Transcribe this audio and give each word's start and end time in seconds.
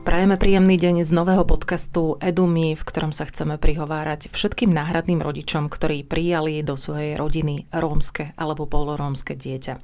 Prajeme 0.00 0.40
príjemný 0.40 0.80
deň 0.80 1.04
z 1.04 1.12
nového 1.12 1.44
podcastu 1.44 2.16
Edumy, 2.24 2.72
v 2.72 2.82
ktorom 2.88 3.12
sa 3.12 3.28
chceme 3.28 3.60
prihovárať 3.60 4.32
všetkým 4.32 4.72
náhradným 4.72 5.20
rodičom, 5.20 5.68
ktorí 5.68 6.08
prijali 6.08 6.64
do 6.64 6.80
svojej 6.80 7.20
rodiny 7.20 7.68
rómske 7.68 8.32
alebo 8.40 8.64
polorómske 8.64 9.36
dieťa. 9.36 9.76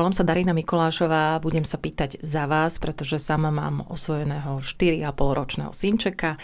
Volám 0.00 0.16
sa 0.16 0.24
Darina 0.24 0.56
Mikolášová, 0.56 1.36
budem 1.44 1.68
sa 1.68 1.76
pýtať 1.76 2.24
za 2.24 2.48
vás, 2.48 2.80
pretože 2.80 3.20
sama 3.20 3.52
mám 3.52 3.84
osvojeného 3.84 4.64
4,5 4.64 5.04
ročného 5.12 5.72
synčeka 5.76 6.40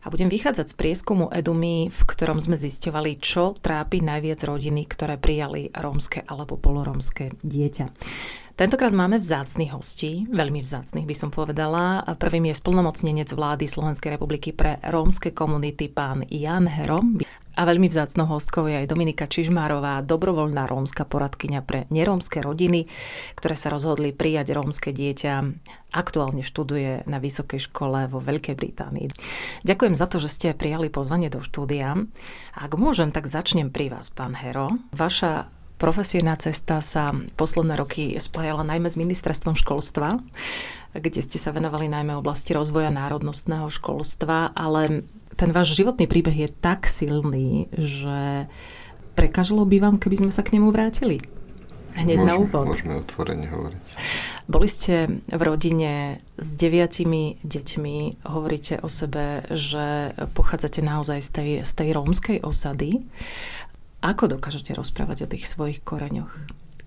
a 0.00 0.06
budem 0.06 0.30
vychádzať 0.30 0.70
z 0.70 0.78
prieskumu 0.78 1.26
Edumy, 1.34 1.90
v 1.90 2.00
ktorom 2.06 2.38
sme 2.38 2.54
zisťovali, 2.54 3.18
čo 3.18 3.50
trápi 3.58 3.98
najviac 3.98 4.46
rodiny, 4.46 4.86
ktoré 4.86 5.18
prijali 5.18 5.74
rómske 5.74 6.22
alebo 6.22 6.54
polorómske 6.54 7.34
dieťa. 7.42 7.86
Tentokrát 8.60 8.92
máme 8.92 9.16
vzácných 9.16 9.72
hostí, 9.72 10.28
veľmi 10.28 10.60
vzácných 10.60 11.08
by 11.08 11.16
som 11.16 11.32
povedala. 11.32 12.04
Prvým 12.20 12.52
je 12.52 12.60
splnomocnenec 12.60 13.32
vlády 13.32 13.64
Slovenskej 13.64 14.20
republiky 14.20 14.52
pre 14.52 14.76
rómske 14.84 15.32
komunity 15.32 15.88
pán 15.88 16.28
Jan 16.28 16.68
Hero. 16.68 17.00
A 17.56 17.64
veľmi 17.64 17.88
vzácnou 17.88 18.28
hostkou 18.28 18.68
je 18.68 18.84
aj 18.84 18.92
Dominika 18.92 19.24
Čižmárová, 19.24 20.04
dobrovoľná 20.04 20.68
rómska 20.68 21.08
poradkyňa 21.08 21.60
pre 21.64 21.88
nerómske 21.88 22.44
rodiny, 22.44 22.84
ktoré 23.32 23.56
sa 23.56 23.72
rozhodli 23.72 24.12
prijať 24.12 24.52
rómske 24.52 24.92
dieťa. 24.92 25.34
Aktuálne 25.96 26.44
študuje 26.44 27.08
na 27.08 27.16
vysokej 27.16 27.64
škole 27.64 28.12
vo 28.12 28.20
Veľkej 28.20 28.60
Británii. 28.60 29.08
Ďakujem 29.64 29.96
za 29.96 30.04
to, 30.04 30.20
že 30.20 30.28
ste 30.28 30.52
prijali 30.52 30.92
pozvanie 30.92 31.32
do 31.32 31.40
štúdia. 31.40 31.96
Ak 32.52 32.76
môžem, 32.76 33.08
tak 33.08 33.24
začnem 33.24 33.72
pri 33.72 33.88
vás, 33.88 34.12
pán 34.12 34.36
Hero. 34.36 34.76
Vaša 34.92 35.48
Profesijná 35.80 36.36
cesta 36.36 36.84
sa 36.84 37.16
posledné 37.40 37.72
roky 37.72 38.12
spájala 38.20 38.68
najmä 38.68 38.92
s 38.92 39.00
ministerstvom 39.00 39.56
školstva, 39.56 40.20
kde 40.92 41.24
ste 41.24 41.40
sa 41.40 41.56
venovali 41.56 41.88
najmä 41.88 42.20
oblasti 42.20 42.52
rozvoja 42.52 42.92
národnostného 42.92 43.64
školstva, 43.72 44.52
ale 44.52 45.08
ten 45.40 45.56
váš 45.56 45.72
životný 45.72 46.04
príbeh 46.04 46.36
je 46.36 46.48
tak 46.52 46.84
silný, 46.84 47.72
že 47.72 48.44
prekážalo 49.16 49.64
by 49.64 49.80
vám, 49.80 49.96
keby 49.96 50.20
sme 50.20 50.32
sa 50.36 50.44
k 50.44 50.60
nemu 50.60 50.68
vrátili? 50.68 51.24
Hneď 51.96 52.22
môžeme, 52.22 52.28
na 52.28 52.34
úvod. 52.36 52.66
Môžeme 52.70 52.94
otvorene 53.00 53.46
hovoriť. 53.50 53.82
Boli 54.46 54.68
ste 54.68 55.08
v 55.26 55.42
rodine 55.42 56.22
s 56.38 56.48
deviatimi 56.54 57.42
deťmi. 57.42 58.26
Hovoríte 58.30 58.78
o 58.84 58.88
sebe, 58.90 59.42
že 59.50 60.14
pochádzate 60.36 60.84
naozaj 60.84 61.18
z 61.24 61.30
tej, 61.32 61.50
z 61.66 61.72
tej 61.72 61.88
rómskej 61.96 62.38
osady. 62.46 63.02
Ako 64.00 64.32
dokážete 64.32 64.72
rozprávať 64.72 65.28
o 65.28 65.30
tých 65.30 65.44
svojich 65.44 65.84
koreňoch? 65.84 66.32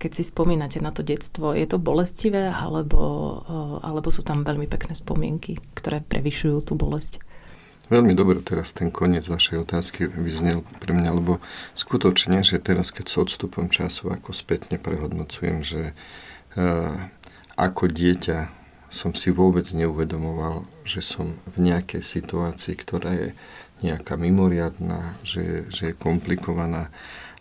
Keď 0.02 0.10
si 0.10 0.22
spomínate 0.26 0.82
na 0.82 0.90
to 0.90 1.06
detstvo, 1.06 1.54
je 1.54 1.64
to 1.64 1.78
bolestivé 1.78 2.50
alebo, 2.50 3.40
alebo 3.80 4.10
sú 4.10 4.26
tam 4.26 4.42
veľmi 4.42 4.66
pekné 4.66 4.98
spomienky, 4.98 5.62
ktoré 5.78 6.02
prevyšujú 6.02 6.58
tú 6.66 6.74
bolesť? 6.74 7.22
Veľmi 7.92 8.16
dobre 8.16 8.40
teraz 8.40 8.72
ten 8.72 8.88
koniec 8.88 9.28
vašej 9.28 9.62
otázky 9.62 10.08
vyznel 10.08 10.64
pre 10.80 10.96
mňa, 10.96 11.10
lebo 11.14 11.38
skutočne, 11.76 12.40
že 12.40 12.56
teraz, 12.56 12.90
keď 12.90 13.06
s 13.12 13.16
odstupom 13.20 13.68
času 13.68 14.08
ako 14.08 14.32
spätne 14.32 14.80
prehodnocujem, 14.80 15.60
že 15.60 15.92
uh, 16.56 16.96
ako 17.54 17.92
dieťa 17.92 18.48
som 18.88 19.12
si 19.12 19.28
vôbec 19.34 19.68
neuvedomoval, 19.74 20.64
že 20.86 21.02
som 21.02 21.34
v 21.44 21.56
nejakej 21.70 22.00
situácii, 22.00 22.74
ktorá 22.78 23.10
je 23.12 23.28
nejaká 23.84 24.16
mimoriadná, 24.16 25.14
že, 25.20 25.68
že 25.68 25.92
je 25.92 25.94
komplikovaná. 25.94 26.88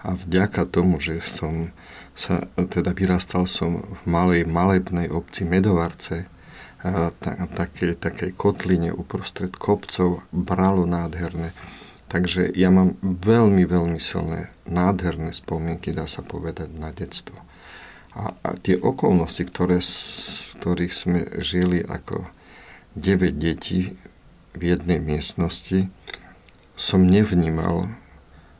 A 0.03 0.19
vďaka 0.19 0.67
tomu, 0.67 0.99
že 0.99 1.23
som 1.23 1.71
sa, 2.11 2.43
teda 2.55 2.91
vyrastal 2.91 3.47
som 3.47 3.81
v 3.81 4.01
malej 4.03 4.43
malebnej 4.43 5.07
obci 5.07 5.47
Medovarce, 5.47 6.27
ta, 6.83 7.31
také, 7.55 7.95
takej 7.95 8.35
kotline 8.35 8.91
uprostred 8.91 9.55
kopcov, 9.55 10.27
bralo 10.35 10.83
nádherné. 10.83 11.55
Takže 12.11 12.51
ja 12.53 12.69
mám 12.69 12.99
veľmi, 13.01 13.63
veľmi 13.63 13.97
silné, 13.97 14.51
nádherné 14.67 15.33
spomienky, 15.33 15.95
dá 15.95 16.05
sa 16.05 16.21
povedať, 16.21 16.69
na 16.75 16.91
detstvo. 16.91 17.39
A, 18.13 18.37
a 18.45 18.49
tie 18.61 18.77
okolnosti, 18.77 19.41
ktoré, 19.47 19.81
z 19.81 20.53
ktorých 20.61 20.93
sme 20.93 21.19
žili 21.41 21.81
ako 21.81 22.29
9 22.93 23.33
detí 23.41 23.97
v 24.53 24.61
jednej 24.61 25.01
miestnosti, 25.01 25.89
som 26.73 27.05
nevnímal 27.05 27.91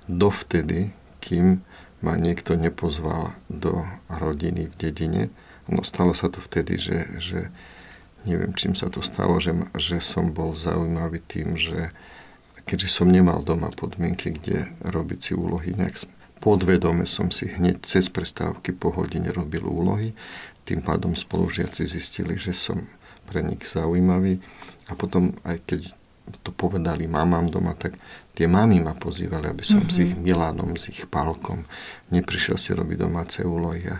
dovtedy, 0.06 0.94
kým 1.24 1.64
ma 2.04 2.20
niekto 2.20 2.60
nepozval 2.60 3.32
do 3.48 3.88
rodiny 4.12 4.68
v 4.68 4.76
dedine. 4.76 5.24
No 5.72 5.88
stalo 5.88 6.12
sa 6.12 6.28
to 6.28 6.44
vtedy, 6.44 6.76
že, 6.76 7.08
že 7.18 7.40
neviem, 8.28 8.52
čím 8.52 8.76
sa 8.76 8.92
to 8.92 9.00
stalo, 9.00 9.40
že, 9.40 9.56
že 9.80 10.04
som 10.04 10.36
bol 10.36 10.52
zaujímavý 10.52 11.24
tým, 11.24 11.56
že 11.56 11.96
keďže 12.68 12.90
som 12.92 13.08
nemal 13.08 13.40
doma 13.44 13.72
podmienky, 13.72 14.36
kde 14.36 14.72
robiť 14.84 15.20
si 15.20 15.34
úlohy, 15.36 15.72
nejak 15.76 15.96
podvedome 16.44 17.08
som 17.08 17.32
si 17.32 17.48
hneď 17.48 17.88
cez 17.88 18.12
prestávky 18.12 18.76
po 18.76 18.92
hodine 18.92 19.32
robil 19.32 19.64
úlohy. 19.64 20.12
Tým 20.68 20.84
pádom 20.84 21.16
spolužiaci 21.16 21.88
zistili, 21.88 22.36
že 22.36 22.52
som 22.52 22.84
pre 23.24 23.40
nich 23.40 23.64
zaujímavý. 23.64 24.44
A 24.92 25.00
potom, 25.00 25.32
aj 25.48 25.64
keď 25.64 25.96
to 26.44 26.56
povedali 26.56 27.08
mamám 27.08 27.52
doma, 27.52 27.76
tak 27.76 28.00
tie 28.32 28.48
mamy 28.48 28.80
ma 28.80 28.96
pozývali, 28.96 29.52
aby 29.52 29.64
som 29.64 29.84
mm-hmm. 29.84 29.96
s 29.96 30.04
ich 30.04 30.14
Milanom, 30.16 30.76
s 30.80 30.88
ich 30.88 31.04
Palkom 31.08 31.68
neprišiel 32.12 32.56
si 32.56 32.72
robiť 32.72 32.98
domáce 32.98 33.40
úlohy 33.44 33.92
a 33.92 34.00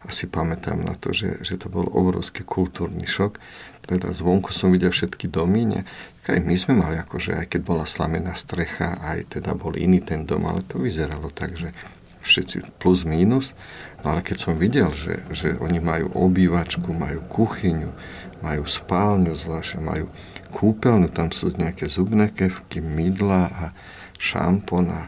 asi 0.00 0.24
pamätám 0.24 0.80
na 0.80 0.96
to, 0.96 1.12
že, 1.12 1.44
že 1.44 1.60
to 1.60 1.68
bol 1.68 1.84
obrovský 1.84 2.40
kultúrny 2.40 3.04
šok. 3.04 3.36
Teda 3.84 4.08
zvonku 4.08 4.48
som 4.48 4.72
videl 4.72 4.88
všetky 4.96 5.28
domy, 5.28 5.68
ne? 5.68 5.80
Aj 6.24 6.40
my 6.40 6.56
sme 6.56 6.78
mali 6.78 6.96
akože, 6.96 7.36
aj 7.36 7.46
keď 7.52 7.60
bola 7.60 7.84
slamená 7.84 8.32
strecha, 8.32 8.96
aj 8.96 9.36
teda 9.36 9.52
bol 9.52 9.76
iný 9.76 10.00
ten 10.00 10.24
dom, 10.24 10.48
ale 10.48 10.64
to 10.64 10.80
vyzeralo 10.80 11.28
tak, 11.28 11.52
že 11.52 11.76
všetci 12.24 12.80
plus 12.80 13.04
minus. 13.04 13.52
No 14.00 14.16
ale 14.16 14.24
keď 14.24 14.36
som 14.40 14.54
videl, 14.56 14.88
že, 14.96 15.20
že 15.36 15.58
oni 15.60 15.82
majú 15.84 16.08
obývačku, 16.16 16.96
majú 16.96 17.20
kuchyňu, 17.28 17.92
majú 18.40 18.64
spálňu 18.64 19.36
zvlášť, 19.36 19.80
majú 19.80 20.08
kúpeľňu, 20.52 21.08
tam 21.12 21.28
sú 21.30 21.52
nejaké 21.54 21.86
zubné 21.86 22.32
kevky, 22.32 22.80
mydla 22.80 23.42
a 23.48 23.64
šampón 24.20 24.92
a 24.92 25.00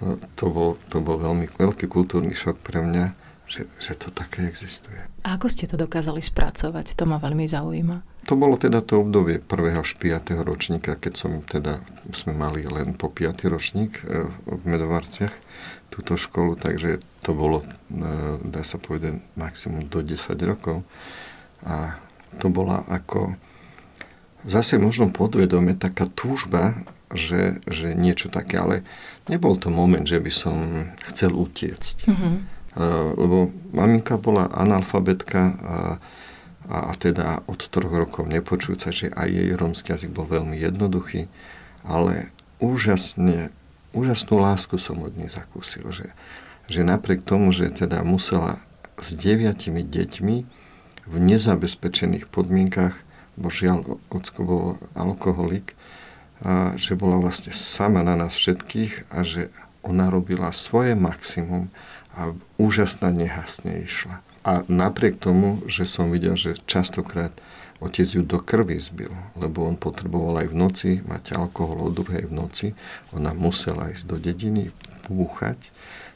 no, 0.00 0.20
to 0.36 0.52
bol, 0.52 0.70
to 0.92 1.00
bol 1.00 1.16
veľmi 1.16 1.48
veľký 1.48 1.88
kultúrny 1.88 2.36
šok 2.36 2.60
pre 2.60 2.84
mňa, 2.84 3.16
že, 3.50 3.66
že 3.82 3.98
to 3.98 4.14
také 4.14 4.46
existuje. 4.46 5.00
A 5.26 5.36
ako 5.36 5.50
ste 5.50 5.66
to 5.66 5.74
dokázali 5.74 6.22
spracovať? 6.22 6.94
To 6.94 7.04
ma 7.04 7.18
veľmi 7.18 7.44
zaujíma. 7.50 8.28
To 8.28 8.36
bolo 8.36 8.54
teda 8.60 8.84
to 8.84 9.00
obdobie 9.00 9.40
prvého 9.40 9.80
až 9.80 9.96
5. 9.96 10.44
ročníka, 10.44 10.94
keď 10.94 11.12
som 11.16 11.40
teda, 11.42 11.80
sme 12.12 12.36
mali 12.36 12.62
len 12.68 12.94
po 12.94 13.08
5. 13.08 13.48
ročník 13.48 14.04
e, 14.04 14.28
v 14.28 14.62
Medovarciach 14.68 15.32
túto 15.90 16.14
školu, 16.14 16.54
takže 16.54 17.02
to 17.26 17.34
bolo, 17.34 17.64
e, 17.64 17.66
dá 18.44 18.62
sa 18.62 18.78
povedať, 18.78 19.18
maximum 19.34 19.88
do 19.90 20.04
10 20.04 20.36
rokov. 20.46 20.86
A 21.66 21.98
to 22.38 22.46
bola 22.52 22.86
ako 22.86 23.34
zase 24.44 24.80
možno 24.80 25.12
podvedome 25.12 25.76
taká 25.76 26.08
túžba, 26.08 26.78
že, 27.10 27.58
že 27.66 27.92
niečo 27.92 28.30
také, 28.30 28.56
ale 28.56 28.86
nebol 29.26 29.58
to 29.58 29.68
moment, 29.68 30.06
že 30.06 30.22
by 30.22 30.32
som 30.32 30.56
chcel 31.10 31.34
utiecť. 31.34 32.06
Mm-hmm. 32.06 32.34
Lebo 33.18 33.50
maminka 33.74 34.14
bola 34.14 34.46
analfabetka 34.46 35.40
a, 35.42 35.76
a 36.70 36.92
teda 36.94 37.42
od 37.50 37.60
troch 37.66 37.90
rokov 37.90 38.30
nepočúca, 38.30 38.94
že 38.94 39.10
aj 39.10 39.28
jej 39.28 39.50
romský 39.58 39.90
jazyk 39.98 40.14
bol 40.14 40.30
veľmi 40.30 40.54
jednoduchý, 40.54 41.26
ale 41.82 42.30
úžasne, 42.62 43.50
úžasnú 43.90 44.38
lásku 44.38 44.78
som 44.78 45.02
od 45.02 45.18
nej 45.18 45.26
zakúsil, 45.26 45.90
že, 45.90 46.14
že 46.70 46.86
napriek 46.86 47.26
tomu, 47.26 47.50
že 47.50 47.74
teda 47.74 48.06
musela 48.06 48.62
s 49.02 49.18
deviatimi 49.18 49.82
deťmi 49.82 50.59
v 51.06 51.16
nezabezpečených 51.20 52.28
podmienkach, 52.28 52.96
bo 53.40 53.48
žiaľ, 53.48 54.00
ocko 54.12 54.40
bol 54.42 54.64
alkoholik, 54.92 55.78
a 56.40 56.72
že 56.80 56.96
bola 56.96 57.20
vlastne 57.20 57.52
sama 57.52 58.00
na 58.00 58.16
nás 58.16 58.32
všetkých 58.32 59.12
a 59.12 59.20
že 59.20 59.52
ona 59.84 60.08
robila 60.08 60.52
svoje 60.56 60.96
maximum 60.96 61.68
a 62.16 62.32
úžasná 62.56 63.12
nehasne 63.12 63.84
išla. 63.84 64.24
A 64.40 64.64
napriek 64.64 65.20
tomu, 65.20 65.60
že 65.68 65.84
som 65.84 66.08
videl, 66.08 66.32
že 66.40 66.56
častokrát 66.64 67.32
otec 67.80 68.08
ju 68.08 68.24
do 68.24 68.40
krvi 68.40 68.80
zbil, 68.80 69.12
lebo 69.36 69.68
on 69.68 69.76
potreboval 69.76 70.44
aj 70.44 70.48
v 70.48 70.56
noci 70.56 70.90
mať 71.04 71.36
alkohol 71.36 71.88
o 71.88 71.92
druhej 71.92 72.28
v 72.28 72.32
noci, 72.32 72.66
ona 73.12 73.36
musela 73.36 73.92
ísť 73.92 74.04
do 74.08 74.16
dediny, 74.16 74.72
búchať. 75.08 75.60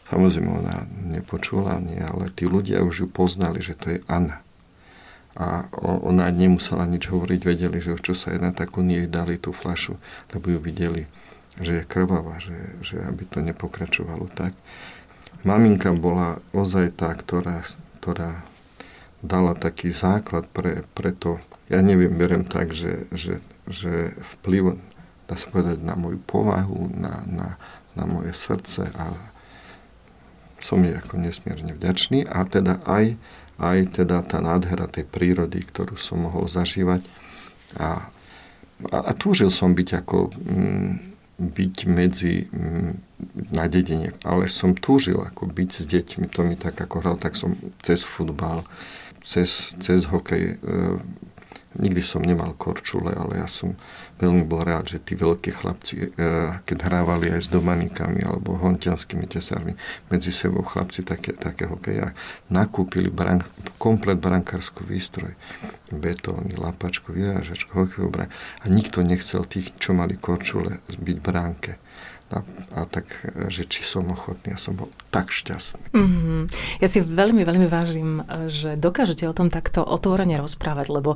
Samozrejme, 0.08 0.50
ona 0.60 0.84
nepočula, 1.08 1.81
nie, 1.81 2.00
ale 2.00 2.28
tí 2.32 2.44
ľudia 2.44 2.84
už 2.84 2.94
ju 3.04 3.06
poznali, 3.08 3.64
že 3.64 3.76
to 3.76 3.96
je 3.96 3.98
Anna 4.08 4.44
a 5.34 5.66
ona 5.82 6.31
nemusela 6.31 6.86
nič 6.86 7.10
hovoriť, 7.10 7.40
vedeli, 7.42 7.78
že 7.82 7.94
o 7.94 7.98
čo 7.98 8.14
sa 8.14 8.31
jedná, 8.31 8.54
tak 8.54 8.78
oni 8.78 9.02
jej 9.02 9.08
dali 9.10 9.34
tú 9.34 9.50
flašu, 9.50 9.98
lebo 10.31 10.54
ju 10.54 10.58
videli, 10.62 11.10
že 11.58 11.82
je 11.82 11.84
krvavá, 11.90 12.38
že, 12.38 12.54
že 12.86 13.02
aby 13.02 13.26
to 13.26 13.42
nepokračovalo 13.42 14.31
tak. 14.31 14.54
Maminka 15.42 15.90
bola 15.92 16.38
ozaj 16.54 16.94
tá, 16.94 17.10
ktorá, 17.12 17.66
ktorá 17.98 18.46
dala 19.20 19.58
taký 19.58 19.90
základ 19.90 20.46
pre, 20.54 20.86
pre 20.94 21.10
to, 21.10 21.42
ja 21.66 21.82
neviem, 21.82 22.14
berem 22.14 22.46
tak, 22.46 22.70
že, 22.70 23.10
že, 23.10 23.42
že 23.66 24.14
vplyv, 24.38 24.78
dá 25.26 25.34
sa 25.34 25.50
povedať, 25.50 25.82
na 25.82 25.98
moju 25.98 26.22
povahu, 26.22 26.94
na, 26.94 27.26
na, 27.26 27.48
na 27.98 28.04
moje 28.06 28.31
srdce 28.36 28.86
a 28.94 29.10
som 30.64 30.81
jej 30.81 30.96
ako 30.96 31.20
nesmierne 31.20 31.76
vďačný 31.76 32.25
a 32.25 32.40
teda 32.48 32.81
aj 32.88 33.20
aj 33.59 34.03
teda 34.03 34.23
tá 34.27 34.43
nádhera 34.43 34.91
tej 34.91 35.06
prírody, 35.06 35.62
ktorú 35.62 35.95
som 35.95 36.27
mohol 36.27 36.51
zažívať. 36.51 37.06
A, 37.79 38.11
a, 38.91 38.99
a 38.99 39.12
túžil 39.15 39.51
som 39.51 39.75
byť 39.75 39.89
ako 40.03 40.35
mm, 40.35 41.15
byť 41.39 41.77
medzi 41.91 42.47
mm, 42.47 42.91
na 43.51 43.67
dedine, 43.67 44.15
ale 44.23 44.47
som 44.47 44.75
túžil 44.75 45.19
ako 45.19 45.51
byť 45.51 45.71
s 45.71 45.85
deťmi, 45.87 46.27
to 46.31 46.41
mi 46.47 46.55
tak 46.55 46.79
ako 46.79 47.03
hral, 47.03 47.17
tak 47.19 47.35
som 47.35 47.59
cez 47.83 48.06
futbal, 48.06 48.62
cez, 49.27 49.75
cez 49.83 50.06
hokej, 50.06 50.55
e, 50.55 50.83
nikdy 51.75 52.03
som 52.06 52.23
nemal 52.23 52.55
korčule, 52.55 53.11
ale 53.11 53.43
ja 53.43 53.49
som 53.51 53.75
veľmi 54.19 54.44
bol 54.49 54.64
rád, 54.64 54.88
že 54.88 54.99
tí 55.02 55.19
veľkí 55.19 55.50
chlapci, 55.52 55.94
e, 56.00 56.08
keď 56.64 56.78
hrávali 56.88 57.34
aj 57.34 57.46
s 57.46 57.49
domanikami 57.52 58.25
alebo 58.25 58.56
hontianskými 58.56 59.28
tesármi, 59.28 59.75
medzi 60.08 60.31
sebou 60.31 60.64
chlapci 60.64 61.05
také, 61.05 61.34
také 61.37 61.69
hokeja, 61.69 62.16
nakúpili 62.49 63.11
bran, 63.12 63.43
komplet 63.76 64.19
brankárskú 64.19 64.87
výstroj, 64.87 65.37
betóny, 65.93 66.56
lapačku, 66.56 67.12
vyrážačku, 67.12 67.75
hokejovú. 67.75 68.25
A 68.25 68.64
nikto 68.70 69.02
nechcel 69.02 69.43
tých, 69.44 69.75
čo 69.76 69.93
mali 69.93 70.14
korčule, 70.14 70.81
byť 70.88 71.19
bránke. 71.19 71.83
A, 72.34 72.42
a 72.75 72.81
tak, 72.90 73.06
že 73.46 73.62
či 73.70 73.86
som 73.86 74.10
ochotný, 74.10 74.54
ja 74.54 74.58
som 74.58 74.75
bol 74.75 74.90
tak 75.14 75.31
šťastný. 75.31 75.94
Mm-hmm. 75.94 76.40
Ja 76.82 76.88
si 76.90 76.98
veľmi, 76.98 77.46
veľmi 77.46 77.70
vážim, 77.70 78.26
že 78.50 78.75
dokážete 78.75 79.22
o 79.31 79.36
tom 79.36 79.54
takto 79.54 79.86
otvorene 79.86 80.34
rozprávať, 80.42 80.90
lebo 80.90 81.14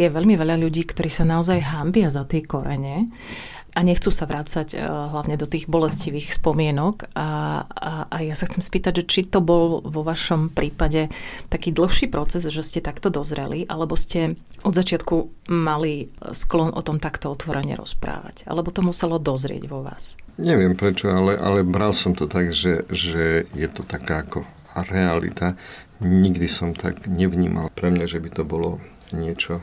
je 0.00 0.08
veľmi 0.08 0.40
veľa 0.40 0.56
ľudí, 0.56 0.88
ktorí 0.88 1.12
sa 1.12 1.28
naozaj 1.28 1.60
hambia 1.60 2.08
za 2.08 2.24
tie 2.24 2.40
korene 2.40 3.12
a 3.74 3.80
nechcú 3.82 4.14
sa 4.14 4.30
vrácať 4.30 4.78
uh, 4.78 5.10
hlavne 5.10 5.34
do 5.34 5.50
tých 5.50 5.66
bolestivých 5.66 6.30
spomienok. 6.38 7.10
A, 7.18 7.62
a, 7.66 7.92
a 8.06 8.16
ja 8.22 8.38
sa 8.38 8.46
chcem 8.46 8.62
spýtať, 8.62 9.02
či 9.02 9.26
to 9.26 9.42
bol 9.42 9.82
vo 9.82 10.02
vašom 10.06 10.54
prípade 10.54 11.10
taký 11.50 11.74
dlhší 11.74 12.06
proces, 12.06 12.46
že 12.46 12.62
ste 12.62 12.78
takto 12.78 13.10
dozreli, 13.10 13.66
alebo 13.66 13.98
ste 13.98 14.38
od 14.62 14.72
začiatku 14.72 15.50
mali 15.50 16.08
sklon 16.30 16.70
o 16.70 16.80
tom 16.86 17.02
takto 17.02 17.34
otvorene 17.34 17.74
rozprávať, 17.74 18.46
alebo 18.46 18.70
to 18.70 18.80
muselo 18.86 19.18
dozrieť 19.18 19.66
vo 19.66 19.82
vás? 19.82 20.14
Neviem 20.38 20.78
prečo, 20.78 21.10
ale, 21.10 21.34
ale 21.34 21.66
bral 21.66 21.90
som 21.90 22.14
to 22.14 22.30
tak, 22.30 22.54
že, 22.54 22.86
že 22.90 23.50
je 23.50 23.68
to 23.70 23.82
taká 23.82 24.22
ako 24.22 24.46
realita. 24.74 25.58
Nikdy 26.02 26.46
som 26.50 26.74
tak 26.74 27.06
nevnímal 27.06 27.70
pre 27.74 27.90
mňa, 27.90 28.06
že 28.06 28.18
by 28.18 28.30
to 28.34 28.42
bolo 28.42 28.82
niečo, 29.14 29.62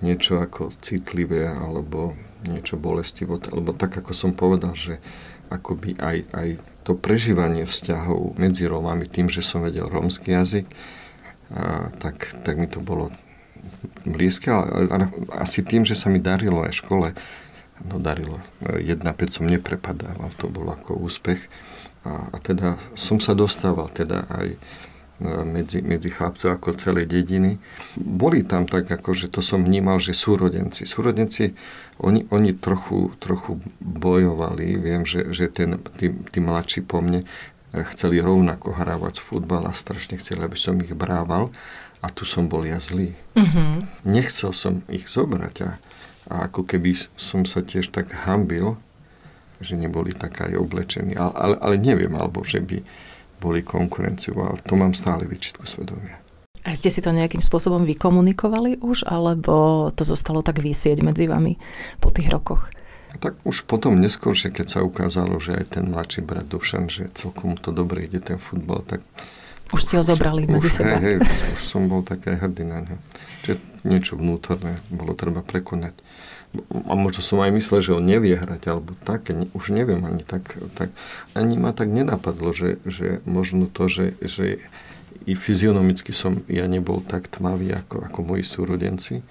niečo 0.00 0.40
ako 0.40 0.72
citlivé 0.80 1.48
alebo 1.48 2.16
niečo 2.46 2.80
bolestivo, 2.80 3.36
lebo 3.36 3.76
tak 3.76 4.00
ako 4.00 4.12
som 4.16 4.32
povedal, 4.32 4.72
že 4.72 5.02
akoby 5.50 5.98
aj, 5.98 6.18
aj 6.30 6.48
to 6.86 6.94
prežívanie 6.94 7.66
vzťahov 7.66 8.38
medzi 8.38 8.70
Rómami, 8.70 9.10
tým, 9.10 9.26
že 9.26 9.42
som 9.42 9.66
vedel 9.66 9.90
rómsky 9.90 10.32
jazyk, 10.32 10.66
a, 11.50 11.90
tak, 11.98 12.38
tak 12.46 12.54
mi 12.56 12.70
to 12.70 12.78
bolo 12.78 13.10
blízke, 14.06 14.48
ale, 14.48 14.88
ale 14.88 15.04
asi 15.36 15.60
tým, 15.60 15.82
že 15.84 15.98
sa 15.98 16.08
mi 16.08 16.22
darilo 16.22 16.62
aj 16.64 16.72
v 16.72 16.80
škole, 16.80 17.08
no 17.84 17.96
darilo, 17.98 18.40
1-5 18.62 19.36
som 19.40 19.44
neprepadával, 19.48 20.30
to 20.36 20.46
bol 20.48 20.68
ako 20.70 20.96
úspech. 21.00 21.40
A, 22.06 22.32
a 22.32 22.36
teda 22.40 22.80
som 22.96 23.20
sa 23.20 23.36
dostával 23.36 23.92
teda 23.92 24.24
aj 24.32 24.56
medzi, 25.20 25.84
medzi 25.84 26.08
chlapcov 26.08 26.56
ako 26.56 26.80
celej 26.80 27.04
dediny. 27.06 27.60
Boli 28.00 28.40
tam 28.42 28.64
tak, 28.64 28.88
ako, 28.88 29.12
že 29.12 29.28
to 29.28 29.44
som 29.44 29.60
vnímal, 29.60 30.00
že 30.00 30.16
súrodenci. 30.16 30.88
Súrodenci, 30.88 31.52
oni, 32.00 32.24
oni 32.32 32.56
trochu, 32.56 33.12
trochu 33.20 33.60
bojovali. 33.80 34.80
Viem, 34.80 35.04
že, 35.04 35.28
že 35.36 35.52
ten, 35.52 35.76
tí, 36.00 36.08
tí 36.32 36.38
mladší 36.40 36.88
po 36.88 37.04
mne 37.04 37.28
eh, 37.28 37.84
chceli 37.92 38.24
rovnako 38.24 38.72
hrávať 38.72 39.20
futbal 39.20 39.68
a 39.68 39.76
strašne 39.76 40.16
chceli, 40.16 40.40
aby 40.40 40.56
som 40.56 40.80
ich 40.80 40.96
brával. 40.96 41.52
A 42.00 42.08
tu 42.08 42.24
som 42.24 42.48
bol 42.48 42.64
ja 42.64 42.80
zlý. 42.80 43.12
Mm-hmm. 43.36 44.08
Nechcel 44.08 44.56
som 44.56 44.80
ich 44.88 45.04
zobrať 45.04 45.68
a, 45.68 45.70
a 46.32 46.48
ako 46.48 46.64
keby 46.64 46.96
som 47.20 47.44
sa 47.44 47.60
tiež 47.60 47.92
tak 47.92 48.08
hambil, 48.24 48.80
že 49.60 49.76
neboli 49.76 50.16
tak 50.16 50.40
aj 50.40 50.56
oblečení. 50.56 51.12
Ale, 51.12 51.32
ale, 51.36 51.54
ale 51.60 51.74
neviem, 51.76 52.16
alebo 52.16 52.40
že 52.40 52.64
by 52.64 52.80
boli 53.40 53.64
konkurenciu, 53.64 54.36
ale 54.36 54.60
to 54.60 54.76
mám 54.76 54.92
stále 54.92 55.24
vyčitku 55.24 55.64
svedomia. 55.64 56.20
A 56.60 56.76
ste 56.76 56.92
si 56.92 57.00
to 57.00 57.08
nejakým 57.08 57.40
spôsobom 57.40 57.88
vykomunikovali 57.88 58.84
už, 58.84 59.08
alebo 59.08 59.88
to 59.96 60.04
zostalo 60.04 60.44
tak 60.44 60.60
vysieť 60.60 61.00
medzi 61.00 61.24
vami 61.24 61.56
po 61.96 62.12
tých 62.12 62.28
rokoch? 62.28 62.68
Tak 63.16 63.42
už 63.42 63.64
potom 63.64 63.98
neskôršie, 63.98 64.52
keď 64.52 64.66
sa 64.68 64.80
ukázalo, 64.84 65.40
že 65.40 65.56
aj 65.56 65.80
ten 65.80 65.88
mladší 65.88 66.20
brat 66.22 66.46
Dušan, 66.46 66.92
že 66.92 67.08
celkom 67.16 67.56
to 67.56 67.72
dobre 67.72 68.06
ide 68.06 68.20
ten 68.20 68.36
futbal, 68.36 68.84
tak... 68.84 69.00
Už 69.72 69.88
ste 69.88 69.98
ho 69.98 70.04
zobrali 70.04 70.46
už, 70.46 70.50
medzi 70.52 70.70
seba. 70.70 71.00
Hej, 71.00 71.24
hej, 71.24 71.50
už 71.56 71.62
som 71.64 71.88
bol 71.88 72.04
také 72.04 72.36
hrdý 72.36 72.68
na 72.68 72.84
ňo. 72.84 72.96
Čiže 73.42 73.56
niečo 73.88 74.14
vnútorné 74.20 74.78
bolo 74.92 75.16
treba 75.16 75.40
prekonať 75.40 75.96
a 76.70 76.92
možno 76.98 77.22
som 77.22 77.38
aj 77.38 77.54
myslel, 77.54 77.78
že 77.78 77.94
on 77.94 78.02
nevie 78.02 78.34
hrať, 78.34 78.62
alebo 78.66 78.98
tak, 79.06 79.30
ne, 79.30 79.46
už 79.54 79.70
neviem 79.70 80.02
ani 80.02 80.26
tak, 80.26 80.58
tak 80.74 80.90
ani 81.30 81.54
ma 81.54 81.70
tak 81.70 81.94
nenapadlo, 81.94 82.50
že, 82.50 82.82
že 82.82 83.22
možno 83.22 83.70
to, 83.70 83.86
že, 83.86 84.18
že 84.18 84.58
i 85.30 85.38
fyzionomicky 85.38 86.10
som 86.10 86.42
ja 86.50 86.66
nebol 86.66 87.04
tak 87.06 87.30
tmavý 87.30 87.70
ako, 87.70 88.10
ako 88.10 88.18
moji 88.26 88.42
súrodenci, 88.42 89.22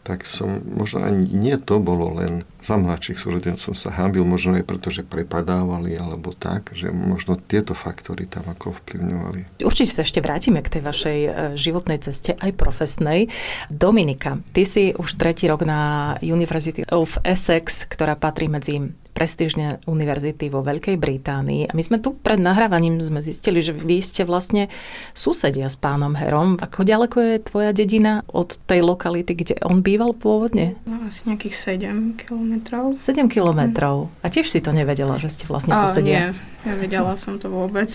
tak 0.00 0.24
som, 0.24 0.64
možno 0.64 1.04
ani 1.04 1.28
nie 1.28 1.56
to 1.60 1.76
bolo 1.76 2.16
len 2.16 2.42
za 2.60 2.76
mladších 2.76 3.20
súrodencov 3.20 3.72
sa 3.72 3.88
hábil, 3.92 4.24
možno 4.24 4.56
aj 4.60 4.64
preto, 4.68 4.92
že 4.92 5.04
prepadávali 5.04 5.96
alebo 5.96 6.36
tak, 6.36 6.72
že 6.76 6.92
možno 6.92 7.40
tieto 7.40 7.72
faktory 7.72 8.28
tam 8.28 8.44
ako 8.48 8.76
vplyvňovali. 8.84 9.64
Určite 9.64 9.92
sa 9.92 10.04
ešte 10.04 10.20
vrátime 10.20 10.60
k 10.60 10.78
tej 10.78 10.82
vašej 10.84 11.18
e, 11.20 11.30
životnej 11.56 11.98
ceste, 12.04 12.36
aj 12.36 12.52
profesnej. 12.56 13.32
Dominika, 13.72 14.40
ty 14.52 14.68
si 14.68 14.92
už 14.92 15.16
tretí 15.16 15.48
rok 15.48 15.64
na 15.64 16.14
University 16.20 16.84
of 16.92 17.16
Essex, 17.24 17.88
ktorá 17.88 18.16
patrí 18.16 18.48
medzi 18.48 18.92
prestížne 19.10 19.82
univerzity 19.84 20.48
vo 20.48 20.62
Veľkej 20.64 20.96
Británii. 20.96 21.68
A 21.68 21.72
my 21.74 21.82
sme 21.82 21.98
tu 22.00 22.16
pred 22.16 22.38
nahrávaním 22.38 23.02
sme 23.02 23.20
zistili, 23.20 23.60
že 23.60 23.74
vy 23.74 24.00
ste 24.00 24.24
vlastne 24.24 24.70
susedia 25.12 25.68
s 25.68 25.76
pánom 25.76 26.16
Herom. 26.16 26.56
Ako 26.56 26.86
ďaleko 26.86 27.16
je 27.20 27.34
tvoja 27.44 27.70
dedina 27.74 28.22
od 28.30 28.56
tej 28.64 28.80
lokality, 28.80 29.36
kde 29.36 29.54
on 29.66 29.82
býval 29.90 30.14
pôvodne? 30.14 30.78
No, 30.86 31.02
asi 31.10 31.26
nejakých 31.26 31.82
7 31.82 32.14
kilometrov. 32.14 32.94
7 32.94 33.26
kilometrov. 33.26 34.06
A 34.22 34.30
tiež 34.30 34.46
si 34.46 34.62
to 34.62 34.70
nevedela, 34.70 35.18
že 35.18 35.26
ste 35.26 35.50
vlastne 35.50 35.74
A, 35.74 35.82
susedia? 35.82 36.30
Nie, 36.30 36.70
nevedela 36.70 37.18
som 37.18 37.42
to 37.42 37.50
vôbec. 37.50 37.90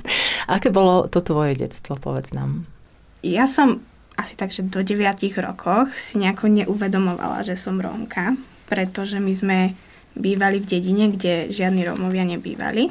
Aké 0.54 0.74
bolo 0.74 1.06
to 1.06 1.22
tvoje 1.22 1.54
detstvo, 1.54 1.94
povedz 1.94 2.34
nám? 2.34 2.66
Ja 3.22 3.46
som 3.46 3.86
asi 4.18 4.34
tak, 4.34 4.50
že 4.50 4.66
do 4.66 4.82
9 4.82 4.98
rokoch 5.38 5.94
si 5.94 6.18
nejako 6.18 6.50
neuvedomovala, 6.50 7.46
že 7.46 7.54
som 7.54 7.78
Rómka, 7.78 8.34
pretože 8.66 9.22
my 9.22 9.32
sme 9.32 9.58
bývali 10.18 10.58
v 10.58 10.66
dedine, 10.66 11.14
kde 11.14 11.54
žiadni 11.54 11.86
Rómovia 11.86 12.26
nebývali. 12.26 12.90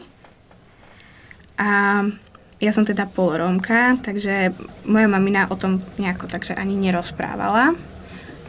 A 1.59 1.69
ja 2.63 2.71
som 2.71 2.87
teda 2.87 3.05
polrómka, 3.11 3.99
takže 3.99 4.55
moja 4.87 5.05
mamina 5.11 5.51
o 5.51 5.59
tom 5.59 5.83
nejako 5.99 6.31
takže 6.31 6.55
ani 6.55 6.79
nerozprávala. 6.79 7.75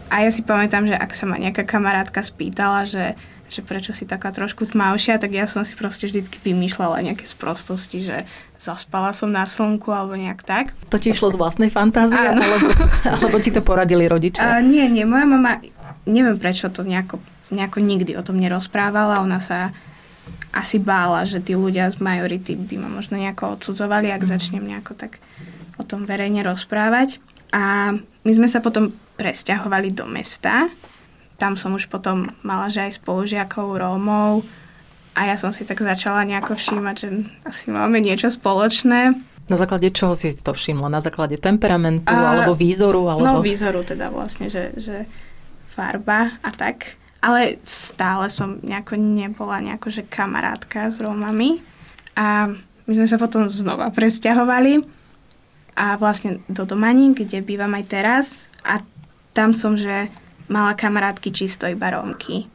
A 0.09 0.25
ja 0.25 0.31
si 0.33 0.41
pamätám, 0.41 0.89
že 0.89 0.97
ak 0.97 1.13
sa 1.13 1.29
ma 1.29 1.37
nejaká 1.37 1.65
kamarátka 1.69 2.25
spýtala, 2.25 2.89
že, 2.89 3.17
že 3.53 3.61
prečo 3.61 3.93
si 3.93 4.09
taká 4.09 4.33
trošku 4.33 4.69
tmavšia, 4.69 5.21
tak 5.21 5.37
ja 5.37 5.45
som 5.45 5.63
si 5.65 5.77
proste 5.77 6.09
vždycky 6.09 6.41
vymýšľala 6.43 7.05
nejaké 7.05 7.29
sprostosti, 7.29 8.05
že 8.05 8.25
zaspala 8.59 9.13
som 9.13 9.31
na 9.31 9.45
slnku 9.45 9.93
alebo 9.93 10.17
nejak 10.17 10.43
tak. 10.43 10.73
To 10.91 10.99
ti 10.99 11.13
išlo 11.13 11.31
z 11.31 11.39
vlastnej 11.39 11.71
fantázie? 11.71 12.19
Alebo, 12.19 12.73
alebo 13.21 13.37
ti 13.39 13.53
to 13.53 13.61
poradili 13.61 14.09
rodičia? 14.09 14.59
Uh, 14.59 14.65
nie, 14.65 14.89
nie. 14.91 15.05
Moja 15.05 15.29
mama, 15.29 15.63
neviem 16.09 16.41
prečo 16.41 16.73
to 16.73 16.83
nejako 16.83 17.21
nejako 17.49 17.81
nikdy 17.81 18.13
o 18.17 18.23
tom 18.23 18.37
nerozprávala. 18.37 19.25
Ona 19.25 19.41
sa 19.41 19.73
asi 20.53 20.81
bála, 20.81 21.25
že 21.25 21.41
tí 21.41 21.57
ľudia 21.57 21.89
z 21.93 22.01
majority 22.01 22.57
by 22.57 22.77
ma 22.81 22.89
možno 22.89 23.17
nejako 23.17 23.57
odsudzovali, 23.57 24.13
ak 24.13 24.25
mm. 24.25 24.29
začnem 24.29 24.65
nejako 24.65 24.93
tak 24.97 25.21
o 25.79 25.85
tom 25.87 26.05
verejne 26.05 26.43
rozprávať. 26.45 27.23
A 27.53 27.95
my 27.97 28.33
sme 28.33 28.49
sa 28.51 28.61
potom 28.61 28.93
presťahovali 29.17 29.93
do 29.97 30.05
mesta. 30.05 30.69
Tam 31.39 31.55
som 31.55 31.75
už 31.75 31.87
potom 31.91 32.31
mala, 32.43 32.69
že 32.71 32.87
aj 32.87 33.03
spolužiakov 33.03 33.79
Rómov 33.79 34.43
a 35.19 35.21
ja 35.27 35.35
som 35.35 35.51
si 35.51 35.67
tak 35.67 35.83
začala 35.83 36.23
nejako 36.23 36.55
všímať, 36.55 36.97
že 36.99 37.09
asi 37.43 37.75
máme 37.75 37.99
niečo 37.99 38.31
spoločné. 38.31 39.19
Na 39.49 39.57
základe 39.57 39.91
čoho 39.91 40.15
si 40.15 40.31
to 40.37 40.55
všimla? 40.55 40.87
Na 40.93 41.03
základe 41.03 41.41
temperamentu 41.41 42.13
a, 42.13 42.39
alebo 42.39 42.53
výzoru? 42.55 43.09
Alebo... 43.11 43.25
No 43.25 43.43
výzoru 43.43 43.83
teda 43.83 44.13
vlastne, 44.13 44.47
že, 44.47 44.77
že 44.79 45.09
farba 45.73 46.37
a 46.45 46.51
tak. 46.55 46.95
Ale 47.19 47.59
stále 47.67 48.31
som 48.31 48.63
nejako 48.63 48.95
nebola 48.95 49.59
nejako, 49.59 49.91
že 49.91 50.07
kamarátka 50.07 50.95
s 50.95 51.03
Rómami. 51.03 51.65
A 52.15 52.53
my 52.87 52.93
sme 52.95 53.09
sa 53.11 53.19
potom 53.19 53.51
znova 53.51 53.91
presťahovali 53.91 54.98
a 55.79 55.95
vlastne 55.95 56.43
do 56.51 56.67
Domani, 56.67 57.15
kde 57.15 57.39
bývam 57.39 57.71
aj 57.79 57.85
teraz. 57.87 58.27
A 58.67 58.83
tam 59.31 59.55
som, 59.55 59.79
že 59.79 60.11
mala 60.51 60.75
kamarátky 60.75 61.31
čisto 61.31 61.71
iba 61.71 61.95
Rómky. 61.95 62.51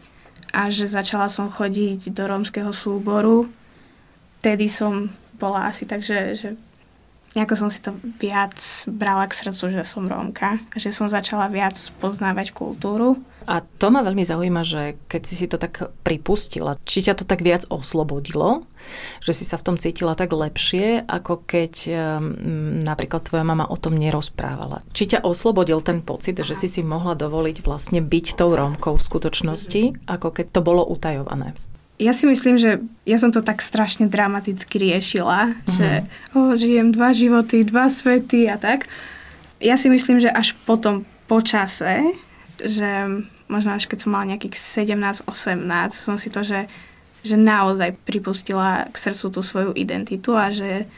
A 0.51 0.67
že 0.67 0.91
začala 0.91 1.31
som 1.31 1.47
chodiť 1.47 2.11
do 2.11 2.27
rómskeho 2.27 2.75
súboru. 2.75 3.47
Tedy 4.43 4.67
som 4.67 5.07
bola 5.39 5.71
asi 5.71 5.87
tak, 5.87 6.03
že, 6.03 6.35
že 6.35 6.49
nejako 7.33 7.55
som 7.55 7.69
si 7.71 7.79
to 7.81 7.95
viac 8.19 8.59
brala 8.85 9.25
k 9.25 9.39
srdcu, 9.39 9.81
že 9.81 9.83
som 9.87 10.03
Rómka, 10.05 10.61
že 10.75 10.93
som 10.93 11.07
začala 11.09 11.49
viac 11.49 11.79
poznávať 11.97 12.53
kultúru. 12.53 13.17
A 13.45 13.61
to 13.61 13.87
ma 13.93 14.01
veľmi 14.03 14.23
zaujíma, 14.23 14.61
že 14.65 14.99
keď 15.07 15.21
si 15.23 15.35
si 15.35 15.45
to 15.47 15.59
tak 15.59 15.91
pripustila, 16.01 16.79
či 16.87 17.05
ťa 17.05 17.19
to 17.19 17.25
tak 17.27 17.43
viac 17.43 17.67
oslobodilo, 17.69 18.65
že 19.23 19.31
si 19.31 19.43
sa 19.47 19.55
v 19.55 19.65
tom 19.65 19.75
cítila 19.79 20.13
tak 20.13 20.35
lepšie, 20.35 21.07
ako 21.07 21.47
keď 21.47 21.73
um, 21.87 21.95
napríklad 22.83 23.23
tvoja 23.23 23.47
mama 23.47 23.63
o 23.67 23.79
tom 23.79 23.95
nerozprávala. 23.95 24.83
Či 24.91 25.15
ťa 25.15 25.19
oslobodil 25.23 25.79
ten 25.79 26.03
pocit, 26.03 26.39
že 26.39 26.55
si 26.55 26.67
si 26.67 26.81
mohla 26.83 27.15
dovoliť 27.15 27.63
vlastne 27.63 28.03
byť 28.03 28.35
tou 28.35 28.51
Rómkou 28.51 28.99
v 28.99 29.07
skutočnosti, 29.07 30.07
ako 30.09 30.27
keď 30.35 30.45
to 30.51 30.61
bolo 30.61 30.83
utajované? 30.83 31.55
ja 32.01 32.11
si 32.11 32.25
myslím, 32.25 32.57
že 32.57 32.81
ja 33.05 33.17
som 33.21 33.29
to 33.29 33.39
tak 33.39 33.61
strašne 33.61 34.09
dramaticky 34.09 34.75
riešila, 34.75 35.53
uh-huh. 35.53 35.71
že 35.71 35.89
oh, 36.35 36.57
žijem 36.57 36.91
dva 36.91 37.13
životy, 37.13 37.63
dva 37.63 37.87
svety 37.87 38.49
a 38.49 38.57
tak. 38.57 38.89
Ja 39.63 39.79
si 39.79 39.87
myslím, 39.87 40.19
že 40.19 40.33
až 40.33 40.57
potom 40.67 41.07
po 41.29 41.39
čase, 41.39 42.03
že 42.59 43.23
možno 43.53 43.77
až 43.77 43.85
keď 43.85 44.09
som 44.09 44.17
mala 44.17 44.33
nejakých 44.33 44.57
17-18, 44.57 45.29
som 45.93 46.17
si 46.17 46.33
to, 46.33 46.41
že, 46.41 46.65
že 47.21 47.37
naozaj 47.37 47.93
pripustila 48.01 48.89
k 48.89 48.95
srdcu 48.97 49.25
tú 49.29 49.41
svoju 49.45 49.71
identitu 49.77 50.33
a 50.33 50.49
že 50.49 50.89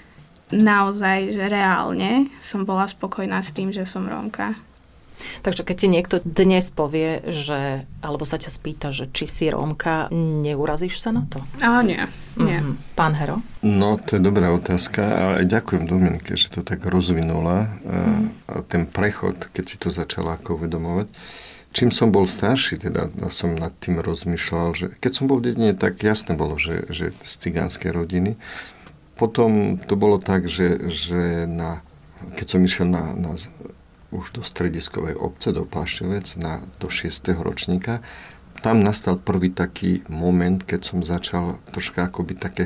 naozaj, 0.55 1.35
že 1.35 1.43
reálne 1.51 2.31
som 2.39 2.63
bola 2.63 2.87
spokojná 2.87 3.43
s 3.43 3.51
tým, 3.51 3.75
že 3.75 3.83
som 3.83 4.07
Rómka. 4.07 4.55
Takže 5.15 5.63
keď 5.63 5.75
ti 5.79 5.87
niekto 5.87 6.15
dnes 6.23 6.69
povie, 6.75 7.23
že, 7.31 7.87
alebo 8.03 8.27
sa 8.27 8.35
ťa 8.35 8.51
spýta, 8.51 8.87
že 8.91 9.07
či 9.15 9.25
si 9.25 9.45
Rómka, 9.47 10.11
neurazíš 10.11 10.99
sa 10.99 11.15
na 11.15 11.23
to? 11.27 11.39
A 11.63 11.79
nie, 11.81 12.03
nie. 12.35 12.59
Mm-hmm. 12.59 12.99
Pán 12.99 13.15
Hero? 13.15 13.39
No, 13.63 13.95
to 13.95 14.19
je 14.19 14.21
dobrá 14.21 14.51
otázka 14.51 15.01
a 15.01 15.23
ďakujem 15.41 15.87
Dominike, 15.87 16.35
že 16.35 16.51
to 16.51 16.61
tak 16.67 16.83
rozvinula. 16.83 17.71
Mm. 17.87 18.35
A 18.51 18.53
ten 18.67 18.83
prechod, 18.85 19.49
keď 19.55 19.63
si 19.65 19.75
to 19.79 19.87
začala 19.89 20.35
ako 20.35 20.61
uvedomovať, 20.61 21.07
čím 21.75 21.91
som 21.91 22.07
bol 22.15 22.23
starší, 22.23 22.79
teda 22.79 23.11
som 23.27 23.51
nad 23.51 23.75
tým 23.83 23.99
rozmýšľal, 23.99 24.67
že 24.71 24.87
keď 25.03 25.11
som 25.11 25.27
bol 25.27 25.43
dedine, 25.43 25.75
tak 25.75 25.99
jasné 25.99 26.39
bolo, 26.39 26.55
že, 26.55 26.87
že 26.87 27.11
z 27.19 27.31
cigánskej 27.43 27.91
rodiny. 27.91 28.39
Potom 29.19 29.75
to 29.83 29.99
bolo 29.99 30.15
tak, 30.15 30.47
že, 30.47 30.87
že 30.87 31.43
na, 31.43 31.83
keď 32.39 32.47
som 32.47 32.63
išiel 32.63 32.87
na, 32.87 33.11
na 33.11 33.35
už 34.15 34.31
do 34.31 34.41
strediskovej 34.47 35.19
obce, 35.19 35.51
do 35.51 35.67
Plášťovec, 35.67 36.39
na, 36.39 36.63
do 36.79 36.87
6. 36.87 37.11
ročníka. 37.35 37.99
Tam 38.63 38.79
nastal 38.79 39.19
prvý 39.19 39.51
taký 39.51 40.07
moment, 40.07 40.63
keď 40.63 40.81
som 40.87 41.03
začal 41.03 41.59
troška 41.75 42.07
akoby 42.07 42.39
také 42.39 42.65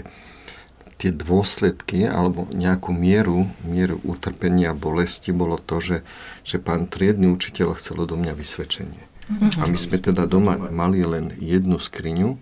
tie 1.00 1.16
dôsledky 1.16 2.04
alebo 2.04 2.44
nejakú 2.52 2.92
mieru, 2.92 3.48
mieru 3.64 4.04
utrpenia, 4.04 4.76
bolesti 4.76 5.32
bolo 5.32 5.56
to, 5.56 5.80
že, 5.80 5.98
že 6.44 6.60
pán 6.60 6.92
triedny 6.92 7.32
učiteľ 7.32 7.80
chcel 7.80 8.04
do 8.04 8.20
mňa 8.20 8.36
vysvedčenie. 8.36 9.04
A 9.62 9.64
my 9.70 9.78
sme 9.80 10.02
teda 10.02 10.28
doma 10.28 10.58
mali 10.58 11.06
len 11.06 11.32
jednu 11.40 11.80
skriňu 11.80 12.36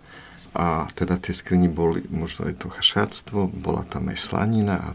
a 0.57 0.89
teda 0.97 1.21
tie 1.21 1.37
skrini 1.37 1.69
boli 1.69 2.01
možno 2.09 2.49
aj 2.49 2.63
to 2.63 2.73
chašáctvo, 2.73 3.45
bola 3.51 3.85
tam 3.85 4.09
aj 4.09 4.17
slanina 4.17 4.75
a, 4.81 4.89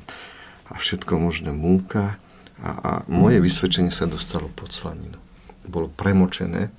a 0.72 0.74
všetko 0.80 1.22
možné 1.22 1.54
múka 1.54 2.18
a, 2.58 2.70
a 2.72 2.90
moje 3.06 3.38
vysvedčenie 3.38 3.94
sa 3.94 4.10
dostalo 4.10 4.50
pod 4.50 4.74
slaninu. 4.74 5.20
Bolo 5.62 5.86
premočené 5.86 6.74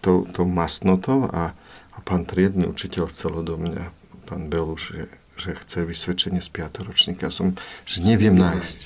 to, 0.00 0.24
to 0.32 0.48
masnotou 0.48 1.28
a, 1.28 1.52
a 1.92 1.98
pán 2.00 2.24
triedny 2.24 2.64
učiteľ 2.70 3.12
chcel 3.12 3.44
do 3.44 3.58
mňa, 3.60 3.92
pán 4.24 4.48
Beluš, 4.48 4.96
že, 4.96 5.19
že 5.40 5.56
chce 5.56 5.88
vysvedčenie 5.88 6.44
z 6.44 6.50
piatoročníka. 6.52 7.26
Ja 7.26 7.32
som, 7.32 7.56
že 7.88 8.04
neviem 8.04 8.36
nájsť. 8.36 8.78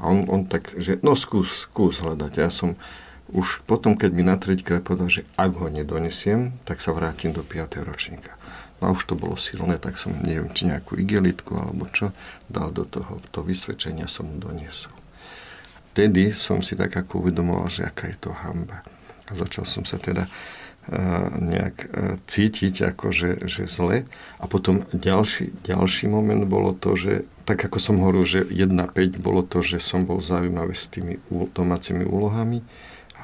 A 0.00 0.08
on, 0.08 0.24
on 0.32 0.48
tak, 0.48 0.72
že 0.80 0.96
no 1.04 1.12
skús, 1.12 1.68
skús 1.68 2.00
hľadať. 2.00 2.32
Ja 2.40 2.48
som 2.48 2.80
už 3.30 3.62
potom, 3.68 3.94
keď 3.94 4.10
mi 4.16 4.24
na 4.24 4.40
treťkrát 4.40 4.80
povedal, 4.80 5.12
že 5.12 5.28
ak 5.36 5.60
ho 5.60 5.68
nedonesiem, 5.68 6.56
tak 6.64 6.80
sa 6.80 6.96
vrátim 6.96 7.36
do 7.36 7.44
5. 7.44 7.84
ročníka. 7.84 8.34
No 8.80 8.90
a 8.90 8.96
už 8.96 9.04
to 9.04 9.14
bolo 9.14 9.36
silné, 9.36 9.76
tak 9.76 10.00
som, 10.00 10.16
neviem, 10.24 10.48
či 10.50 10.64
nejakú 10.64 10.96
igelitku 10.96 11.52
alebo 11.52 11.84
čo, 11.92 12.16
dal 12.48 12.72
do 12.72 12.88
toho, 12.88 13.20
to 13.28 13.44
vysvedčenia 13.44 14.08
som 14.08 14.24
mu 14.24 14.40
doniesol 14.40 14.96
vtedy 16.00 16.32
som 16.32 16.62
si 16.62 16.78
tak 16.78 16.96
ako 16.96 17.26
uvedomoval, 17.26 17.68
že 17.68 17.84
aká 17.84 18.08
je 18.08 18.16
to 18.16 18.32
hamba. 18.32 18.80
A 19.28 19.36
začal 19.36 19.66
som 19.66 19.84
sa 19.84 19.98
teda 20.00 20.24
nejak 21.38 21.76
uh, 21.86 21.88
cítiť 22.26 22.94
ako, 22.94 23.14
že, 23.14 23.30
že 23.46 23.70
zle. 23.70 24.10
A 24.42 24.44
potom 24.50 24.82
ďalší, 24.90 25.54
ďalší 25.62 26.10
moment 26.10 26.42
bolo 26.46 26.74
to, 26.74 26.98
že 26.98 27.12
tak 27.46 27.66
ako 27.66 27.78
som 27.82 27.98
hovoril, 28.02 28.26
že 28.26 28.40
1-5 28.46 29.18
bolo 29.18 29.42
to, 29.42 29.62
že 29.62 29.82
som 29.82 30.06
bol 30.06 30.22
zaujímavý 30.22 30.74
s 30.74 30.86
tými 30.86 31.18
domácimi 31.30 32.06
úlohami 32.06 32.62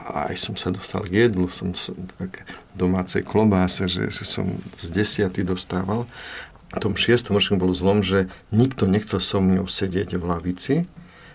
a 0.07 0.31
aj 0.31 0.37
som 0.39 0.55
sa 0.55 0.71
dostal 0.71 1.03
k 1.07 1.27
jedlu, 1.27 1.51
som 1.51 1.75
tak 2.19 2.47
domácej 2.79 3.27
klobáse, 3.27 3.91
že, 3.91 4.11
že 4.11 4.23
som 4.23 4.47
z 4.79 4.87
desiaty 4.95 5.43
dostával. 5.43 6.07
V 6.75 6.79
tom 6.83 6.95
šiestom 6.99 7.39
ročnom 7.39 7.59
bol 7.63 7.75
zlom, 7.75 8.03
že 8.03 8.31
nikto 8.51 8.87
nechcel 8.87 9.19
so 9.23 9.39
mnou 9.43 9.67
sedieť 9.67 10.19
v 10.19 10.25
lavici, 10.27 10.75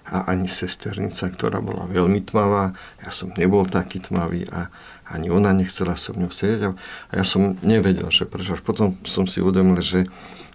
a 0.07 0.27
ani 0.33 0.49
sesternica, 0.49 1.29
ktorá 1.29 1.61
bola 1.61 1.85
veľmi 1.85 2.25
tmavá. 2.25 2.73
Ja 3.05 3.11
som 3.13 3.31
nebol 3.37 3.63
taký 3.69 4.01
tmavý 4.01 4.49
a 4.49 4.73
ani 5.11 5.27
ona 5.29 5.51
nechcela 5.51 5.99
so 5.99 6.15
mnou 6.15 6.31
sedieť. 6.31 6.71
A 7.11 7.13
ja 7.13 7.25
som 7.27 7.59
nevedel, 7.61 8.07
že 8.09 8.25
prečo. 8.25 8.55
Až 8.55 8.63
potom 8.63 8.97
som 9.03 9.27
si 9.27 9.43
uvedomil, 9.43 9.77
že, 9.83 10.07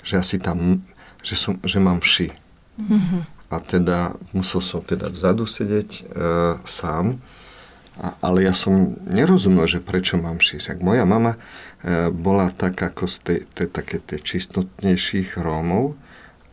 že 0.02 0.18
asi 0.18 0.40
tam, 0.40 0.82
že, 1.20 1.36
som, 1.36 1.60
že 1.62 1.78
mám 1.78 2.00
vši. 2.00 2.32
Mm-hmm. 2.80 3.22
A 3.52 3.56
teda 3.62 3.98
musel 4.34 4.60
som 4.64 4.82
teda 4.82 5.12
vzadu 5.12 5.46
sedieť 5.46 5.90
e, 5.92 6.02
sám. 6.66 7.22
A, 7.96 8.12
ale 8.20 8.44
ja 8.44 8.52
som 8.52 8.98
nerozumel, 9.06 9.64
že 9.70 9.80
prečo 9.80 10.18
mám 10.18 10.42
vši. 10.42 10.60
Ak 10.72 10.82
moja 10.82 11.06
mama 11.06 11.36
e, 11.36 12.10
bola 12.10 12.50
tak 12.50 12.76
ako 12.80 13.06
z 13.06 13.16
tej, 13.22 13.40
tej, 13.54 13.68
také 13.70 14.02
tej 14.02 14.20
čistotnejších 14.24 15.38
Rómov, 15.38 15.96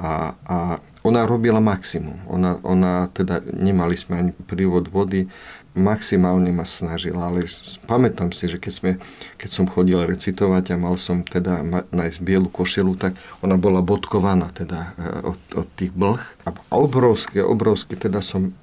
a, 0.03 0.35
a 0.43 0.57
ona 1.03 1.27
robila 1.27 1.59
maximum. 1.59 2.15
Ona, 2.31 2.63
ona 2.63 3.11
teda, 3.11 3.43
nemali 3.43 3.99
sme 3.99 4.13
ani 4.23 4.31
prívod 4.47 4.87
vody, 4.87 5.27
maximálne 5.75 6.53
ma 6.53 6.63
snažila, 6.63 7.27
ale 7.27 7.49
pamätám 7.89 8.29
si, 8.31 8.45
že 8.45 8.61
keď, 8.61 8.73
sme, 8.73 8.91
keď 9.35 9.49
som 9.49 9.65
chodil 9.65 9.99
recitovať 9.99 10.73
a 10.73 10.81
mal 10.81 10.95
som 10.95 11.25
teda 11.25 11.65
nájsť 11.91 12.19
bielu 12.23 12.47
košelu, 12.47 12.93
tak 12.95 13.17
ona 13.41 13.57
bola 13.57 13.81
bodkovaná 13.81 14.53
teda 14.53 14.93
e, 14.95 15.33
od, 15.33 15.41
od 15.65 15.67
tých 15.75 15.91
blh. 15.91 16.21
A 16.45 16.53
obrovské, 16.71 17.41
obrovské 17.41 17.97
teda 17.97 18.21
som 18.21 18.53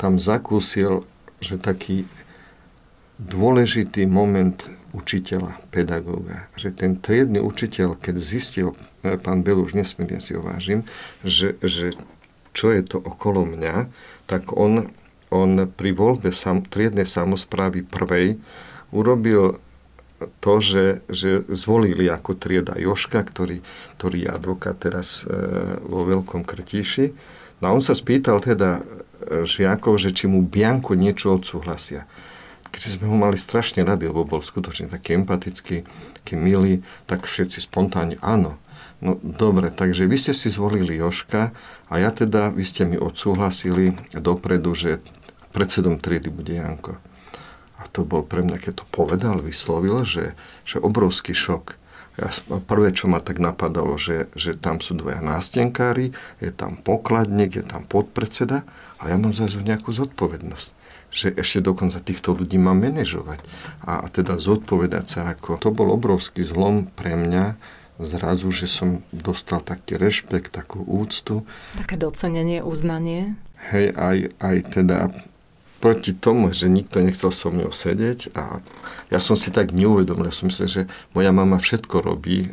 tam 0.00 0.16
zakúsil, 0.16 1.04
že 1.38 1.60
taký 1.60 2.08
dôležitý 3.20 4.08
moment 4.08 4.56
učiteľa, 4.96 5.60
pedagóga. 5.68 6.48
Že 6.56 6.68
ten 6.72 6.92
triedny 6.96 7.40
učiteľ, 7.44 7.98
keď 8.00 8.16
zistil, 8.16 8.68
e, 9.04 9.20
pán 9.20 9.44
už 9.44 9.76
nesmierne 9.76 10.20
si 10.20 10.32
ho 10.32 10.40
vážim, 10.40 10.88
že, 11.24 11.60
že 11.60 11.92
čo 12.56 12.72
je 12.72 12.82
to 12.82 12.98
okolo 12.98 13.44
mňa, 13.44 13.86
tak 14.26 14.56
on, 14.56 14.88
on 15.28 15.68
pri 15.68 15.92
voľbe 15.92 16.32
sam, 16.32 16.64
triednej 16.64 17.04
samozprávy 17.06 17.84
prvej 17.84 18.40
urobil 18.90 19.60
to, 20.42 20.54
že, 20.58 20.86
že 21.06 21.46
zvolili 21.52 22.10
ako 22.10 22.34
trieda 22.34 22.74
Joška, 22.74 23.22
ktorý, 23.22 23.62
ktorý 24.00 24.26
je 24.26 24.28
advokát 24.28 24.74
teraz 24.74 25.22
e, 25.22 25.30
vo 25.86 26.02
Veľkom 26.08 26.42
Krtíši. 26.42 27.14
No 27.62 27.70
a 27.70 27.74
on 27.76 27.82
sa 27.84 27.94
spýtal 27.94 28.42
teda 28.42 28.82
e, 28.82 28.82
žiakov, 29.46 30.00
že 30.02 30.10
či 30.10 30.26
mu 30.26 30.42
Bianko 30.42 30.98
niečo 30.98 31.38
odsúhlasia 31.38 32.08
keď 32.68 32.82
sme 32.98 33.06
ho 33.08 33.16
mali 33.16 33.40
strašne 33.40 33.82
radi, 33.82 34.08
lebo 34.08 34.28
bol 34.28 34.44
skutočne 34.44 34.92
taký 34.92 35.16
empatický, 35.16 35.88
taký 36.22 36.34
milý, 36.36 36.84
tak 37.08 37.24
všetci 37.24 37.64
spontánne 37.64 38.20
áno. 38.20 38.60
No 38.98 39.14
dobre, 39.22 39.70
takže 39.70 40.10
vy 40.10 40.16
ste 40.18 40.34
si 40.34 40.50
zvolili 40.50 40.98
Joška 40.98 41.54
a 41.86 41.94
ja 42.02 42.10
teda, 42.10 42.50
vy 42.50 42.64
ste 42.66 42.82
mi 42.82 42.98
odsúhlasili 42.98 43.94
dopredu, 44.10 44.74
že 44.74 44.98
predsedom 45.54 46.02
triedy 46.02 46.28
bude 46.28 46.58
Janko. 46.58 46.98
A 47.78 47.86
to 47.86 48.02
bol 48.02 48.26
pre 48.26 48.42
mňa, 48.42 48.58
keď 48.58 48.82
to 48.82 48.84
povedal, 48.90 49.38
vyslovil, 49.38 50.02
že, 50.02 50.34
že 50.66 50.82
obrovský 50.82 51.30
šok. 51.30 51.78
ja, 52.18 52.26
prvé, 52.66 52.90
čo 52.90 53.06
ma 53.06 53.22
tak 53.22 53.38
napadalo, 53.38 53.94
že, 53.94 54.26
že 54.34 54.58
tam 54.58 54.82
sú 54.82 54.98
dvaja 54.98 55.22
nástenkári, 55.22 56.10
je 56.42 56.50
tam 56.50 56.74
pokladník, 56.74 57.54
je 57.54 57.64
tam 57.64 57.86
podpredseda 57.86 58.66
a 58.98 59.02
ja 59.06 59.14
mám 59.14 59.30
zase 59.30 59.62
nejakú 59.62 59.94
zodpovednosť 59.94 60.77
že 61.08 61.32
ešte 61.32 61.64
dokonca 61.64 61.98
týchto 62.04 62.36
ľudí 62.36 62.60
mám 62.60 62.84
manažovať. 62.84 63.40
A, 63.84 64.04
a 64.04 64.06
teda 64.12 64.36
zodpovedať 64.36 65.04
sa 65.08 65.20
ako... 65.32 65.56
To 65.60 65.72
bol 65.72 65.88
obrovský 65.92 66.44
zlom 66.44 66.88
pre 66.92 67.16
mňa, 67.16 67.56
zrazu, 67.98 68.48
že 68.54 68.70
som 68.70 69.02
dostal 69.10 69.58
taký 69.58 69.98
rešpekt, 69.98 70.54
takú 70.54 70.86
úctu. 70.86 71.42
Také 71.74 71.98
docenenie, 71.98 72.62
uznanie. 72.62 73.34
Hej, 73.74 73.90
aj, 73.98 74.18
aj 74.38 74.56
teda 74.70 74.98
proti 75.78 76.10
tomu, 76.14 76.50
že 76.50 76.66
nikto 76.66 76.98
nechcel 76.98 77.30
so 77.30 77.54
mnou 77.54 77.70
sedieť 77.70 78.34
a 78.34 78.58
ja 79.08 79.20
som 79.22 79.38
si 79.38 79.48
tak 79.54 79.72
neuvedomil, 79.72 80.28
ja 80.28 80.34
som 80.34 80.50
myslel, 80.50 80.68
že 80.68 80.82
moja 81.14 81.30
mama 81.30 81.56
všetko 81.56 82.02
robí, 82.02 82.44
e, 82.44 82.50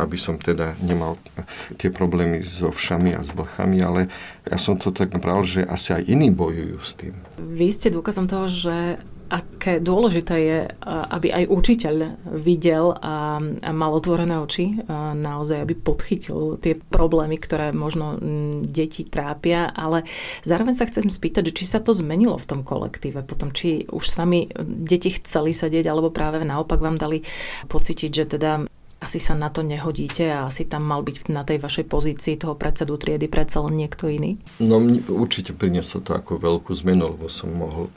aby 0.00 0.16
som 0.16 0.40
teda 0.40 0.74
nemal 0.80 1.20
tie 1.76 1.92
problémy 1.92 2.40
so 2.40 2.72
všami 2.72 3.14
a 3.14 3.20
s 3.22 3.30
vlchami, 3.30 3.78
ale 3.84 4.08
ja 4.48 4.56
som 4.56 4.80
to 4.80 4.90
tak 4.90 5.12
bral, 5.20 5.44
že 5.44 5.62
asi 5.62 5.92
aj 5.92 6.02
iní 6.08 6.32
bojujú 6.32 6.78
s 6.80 6.92
tým. 6.96 7.14
Vy 7.38 7.68
ste 7.70 7.92
dôkazom 7.92 8.26
toho, 8.26 8.48
že 8.48 8.98
aké 9.26 9.82
dôležité 9.82 10.34
je, 10.38 10.58
aby 10.86 11.28
aj 11.34 11.44
učiteľ 11.50 11.96
videl 12.38 12.94
a, 12.94 13.42
mal 13.74 13.90
otvorené 13.94 14.38
oči, 14.38 14.78
naozaj, 15.14 15.66
aby 15.66 15.74
podchytil 15.74 16.62
tie 16.62 16.78
problémy, 16.78 17.34
ktoré 17.40 17.74
možno 17.74 18.18
deti 18.62 19.02
trápia, 19.06 19.70
ale 19.74 20.06
zároveň 20.46 20.74
sa 20.78 20.86
chcem 20.86 21.10
spýtať, 21.10 21.50
či 21.50 21.66
sa 21.66 21.82
to 21.82 21.90
zmenilo 21.90 22.38
v 22.38 22.48
tom 22.48 22.60
kolektíve? 22.62 23.26
Potom, 23.26 23.50
či 23.50 23.88
už 23.90 24.04
s 24.06 24.14
vami 24.14 24.46
deti 24.62 25.10
chceli 25.16 25.50
sedieť, 25.50 25.90
alebo 25.90 26.14
práve 26.14 26.42
naopak 26.46 26.78
vám 26.78 26.94
dali 27.00 27.26
pocítiť, 27.66 28.10
že 28.10 28.24
teda 28.38 28.50
asi 28.96 29.20
sa 29.20 29.36
na 29.36 29.52
to 29.52 29.60
nehodíte 29.60 30.24
a 30.32 30.48
asi 30.48 30.64
tam 30.64 30.88
mal 30.88 31.04
byť 31.04 31.28
na 31.28 31.44
tej 31.44 31.60
vašej 31.60 31.84
pozícii 31.84 32.40
toho 32.40 32.56
predsedu 32.56 32.96
triedy 32.96 33.28
predsa 33.28 33.60
len 33.60 33.76
niekto 33.76 34.08
iný? 34.08 34.40
No 34.56 34.80
určite 35.12 35.52
prinieslo 35.52 36.00
to 36.00 36.16
ako 36.16 36.40
veľkú 36.40 36.72
zmenu, 36.80 37.12
lebo 37.12 37.28
som 37.28 37.52
mohol, 37.52 37.92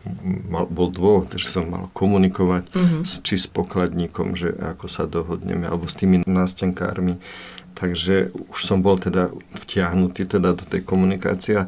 mal, 0.51 0.67
bol 0.67 0.91
dôvod, 0.91 1.31
že 1.39 1.47
som 1.47 1.71
mal 1.71 1.87
komunikovať 1.95 2.63
uh-huh. 2.75 3.01
s, 3.07 3.23
či 3.23 3.39
s 3.39 3.47
pokladníkom, 3.47 4.35
že 4.35 4.51
ako 4.51 4.85
sa 4.91 5.07
dohodneme, 5.07 5.63
alebo 5.65 5.87
s 5.87 5.95
tými 5.95 6.27
nástenkármi. 6.27 7.23
Takže 7.79 8.35
už 8.51 8.59
som 8.59 8.83
bol 8.83 8.99
teda 8.99 9.31
vtiahnutý 9.55 10.27
teda 10.27 10.51
do 10.51 10.67
tej 10.67 10.83
komunikácie 10.83 11.63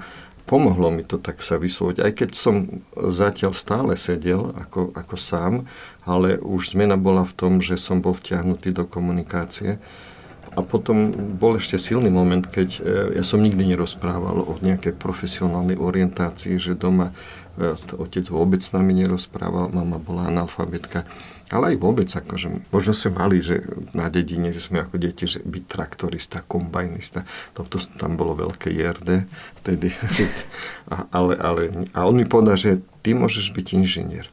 pomohlo 0.52 0.92
mi 0.92 1.08
to 1.08 1.16
tak 1.16 1.40
sa 1.40 1.56
vysloviť, 1.56 2.04
aj 2.04 2.12
keď 2.12 2.30
som 2.36 2.84
zatiaľ 2.92 3.56
stále 3.56 3.96
sedel 3.96 4.52
ako, 4.60 4.92
ako 4.92 5.16
sám, 5.16 5.54
ale 6.04 6.36
už 6.44 6.76
zmena 6.76 7.00
bola 7.00 7.24
v 7.24 7.32
tom, 7.40 7.54
že 7.64 7.80
som 7.80 8.04
bol 8.04 8.12
vtiahnutý 8.12 8.76
do 8.76 8.84
komunikácie. 8.84 9.80
A 10.52 10.60
potom 10.60 11.16
bol 11.40 11.56
ešte 11.56 11.80
silný 11.80 12.12
moment, 12.12 12.44
keď 12.44 12.70
e, 12.76 12.80
ja 13.16 13.24
som 13.24 13.40
nikdy 13.40 13.64
nerozprával 13.72 14.44
o 14.44 14.60
nejakej 14.60 15.00
profesionálnej 15.00 15.80
orientácii, 15.80 16.60
že 16.60 16.76
doma 16.76 17.16
e, 17.56 17.72
otec 17.96 18.28
vôbec 18.28 18.60
s 18.60 18.76
nami 18.76 18.92
nerozprával, 18.92 19.72
mama 19.72 19.96
bola 19.96 20.28
analfabetka. 20.28 21.08
Ale 21.52 21.76
aj 21.76 21.78
vôbec, 21.84 22.08
akože, 22.08 22.72
možno 22.72 22.96
sme 22.96 23.12
mali, 23.20 23.44
že 23.44 23.60
na 23.92 24.08
dedine, 24.08 24.56
že 24.56 24.64
sme 24.64 24.88
ako 24.88 24.96
deti, 24.96 25.28
že 25.28 25.44
byť 25.44 25.64
traktorista, 25.68 26.40
kombajnista, 26.48 27.28
toto 27.52 27.76
tam 28.00 28.16
bolo 28.16 28.40
veľké 28.40 28.72
JRD 28.72 29.28
vtedy. 29.60 29.92
A, 30.92 31.08
ale, 31.08 31.40
ale, 31.40 31.88
a 31.96 32.04
on 32.04 32.20
mi 32.20 32.28
povedal, 32.28 32.60
že 32.60 32.84
ty 33.00 33.16
môžeš 33.16 33.56
byť 33.56 33.68
inžinier. 33.80 34.28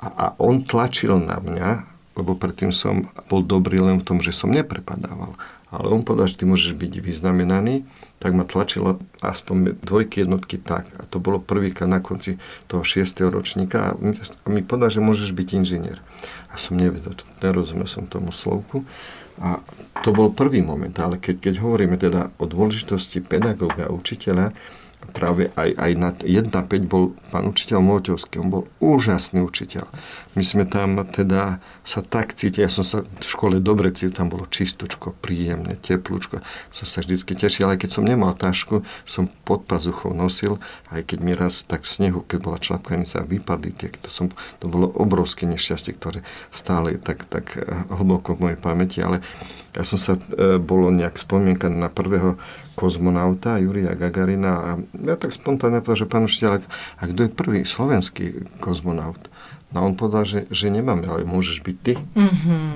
A, 0.00 0.08
a 0.08 0.26
on 0.40 0.64
tlačil 0.64 1.20
na 1.20 1.36
mňa, 1.36 1.84
lebo 2.16 2.32
predtým 2.32 2.72
som 2.72 3.12
bol 3.28 3.44
dobrý 3.44 3.76
len 3.76 4.00
v 4.00 4.06
tom, 4.08 4.18
že 4.24 4.32
som 4.32 4.48
neprepadával. 4.48 5.36
Ale 5.68 5.86
on 5.92 6.00
povedal, 6.00 6.32
že 6.32 6.40
ty 6.40 6.48
môžeš 6.48 6.72
byť 6.80 6.92
vyznamenaný, 7.04 7.84
tak 8.18 8.32
ma 8.32 8.48
tlačilo 8.48 8.96
aspoň 9.20 9.78
dvojky, 9.84 10.24
jednotky 10.24 10.56
tak. 10.56 10.88
A 10.96 11.04
to 11.04 11.20
bolo 11.20 11.38
prvýkrát 11.38 11.86
na 11.86 12.00
konci 12.00 12.40
toho 12.66 12.82
6. 12.82 13.04
ročníka 13.28 13.92
a 13.92 14.48
mi 14.48 14.64
povedal, 14.64 14.90
že 14.90 15.04
môžeš 15.04 15.30
byť 15.36 15.48
inžinier. 15.60 16.00
A 16.50 16.54
som 16.56 16.78
nevedel, 16.78 17.14
nerozumel 17.42 17.86
som 17.86 18.06
tomu 18.06 18.34
slovku. 18.34 18.84
A 19.38 19.62
to 20.02 20.10
bol 20.10 20.34
prvý 20.34 20.58
moment, 20.62 20.94
ale 20.98 21.22
keď, 21.22 21.50
keď 21.50 21.54
hovoríme 21.62 21.94
teda 21.94 22.34
o 22.42 22.44
dôležitosti 22.46 23.22
pedagóga 23.22 23.86
učiteľa, 23.86 24.50
práve 25.18 25.50
aj, 25.58 25.74
aj 25.74 25.92
na 25.98 26.14
1 26.14 26.54
5 26.54 26.86
bol 26.86 27.18
pán 27.34 27.50
učiteľ 27.50 27.82
Moťovský, 27.82 28.38
on 28.38 28.54
bol 28.54 28.64
úžasný 28.78 29.42
učiteľ. 29.42 29.90
My 30.38 30.46
sme 30.46 30.62
tam 30.62 31.02
teda 31.02 31.58
sa 31.82 32.06
tak 32.06 32.38
cítili, 32.38 32.62
ja 32.62 32.70
som 32.70 32.86
sa 32.86 33.02
v 33.02 33.24
škole 33.26 33.58
dobre 33.58 33.90
cítil, 33.90 34.14
tam 34.14 34.30
bolo 34.30 34.46
čistočko, 34.46 35.18
príjemne, 35.18 35.74
teplúčko, 35.74 36.38
som 36.70 36.86
sa 36.86 37.02
vždycky 37.02 37.34
tešil, 37.34 37.66
ale 37.66 37.74
keď 37.74 37.98
som 37.98 38.06
nemal 38.06 38.38
tašku, 38.38 38.86
som 39.02 39.26
pod 39.42 39.66
pazuchou 39.66 40.14
nosil, 40.14 40.62
aj 40.94 41.02
keď 41.10 41.18
mi 41.18 41.34
raz 41.34 41.66
tak 41.66 41.82
v 41.82 41.90
snehu, 41.90 42.22
keď 42.22 42.38
bola 42.38 42.62
člapkanica, 42.62 43.26
vypadli 43.26 43.74
tie, 43.74 43.90
to, 43.98 44.14
som, 44.14 44.30
to 44.62 44.70
bolo 44.70 44.86
obrovské 44.94 45.50
nešťastie, 45.50 45.98
ktoré 45.98 46.22
stále 46.54 46.94
tak, 47.02 47.26
tak 47.26 47.58
eh, 47.58 47.66
hlboko 47.90 48.38
v 48.38 48.42
mojej 48.46 48.58
pamäti, 48.62 49.02
ale 49.02 49.18
ja 49.78 49.86
som 49.86 49.94
sa, 49.94 50.18
e, 50.18 50.58
bolo 50.58 50.90
nejak 50.90 51.14
spomienka 51.14 51.70
na 51.70 51.86
prvého 51.86 52.34
kozmonauta, 52.74 53.62
Jurija 53.62 53.94
Gagarina 53.94 54.52
a 54.58 54.70
ja 55.08 55.16
tak 55.16 55.32
spontánne 55.32 55.80
povedal, 55.80 56.04
že 56.04 56.10
pán 56.10 56.24
učiteľ, 56.28 56.60
a 57.00 57.02
kto 57.08 57.20
je 57.26 57.30
prvý 57.32 57.60
slovenský 57.64 58.44
kozmonaut? 58.60 59.18
No 59.72 59.84
on 59.84 59.96
povedal, 59.96 60.24
že, 60.24 60.40
že 60.52 60.68
nemáme, 60.68 61.04
ale 61.08 61.28
môžeš 61.28 61.64
byť 61.64 61.76
ty. 61.80 61.94
Mm-hmm. 61.96 62.72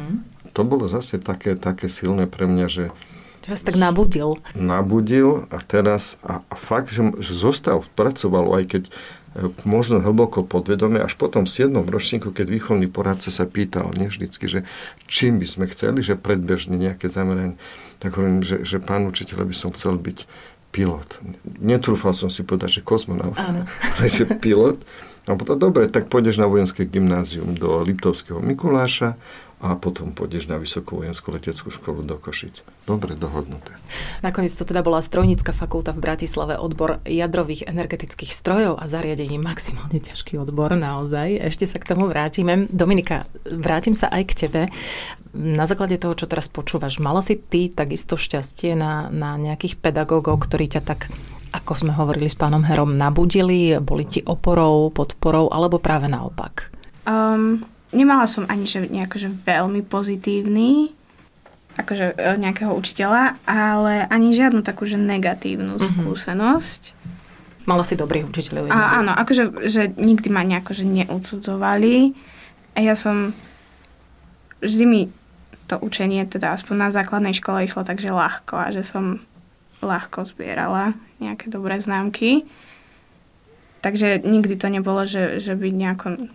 To 0.52 0.60
bolo 0.64 0.88
zase 0.88 1.16
také, 1.20 1.56
také 1.56 1.88
silné 1.88 2.28
pre 2.28 2.44
mňa, 2.44 2.66
že 2.68 2.84
Teraz 3.42 3.66
tak 3.66 3.74
nabudil. 3.74 4.38
Nabudil 4.54 5.50
a 5.50 5.58
teraz, 5.58 6.14
a, 6.22 6.46
a 6.46 6.54
fakt, 6.54 6.94
že, 6.94 7.02
že 7.18 7.34
zostal, 7.34 7.82
pracoval, 7.98 8.62
aj 8.62 8.64
keď 8.70 8.82
možno 9.64 9.98
hlboko 9.98 10.44
podvedome, 10.44 11.00
až 11.00 11.16
potom 11.16 11.48
v 11.48 11.50
7. 11.50 11.72
ročníku, 11.88 12.30
keď 12.30 12.46
výchovný 12.52 12.86
poradca 12.92 13.32
sa 13.32 13.48
pýtal, 13.48 13.90
nie 13.96 14.12
vždycky, 14.12 14.44
že 14.44 14.60
čím 15.08 15.40
by 15.40 15.46
sme 15.48 15.64
chceli, 15.72 16.04
že 16.04 16.20
predbežne 16.20 16.76
nejaké 16.76 17.08
zameranie, 17.08 17.56
tak 17.98 18.14
hovorím, 18.20 18.44
že, 18.44 18.60
že 18.62 18.76
pán 18.76 19.08
učiteľ 19.08 19.48
by 19.48 19.54
som 19.56 19.72
chcel 19.72 19.96
byť 19.96 20.28
pilot. 20.72 21.20
Netrúfal 21.60 22.16
som 22.16 22.32
si 22.32 22.42
povedať, 22.42 22.80
že 22.80 22.82
kozmonaut, 22.82 23.36
ale 24.00 24.06
že 24.08 24.24
pilot. 24.24 24.80
A 25.30 25.38
potom, 25.38 25.54
dobre, 25.54 25.86
tak 25.86 26.10
pôjdeš 26.10 26.42
na 26.42 26.50
vojenské 26.50 26.82
gymnázium 26.82 27.54
do 27.54 27.78
Liptovského 27.86 28.42
Mikuláša, 28.42 29.14
a 29.62 29.78
potom 29.78 30.10
pôjdeš 30.10 30.50
na 30.50 30.58
Vysokú 30.58 30.98
vojenskú 30.98 31.30
leteckú 31.30 31.70
školu 31.70 32.02
do 32.02 32.18
Košic. 32.18 32.66
Dobre 32.82 33.14
dohodnuté. 33.14 33.70
Nakoniec 34.18 34.50
to 34.58 34.66
teda 34.66 34.82
bola 34.82 34.98
strojnícka 34.98 35.54
fakulta 35.54 35.94
v 35.94 36.02
Bratislave, 36.02 36.58
odbor 36.58 36.98
jadrových 37.06 37.70
energetických 37.70 38.34
strojov 38.34 38.82
a 38.82 38.90
zariadení. 38.90 39.38
Maximálne 39.38 40.02
ťažký 40.02 40.34
odbor, 40.42 40.74
naozaj. 40.74 41.38
Ešte 41.54 41.70
sa 41.70 41.78
k 41.78 41.94
tomu 41.94 42.10
vrátime. 42.10 42.66
Dominika, 42.74 43.30
vrátim 43.46 43.94
sa 43.94 44.10
aj 44.10 44.22
k 44.34 44.50
tebe. 44.50 44.62
Na 45.32 45.64
základe 45.64 45.96
toho, 45.96 46.12
čo 46.12 46.28
teraz 46.28 46.52
počúvaš, 46.52 47.00
mala 47.00 47.24
si 47.24 47.40
ty 47.40 47.72
takisto 47.72 48.20
šťastie 48.20 48.76
na, 48.76 49.08
na 49.08 49.40
nejakých 49.40 49.80
pedagógov, 49.80 50.44
ktorí 50.44 50.68
ťa 50.68 50.82
tak 50.84 51.08
ako 51.52 51.72
sme 51.84 51.92
hovorili 51.92 52.32
s 52.32 52.36
pánom 52.36 52.64
Herom, 52.64 52.96
nabudili, 52.96 53.76
boli 53.76 54.08
ti 54.08 54.24
oporou, 54.24 54.88
podporou, 54.88 55.52
alebo 55.52 55.76
práve 55.76 56.08
naopak? 56.08 56.72
Um, 57.04 57.60
nemala 57.92 58.24
som 58.24 58.48
ani 58.48 58.64
že 58.64 58.88
nejako, 58.88 59.16
že 59.20 59.28
veľmi 59.28 59.84
pozitívny 59.84 60.96
akože 61.72 62.20
e, 62.20 62.36
nejakého 62.36 62.72
učiteľa, 62.72 63.40
ale 63.48 64.04
ani 64.12 64.36
žiadnu 64.36 64.60
takú, 64.60 64.84
že 64.84 65.00
negatívnu 65.00 65.80
mm-hmm. 65.80 65.88
skúsenosť. 66.04 66.82
Mala 67.64 67.86
si 67.86 67.94
dobrých 67.96 68.28
učiteľov. 68.28 68.74
A, 68.74 69.00
áno, 69.00 69.14
akože 69.14 69.70
že 69.70 69.88
nikdy 69.96 70.28
ma 70.28 70.42
nejako 70.42 70.76
že 70.76 70.84
neudsudzovali. 70.84 72.12
A 72.76 72.78
ja 72.82 72.92
som 72.98 73.32
vždy 74.60 74.84
mi 74.84 75.02
to 75.72 75.80
učenie, 75.80 76.28
teda 76.28 76.52
aspoň 76.52 76.76
na 76.76 76.88
základnej 76.92 77.32
škole 77.32 77.64
išlo 77.64 77.80
takže 77.80 78.12
ľahko 78.12 78.54
a 78.60 78.68
že 78.68 78.84
som 78.84 79.24
ľahko 79.80 80.28
zbierala 80.28 80.92
nejaké 81.18 81.48
dobré 81.48 81.80
známky. 81.80 82.44
Takže 83.82 84.22
nikdy 84.22 84.54
to 84.60 84.68
nebolo, 84.70 85.08
že, 85.08 85.40
že 85.40 85.56
by 85.56 85.72
nejako 85.72 86.28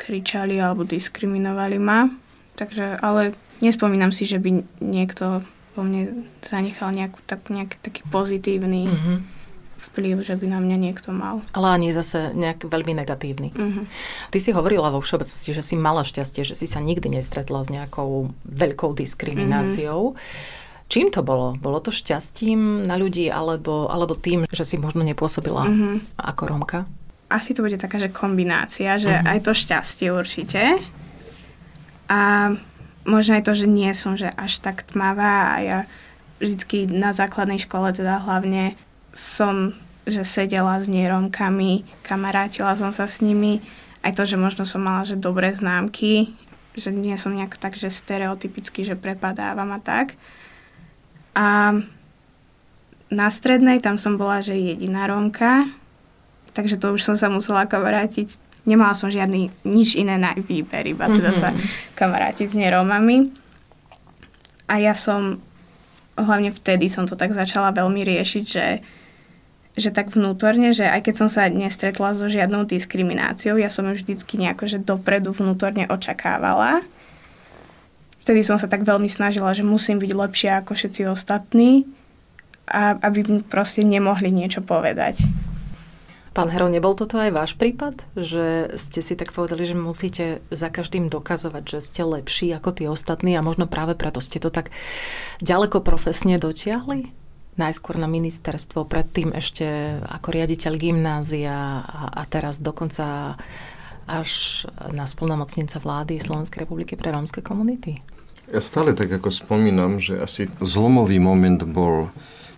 kričali 0.00 0.58
alebo 0.58 0.82
diskriminovali 0.88 1.76
ma. 1.78 2.10
Takže, 2.58 2.98
ale 2.98 3.38
nespomínam 3.62 4.10
si, 4.10 4.26
že 4.26 4.42
by 4.42 4.66
niekto 4.82 5.46
vo 5.78 5.82
mne 5.86 6.26
zanechal 6.42 6.90
nejakú, 6.90 7.22
tak, 7.22 7.46
nejaký 7.46 7.78
taký 7.78 8.02
pozitívny 8.10 8.90
mm-hmm. 8.90 9.37
Vplyv, 9.98 10.22
že 10.22 10.38
by 10.38 10.46
na 10.46 10.62
mňa 10.62 10.76
niekto 10.78 11.10
mal. 11.10 11.42
Ale 11.50 11.74
ani 11.74 11.90
zase 11.90 12.30
nejak 12.38 12.70
veľmi 12.70 12.94
negatívny. 12.94 13.50
Mm-hmm. 13.50 13.84
Ty 14.30 14.38
si 14.38 14.54
hovorila 14.54 14.94
vo 14.94 15.02
všeobecnosti, 15.02 15.50
že 15.50 15.66
si 15.66 15.74
mala 15.74 16.06
šťastie, 16.06 16.46
že 16.46 16.54
si 16.54 16.70
sa 16.70 16.78
nikdy 16.78 17.10
nestretla 17.18 17.66
s 17.66 17.68
nejakou 17.74 18.30
veľkou 18.46 18.94
diskrimináciou. 18.94 20.14
Mm-hmm. 20.14 20.86
Čím 20.88 21.10
to 21.10 21.20
bolo? 21.26 21.58
Bolo 21.58 21.82
to 21.82 21.90
šťastím 21.90 22.86
na 22.86 22.94
ľudí 22.96 23.28
alebo, 23.28 23.90
alebo 23.90 24.14
tým, 24.14 24.46
že 24.48 24.64
si 24.64 24.78
možno 24.78 25.02
nepôsobila 25.02 25.66
mm-hmm. 25.66 25.94
ako 26.16 26.42
Romka? 26.46 26.80
asi 27.28 27.52
to 27.52 27.60
bude 27.60 27.76
taká, 27.76 28.00
že 28.00 28.08
kombinácia, 28.08 28.96
že 28.96 29.12
uh-huh. 29.12 29.30
aj 29.36 29.38
to 29.44 29.52
šťastie 29.52 30.08
určite. 30.08 30.80
A 32.08 32.52
možno 33.04 33.36
aj 33.36 33.44
to, 33.44 33.52
že 33.52 33.68
nie 33.68 33.92
som 33.92 34.16
že 34.16 34.32
až 34.32 34.64
tak 34.64 34.88
tmavá 34.88 35.52
a 35.52 35.56
ja 35.60 35.78
vždycky 36.40 36.88
na 36.88 37.12
základnej 37.12 37.60
škole 37.60 37.92
teda 37.92 38.24
hlavne 38.24 38.80
som, 39.12 39.76
že 40.08 40.24
sedela 40.24 40.80
s 40.80 40.88
nieromkami, 40.88 41.84
kamarátila 42.02 42.74
som 42.74 42.90
sa 42.90 43.04
s 43.04 43.20
nimi, 43.20 43.60
aj 44.02 44.16
to, 44.16 44.24
že 44.24 44.40
možno 44.40 44.64
som 44.64 44.80
mala 44.80 45.04
že 45.04 45.20
dobré 45.20 45.52
známky, 45.52 46.32
že 46.78 46.94
nie 46.94 47.14
som 47.18 47.34
nejak 47.34 47.58
tak, 47.58 47.74
že 47.74 47.92
stereotypicky, 47.92 48.86
že 48.86 48.94
prepadávam 48.94 49.68
a 49.74 49.80
tak. 49.82 50.14
A 51.34 51.76
na 53.08 53.28
strednej 53.28 53.82
tam 53.82 53.96
som 53.96 54.16
bola, 54.16 54.40
že 54.40 54.56
jediná 54.56 55.08
Rómka, 55.08 55.68
takže 56.54 56.78
to 56.78 56.94
už 56.94 57.02
som 57.04 57.16
sa 57.18 57.28
musela 57.28 57.68
kamarátiť. 57.68 58.32
Nemala 58.68 58.92
som 58.92 59.08
žiadny, 59.08 59.48
nič 59.64 59.96
iné 59.96 60.20
na 60.20 60.36
výber, 60.36 60.84
iba 60.84 61.08
teda 61.08 61.32
mm-hmm. 61.32 61.40
sa 61.40 61.50
mhm. 61.52 61.60
kamarátiť 61.96 62.46
s 62.52 62.58
nerómami. 62.58 63.32
A 64.68 64.76
ja 64.76 64.92
som 64.92 65.40
hlavne 66.18 66.52
vtedy 66.52 66.90
som 66.90 67.08
to 67.08 67.16
tak 67.16 67.32
začala 67.32 67.72
veľmi 67.72 68.02
riešiť, 68.04 68.44
že, 68.44 68.66
že 69.78 69.94
tak 69.94 70.10
vnútorne, 70.12 70.74
že 70.74 70.84
aj 70.84 71.06
keď 71.06 71.14
som 71.14 71.28
sa 71.30 71.46
nestretla 71.48 72.12
so 72.12 72.26
žiadnou 72.26 72.66
diskrimináciou, 72.66 73.56
ja 73.56 73.70
som 73.70 73.86
ju 73.86 73.94
vždycky 73.94 74.36
nejako, 74.36 74.66
že 74.66 74.82
dopredu 74.82 75.30
vnútorne 75.32 75.86
očakávala. 75.86 76.82
Vtedy 78.26 78.44
som 78.44 78.60
sa 78.60 78.68
tak 78.68 78.84
veľmi 78.84 79.08
snažila, 79.08 79.56
že 79.56 79.64
musím 79.64 80.02
byť 80.02 80.12
lepšia 80.12 80.52
ako 80.60 80.76
všetci 80.76 81.08
ostatní, 81.08 81.88
a 82.68 83.00
aby 83.00 83.24
mi 83.24 83.40
proste 83.40 83.80
nemohli 83.80 84.28
niečo 84.28 84.60
povedať. 84.60 85.24
Pán 86.36 86.54
Hero, 86.54 86.70
nebol 86.70 86.94
toto 86.94 87.18
aj 87.18 87.34
váš 87.34 87.52
prípad? 87.58 87.98
Že 88.14 88.76
ste 88.78 89.00
si 89.02 89.18
tak 89.18 89.34
povedali, 89.34 89.66
že 89.66 89.74
musíte 89.74 90.38
za 90.54 90.70
každým 90.70 91.10
dokazovať, 91.10 91.64
že 91.66 91.78
ste 91.82 92.06
lepší 92.06 92.54
ako 92.54 92.70
tí 92.78 92.84
ostatní 92.86 93.34
a 93.34 93.42
možno 93.42 93.66
práve 93.66 93.98
preto 93.98 94.22
ste 94.22 94.38
to 94.38 94.52
tak 94.52 94.70
ďaleko 95.42 95.82
profesne 95.82 96.38
dotiahli? 96.38 97.10
Najskôr 97.58 97.98
na 97.98 98.06
ministerstvo, 98.06 98.86
predtým 98.86 99.34
ešte 99.34 99.98
ako 100.06 100.30
riaditeľ 100.30 100.72
gymnázia 100.78 101.82
a, 101.82 102.14
a 102.14 102.22
teraz 102.30 102.62
dokonca 102.62 103.34
až 104.08 104.64
na 104.94 105.04
spolnomocnica 105.04 105.76
vlády 105.82 106.16
Slovenskej 106.22 106.64
republiky 106.64 106.96
pre 106.96 107.12
rómske 107.12 107.44
komunity? 107.44 108.00
Ja 108.48 108.64
stále 108.64 108.96
tak 108.96 109.12
ako 109.12 109.28
spomínam, 109.28 110.00
že 110.00 110.16
asi 110.16 110.48
zlomový 110.64 111.20
moment 111.20 111.60
bol, 111.68 112.08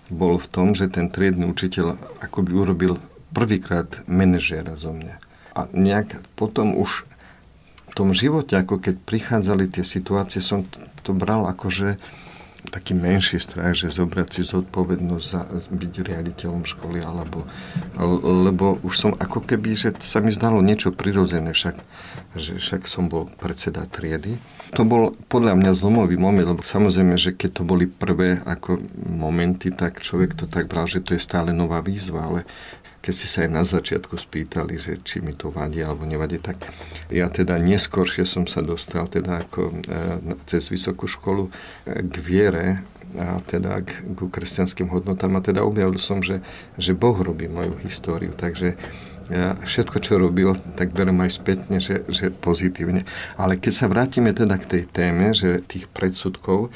bol 0.07 0.39
v 0.39 0.47
tom, 0.47 0.79
že 0.79 0.87
ten 0.87 1.11
triedny 1.11 1.51
učiteľ 1.51 1.99
akoby 2.23 2.55
urobil 2.55 3.03
prvýkrát 3.35 4.07
manažéra 4.07 4.79
zo 4.79 4.95
mňa. 4.95 5.17
A 5.59 5.67
nejak 5.75 6.23
potom 6.39 6.79
už 6.79 7.03
v 7.91 7.93
tom 7.99 8.15
živote, 8.15 8.55
ako 8.55 8.79
keď 8.79 9.03
prichádzali 9.03 9.67
tie 9.67 9.83
situácie, 9.83 10.39
som 10.39 10.63
to 11.03 11.11
bral 11.11 11.51
ako, 11.51 11.67
že 11.75 11.89
taký 12.71 12.95
menší 12.95 13.43
strach, 13.43 13.75
že 13.75 13.91
zobrať 13.91 14.29
si 14.31 14.43
zodpovednosť 14.47 15.27
za 15.27 15.43
byť 15.51 15.93
riaditeľom 16.07 16.63
školy, 16.63 17.03
alebo, 17.03 17.45
lebo 18.23 18.79
už 18.87 18.95
som 18.95 19.13
ako 19.19 19.43
keby, 19.43 19.75
že 19.75 19.91
sa 19.99 20.23
mi 20.23 20.31
zdalo 20.31 20.63
niečo 20.63 20.95
prirodzené, 20.95 21.51
však, 21.51 21.77
že 22.39 22.63
však 22.63 22.87
som 22.87 23.11
bol 23.11 23.27
predseda 23.43 23.85
triedy. 23.91 24.39
To 24.79 24.87
bol 24.87 25.11
podľa 25.27 25.59
mňa 25.59 25.75
zlomový 25.75 26.15
moment, 26.15 26.47
lebo 26.47 26.63
samozrejme, 26.63 27.19
že 27.19 27.35
keď 27.35 27.51
to 27.59 27.63
boli 27.67 27.91
prvé 27.91 28.39
ako 28.39 28.79
momenty, 29.03 29.75
tak 29.75 29.99
človek 29.99 30.39
to 30.39 30.47
tak 30.47 30.71
bral, 30.71 30.87
že 30.87 31.03
to 31.03 31.19
je 31.19 31.21
stále 31.21 31.51
nová 31.51 31.83
výzva, 31.83 32.31
ale 32.31 32.41
keď 33.01 33.13
ste 33.17 33.29
sa 33.29 33.39
aj 33.49 33.51
na 33.51 33.65
začiatku 33.65 34.15
spýtali, 34.21 34.77
že 34.77 35.01
či 35.01 35.25
mi 35.25 35.33
to 35.33 35.49
vadí 35.49 35.81
alebo 35.81 36.05
nevadí, 36.05 36.37
tak 36.37 36.61
ja 37.09 37.33
teda 37.33 37.57
neskôršie 37.57 38.29
som 38.29 38.45
sa 38.45 38.61
dostal 38.61 39.09
teda 39.09 39.41
ako 39.49 39.73
e, 39.73 39.75
cez 40.45 40.69
vysokú 40.69 41.09
školu 41.09 41.49
e, 41.49 42.05
k 42.05 42.15
viere 42.21 42.67
a 43.17 43.41
teda 43.43 43.83
k, 43.83 44.05
k 44.05 44.19
kresťanským 44.21 44.93
hodnotám 44.93 45.33
a 45.35 45.43
teda 45.43 45.65
objavil 45.65 45.99
som, 45.99 46.21
že, 46.21 46.45
že 46.77 46.93
Boh 46.93 47.17
robí 47.17 47.49
moju 47.49 47.75
históriu, 47.83 48.37
takže 48.37 48.77
ja 49.31 49.55
všetko, 49.63 49.97
čo 50.03 50.19
robil, 50.19 50.59
tak 50.75 50.91
berem 50.91 51.23
aj 51.23 51.39
spätne, 51.39 51.79
že, 51.79 52.03
že 52.11 52.35
pozitívne. 52.35 53.07
Ale 53.39 53.55
keď 53.55 53.73
sa 53.73 53.87
vrátime 53.87 54.35
teda 54.35 54.59
k 54.59 54.67
tej 54.67 54.83
téme, 54.91 55.31
že 55.31 55.63
tých 55.63 55.87
predsudkov, 55.87 56.75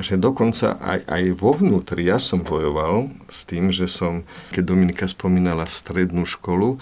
že 0.00 0.16
dokonca 0.16 0.80
aj, 0.80 1.06
aj 1.06 1.22
vo 1.36 1.52
vnútri 1.52 2.08
ja 2.08 2.16
som 2.16 2.40
bojoval 2.40 3.12
s 3.28 3.44
tým, 3.44 3.68
že 3.70 3.86
som, 3.86 4.24
keď 4.50 4.62
Dominika 4.72 5.04
spomínala 5.06 5.68
strednú 5.68 6.24
školu, 6.24 6.80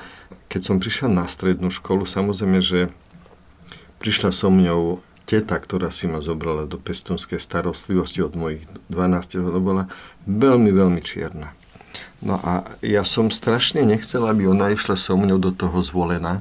keď 0.49 0.61
som 0.63 0.77
prišiel 0.81 1.11
na 1.13 1.29
strednú 1.29 1.69
školu, 1.69 2.09
samozrejme, 2.09 2.63
že 2.65 2.89
prišla 4.01 4.31
so 4.31 4.49
mňou 4.49 5.03
teta, 5.29 5.61
ktorá 5.61 5.93
si 5.93 6.09
ma 6.09 6.25
zobrala 6.25 6.65
do 6.65 6.81
pestunskej 6.81 7.37
starostlivosti 7.37 8.25
od 8.25 8.33
mojich 8.33 8.65
12 8.89 9.45
rokov, 9.45 9.61
bola 9.61 9.85
veľmi, 10.25 10.73
veľmi 10.73 11.03
čierna. 11.05 11.53
No 12.25 12.41
a 12.41 12.65
ja 12.81 13.05
som 13.05 13.29
strašne 13.29 13.85
nechcel, 13.85 14.25
aby 14.25 14.49
ona 14.49 14.73
išla 14.73 14.97
so 14.97 15.15
mňou 15.21 15.39
do 15.39 15.53
toho 15.53 15.85
zvolená, 15.85 16.41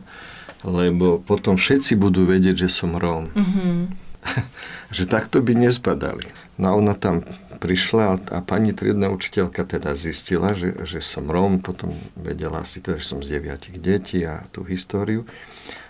lebo 0.64 1.20
potom 1.20 1.60
všetci 1.60 2.00
budú 2.00 2.26
vedieť, 2.26 2.66
že 2.66 2.70
som 2.72 2.96
Róm. 2.98 3.30
Mm-hmm 3.36 4.07
že 4.96 5.04
takto 5.10 5.40
by 5.44 5.54
nezbadali. 5.56 6.28
No 6.58 6.72
a 6.72 6.74
ona 6.78 6.94
tam 6.98 7.24
prišla 7.58 8.04
a, 8.06 8.16
a 8.38 8.40
pani 8.46 8.72
triedna 8.72 9.10
učiteľka 9.10 9.66
teda 9.66 9.98
zistila, 9.98 10.54
že, 10.54 10.74
že 10.86 11.02
som 11.02 11.26
Róm, 11.28 11.60
potom 11.60 11.94
vedela 12.14 12.62
si 12.64 12.80
teda, 12.80 13.02
že 13.02 13.06
som 13.06 13.20
z 13.22 13.38
deviatich 13.38 13.82
detí 13.82 14.22
a 14.24 14.46
tú 14.54 14.62
históriu. 14.64 15.26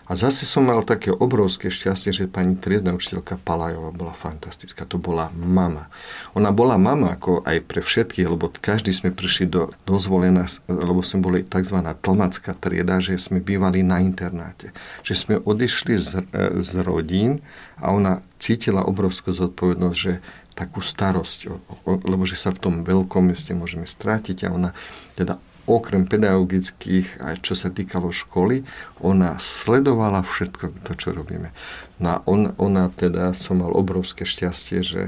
A 0.08 0.16
zase 0.16 0.48
som 0.48 0.64
mal 0.64 0.88
také 0.88 1.12
obrovské 1.12 1.68
šťastie, 1.68 2.16
že 2.16 2.32
pani 2.32 2.56
triedna 2.56 2.96
učiteľka 2.96 3.44
Palajová 3.44 3.92
bola 3.92 4.16
fantastická. 4.16 4.88
To 4.88 4.96
bola 4.96 5.28
mama. 5.36 5.92
Ona 6.32 6.56
bola 6.56 6.80
mama 6.80 7.20
ako 7.20 7.44
aj 7.44 7.58
pre 7.68 7.84
všetkých, 7.84 8.28
lebo 8.32 8.48
každý 8.48 8.96
sme 8.96 9.12
prišli 9.12 9.52
do 9.52 9.76
dozvolená, 9.84 10.48
lebo 10.72 11.04
sme 11.04 11.20
boli 11.20 11.40
tzv. 11.44 11.84
tlmacká 11.84 12.56
trieda, 12.56 13.04
že 13.04 13.20
sme 13.20 13.44
bývali 13.44 13.84
na 13.84 14.00
internáte. 14.00 14.72
Že 15.04 15.14
sme 15.14 15.36
odišli 15.44 15.94
z, 16.00 16.24
z 16.56 16.72
rodín 16.88 17.44
a 17.76 17.92
ona 17.92 18.24
cítila 18.40 18.88
obrovskú 18.88 19.36
zodpovednosť, 19.36 19.98
že 20.00 20.24
takú 20.56 20.82
starosť, 20.82 21.52
lebo 21.86 22.24
že 22.26 22.34
sa 22.40 22.50
v 22.50 22.62
tom 22.64 22.76
veľkom 22.82 23.30
meste 23.30 23.54
môžeme 23.54 23.86
strátiť 23.86 24.48
a 24.48 24.56
ona 24.56 24.70
teda 25.14 25.38
okrem 25.68 26.08
pedagogických, 26.08 27.20
aj 27.20 27.44
čo 27.44 27.54
sa 27.54 27.68
týkalo 27.68 28.16
školy, 28.16 28.64
ona 29.04 29.36
sledovala 29.36 30.24
všetko 30.24 30.88
to, 30.88 30.92
čo 30.96 31.12
robíme. 31.12 31.52
No 32.00 32.08
a 32.08 32.18
on, 32.24 32.56
ona 32.56 32.88
teda, 32.88 33.36
som 33.36 33.60
mal 33.60 33.76
obrovské 33.76 34.24
šťastie, 34.24 34.80
že 34.80 35.02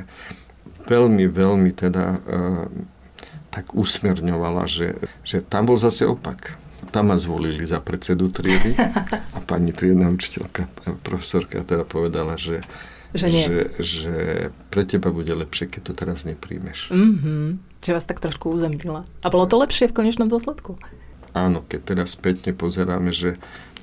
veľmi, 0.86 1.26
veľmi 1.32 1.72
teda 1.72 2.06
e, 2.12 2.18
tak 3.56 3.72
usmerňovala, 3.72 4.68
že, 4.68 5.00
že 5.24 5.40
tam 5.40 5.72
bol 5.72 5.80
zase 5.80 6.04
opak. 6.04 6.60
Tam 6.92 7.14
ma 7.14 7.18
zvolili 7.22 7.64
za 7.64 7.80
predsedu 7.80 8.28
triedy 8.28 8.76
a 9.36 9.40
pani 9.48 9.72
triedna 9.72 10.12
učiteľka, 10.12 10.68
profesorka 11.08 11.64
teda 11.64 11.88
povedala, 11.88 12.36
že 12.36 12.62
že 13.10 13.26
nie. 13.26 13.42
Že, 13.42 13.60
že 13.82 14.16
pre 14.70 14.86
teba 14.86 15.10
bude 15.10 15.34
lepšie, 15.34 15.66
keď 15.66 15.82
to 15.82 15.94
teraz 15.98 16.30
nepríjmeš. 16.30 16.94
Mm-hmm. 16.94 17.69
Že 17.80 17.96
vás 17.96 18.06
tak 18.06 18.20
trošku 18.20 18.52
uzemnila. 18.52 19.08
A 19.24 19.28
bolo 19.32 19.48
to 19.48 19.56
lepšie 19.60 19.88
v 19.88 20.04
konečnom 20.04 20.28
dôsledku? 20.28 20.76
Áno, 21.32 21.62
keď 21.64 21.96
teraz 21.96 22.18
spätne 22.18 22.52
pozeráme, 22.52 23.14
že 23.14 23.38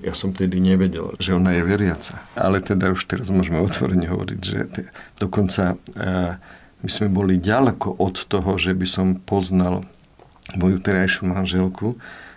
ja 0.04 0.12
som 0.12 0.34
tedy 0.34 0.60
nevedel, 0.60 1.16
že 1.16 1.32
ona 1.32 1.56
je 1.56 1.62
veriaca. 1.64 2.20
Ale 2.36 2.60
teda 2.60 2.92
už 2.92 3.08
teraz 3.08 3.32
môžeme 3.32 3.62
otvorene 3.62 4.04
hovoriť, 4.04 4.40
že 4.42 4.58
te, 4.68 4.82
dokonca 5.16 5.80
e, 5.96 6.36
my 6.84 6.90
sme 6.90 7.08
boli 7.08 7.40
ďaleko 7.40 7.96
od 7.96 8.28
toho, 8.28 8.60
že 8.60 8.76
by 8.76 8.86
som 8.86 9.16
poznal 9.16 9.88
moju 10.58 10.78
terajšiu 10.82 11.26
manželku, 11.26 11.96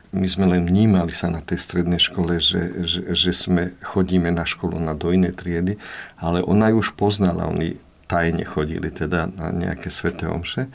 my 0.10 0.26
sme 0.26 0.50
len 0.50 0.66
vnímali 0.66 1.14
sa 1.14 1.30
na 1.30 1.38
tej 1.38 1.62
strednej 1.62 2.02
škole, 2.02 2.42
že, 2.42 2.82
že, 2.82 3.14
že 3.14 3.30
sme 3.30 3.78
chodíme 3.86 4.34
na 4.34 4.42
školu 4.42 4.82
na 4.82 4.98
do 4.98 5.14
inej 5.14 5.38
triedy, 5.38 5.78
ale 6.18 6.42
ona 6.42 6.74
ju 6.74 6.82
už 6.82 6.98
poznala, 6.98 7.46
oni 7.46 7.78
tajne 8.10 8.42
chodili 8.42 8.90
teda 8.90 9.30
na 9.30 9.54
nejaké 9.54 9.94
sveté 9.94 10.26
omše. 10.26 10.66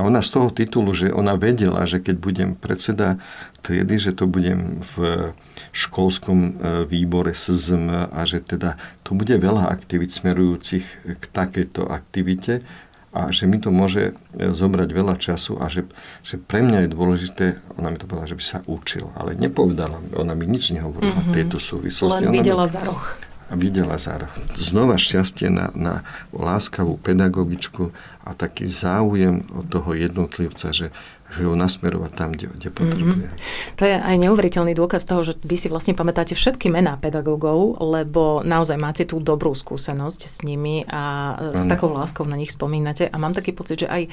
A 0.00 0.08
ona 0.08 0.24
z 0.24 0.32
toho 0.32 0.48
titulu, 0.48 0.96
že 0.96 1.12
ona 1.12 1.36
vedela, 1.36 1.84
že 1.84 2.00
keď 2.00 2.16
budem 2.16 2.50
predseda 2.56 3.20
triedy, 3.60 4.00
že 4.00 4.16
to 4.16 4.24
budem 4.24 4.80
v 4.80 5.36
školskom 5.76 6.38
e, 6.40 6.52
výbore 6.88 7.36
SZM 7.36 8.08
a 8.08 8.24
že 8.24 8.40
teda 8.40 8.80
to 9.04 9.12
bude 9.12 9.36
veľa 9.36 9.68
aktivít 9.68 10.16
smerujúcich 10.16 10.84
k 11.20 11.24
takejto 11.36 11.84
aktivite, 11.84 12.64
a 13.10 13.34
že 13.34 13.50
mi 13.50 13.58
to 13.58 13.74
môže 13.74 14.14
e, 14.14 14.54
zobrať 14.54 14.88
veľa 14.94 15.18
času 15.18 15.58
a 15.58 15.66
že, 15.66 15.82
že 16.22 16.38
pre 16.38 16.62
mňa 16.62 16.86
je 16.86 16.88
dôležité, 16.94 17.44
ona 17.74 17.90
mi 17.90 17.98
to 17.98 18.06
povedala, 18.06 18.30
že 18.30 18.38
by 18.38 18.44
sa 18.46 18.58
učil, 18.70 19.10
ale 19.18 19.34
nepovedala, 19.34 19.98
ona 20.14 20.32
mi 20.38 20.46
nič 20.46 20.70
nehovorila 20.70 21.18
mm-hmm. 21.18 21.34
tejto 21.34 21.58
súvislosti. 21.58 22.30
Len 22.30 22.32
videla 22.32 22.70
za 22.70 22.86
roh. 22.86 23.02
A 23.50 23.58
videla 23.58 23.98
Zara 23.98 24.30
znova 24.54 24.94
šťastie 24.94 25.50
na, 25.50 25.74
na 25.74 26.06
láskavú 26.30 26.94
pedagogičku 27.02 27.90
a 28.22 28.30
taký 28.30 28.70
záujem 28.70 29.42
od 29.50 29.66
toho 29.66 29.90
jednotlivca, 29.90 30.70
že, 30.70 30.94
že 31.34 31.40
ho 31.42 31.58
nasmerovať 31.58 32.12
tam, 32.14 32.30
kde, 32.30 32.46
kde 32.46 32.68
potrebuje. 32.70 33.26
Mm-hmm. 33.26 33.74
To 33.74 33.82
je 33.90 33.96
aj 33.98 34.16
neuveriteľný 34.22 34.72
dôkaz 34.78 35.02
toho, 35.02 35.26
že 35.26 35.34
vy 35.42 35.56
si 35.58 35.66
vlastne 35.66 35.98
pamätáte 35.98 36.38
všetky 36.38 36.70
mená 36.70 36.94
pedagógov, 36.94 37.82
lebo 37.82 38.46
naozaj 38.46 38.78
máte 38.78 39.02
tú 39.02 39.18
dobrú 39.18 39.50
skúsenosť 39.50 40.20
s 40.30 40.36
nimi 40.46 40.86
a 40.86 41.34
s 41.50 41.66
ano. 41.66 41.70
takou 41.74 41.90
láskou 41.90 42.22
na 42.30 42.38
nich 42.38 42.54
spomínate. 42.54 43.10
A 43.10 43.16
mám 43.18 43.34
taký 43.34 43.50
pocit, 43.50 43.82
že 43.82 43.90
aj 43.90 44.06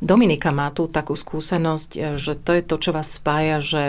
Dominika 0.00 0.48
má 0.56 0.72
tú 0.72 0.88
takú 0.88 1.12
skúsenosť, 1.12 2.16
že 2.16 2.32
to 2.32 2.56
je 2.56 2.62
to, 2.64 2.76
čo 2.80 2.90
vás 2.96 3.12
spája, 3.12 3.60
že 3.60 3.82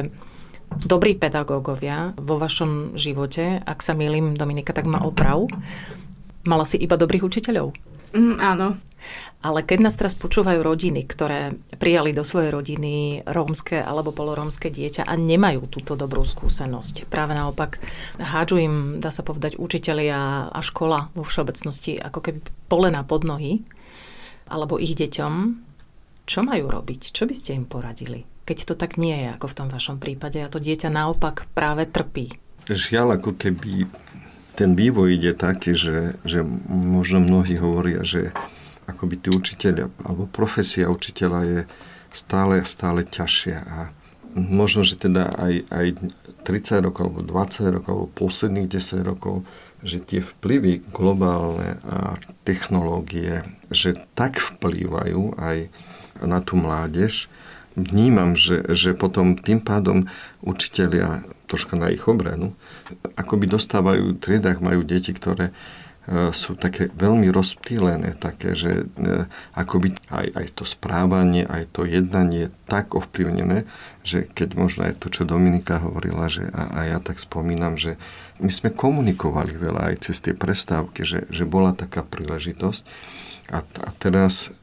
dobrí 0.80 1.20
pedagógovia 1.20 2.16
vo 2.16 2.40
vašom 2.40 2.96
živote, 2.96 3.60
ak 3.60 3.84
sa 3.84 3.92
milím, 3.92 4.34
Dominika, 4.34 4.72
tak 4.72 4.88
má 4.88 5.04
oprav. 5.04 5.52
Mala 6.48 6.66
si 6.66 6.80
iba 6.80 6.98
dobrých 6.98 7.28
učiteľov? 7.28 7.76
Mm, 8.16 8.38
áno. 8.40 8.68
Ale 9.42 9.66
keď 9.66 9.80
nás 9.82 9.98
teraz 9.98 10.14
počúvajú 10.14 10.62
rodiny, 10.62 11.10
ktoré 11.10 11.58
prijali 11.82 12.14
do 12.14 12.22
svojej 12.22 12.54
rodiny 12.54 13.26
rómske 13.26 13.82
alebo 13.82 14.14
polorómske 14.14 14.70
dieťa 14.70 15.10
a 15.10 15.18
nemajú 15.18 15.66
túto 15.66 15.98
dobrú 15.98 16.22
skúsenosť, 16.22 17.10
práve 17.10 17.34
naopak 17.34 17.82
hádžu 18.22 18.62
im, 18.62 18.76
dá 19.02 19.10
sa 19.10 19.26
povedať, 19.26 19.58
učitelia 19.58 20.54
a 20.54 20.60
škola 20.62 21.10
vo 21.18 21.26
všeobecnosti 21.26 21.98
ako 21.98 22.20
keby 22.22 22.40
polena 22.70 23.02
pod 23.02 23.26
nohy, 23.26 23.66
alebo 24.46 24.78
ich 24.78 24.94
deťom, 24.94 25.34
čo 26.32 26.48
majú 26.48 26.72
robiť? 26.72 27.12
Čo 27.12 27.28
by 27.28 27.36
ste 27.36 27.60
im 27.60 27.68
poradili? 27.68 28.24
keď 28.52 28.68
to 28.68 28.76
tak 28.76 29.00
nie 29.00 29.16
je, 29.16 29.28
ako 29.32 29.48
v 29.48 29.58
tom 29.64 29.68
vašom 29.72 29.98
prípade 30.02 30.42
a 30.44 30.52
to 30.52 30.60
dieťa 30.60 30.92
naopak 30.92 31.48
práve 31.56 31.88
trpí? 31.88 32.36
Žiaľ, 32.68 33.24
ako 33.24 33.40
keby 33.40 33.88
ten 34.60 34.76
vývoj 34.76 35.16
ide 35.16 35.32
taký, 35.32 35.72
že, 35.72 36.20
že 36.28 36.44
možno 36.68 37.24
mnohí 37.24 37.56
hovoria, 37.56 38.04
že 38.04 38.36
akoby 38.92 39.16
tí 39.24 39.30
učiteľia, 39.32 39.88
alebo 40.04 40.28
profesia 40.28 40.92
učiteľa 40.92 41.40
je 41.48 41.60
stále, 42.12 42.60
stále 42.68 43.08
ťažšia 43.08 43.58
a 43.64 43.78
možno, 44.36 44.84
že 44.84 45.00
teda 45.00 45.32
aj, 45.32 45.54
aj 45.72 45.88
30 46.44 46.88
rokov, 46.92 47.08
alebo 47.08 47.22
20 47.24 47.78
rokov, 47.80 47.92
alebo 47.96 48.18
posledných 48.20 48.68
10 48.68 49.10
rokov, 49.16 49.48
že 49.80 50.04
tie 50.04 50.20
vplyvy 50.20 50.92
globálne 50.92 51.80
a 51.88 52.20
technológie, 52.44 53.48
že 53.72 53.96
tak 54.12 54.44
vplývajú 54.44 55.40
aj 55.40 55.72
na 56.24 56.40
tú 56.40 56.58
mládež, 56.58 57.28
vnímam, 57.76 58.36
že, 58.36 58.64
že 58.72 58.92
potom 58.92 59.40
tým 59.40 59.64
pádom 59.64 60.12
učitelia, 60.44 61.24
troška 61.48 61.76
na 61.76 61.92
ich 61.92 62.04
obranu, 62.08 62.56
akoby 63.16 63.48
dostávajú 63.48 64.16
v 64.16 64.20
triedách, 64.20 64.64
majú 64.64 64.84
deti, 64.84 65.12
ktoré 65.12 65.52
e, 65.52 66.32
sú 66.32 66.56
také 66.56 66.92
veľmi 66.96 67.28
rozptýlené, 67.32 68.16
také, 68.16 68.56
že 68.56 68.88
e, 68.88 69.28
akoby 69.56 69.96
aj, 70.12 70.28
aj 70.36 70.48
to 70.56 70.64
správanie, 70.64 71.44
aj 71.48 71.72
to 71.76 71.84
jednanie 71.88 72.48
je 72.48 72.54
tak 72.68 72.96
ovplyvnené, 72.96 73.68
že 74.04 74.28
keď 74.32 74.50
možno 74.56 74.88
aj 74.88 75.00
to, 75.00 75.08
čo 75.12 75.28
Dominika 75.28 75.80
hovorila, 75.80 76.28
že 76.32 76.48
a, 76.52 76.72
a 76.76 76.80
ja 76.88 77.00
tak 77.04 77.20
spomínam, 77.20 77.76
že 77.76 77.96
my 78.40 78.52
sme 78.52 78.72
komunikovali 78.72 79.56
veľa 79.56 79.96
aj 79.96 80.12
cez 80.12 80.24
tie 80.24 80.36
prestávky, 80.36 81.04
že, 81.04 81.20
že 81.32 81.44
bola 81.48 81.76
taká 81.76 82.04
príležitosť. 82.04 82.84
A, 83.52 83.60
a 83.60 83.90
teraz 84.00 84.56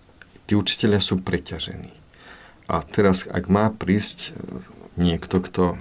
tí 0.48 0.56
učiteľia 0.56 1.04
sú 1.04 1.20
preťažení. 1.20 1.92
A 2.68 2.80
teraz, 2.80 3.28
ak 3.28 3.52
má 3.52 3.68
prísť 3.68 4.32
e, 4.32 4.40
niekto, 4.96 5.44
kto 5.44 5.76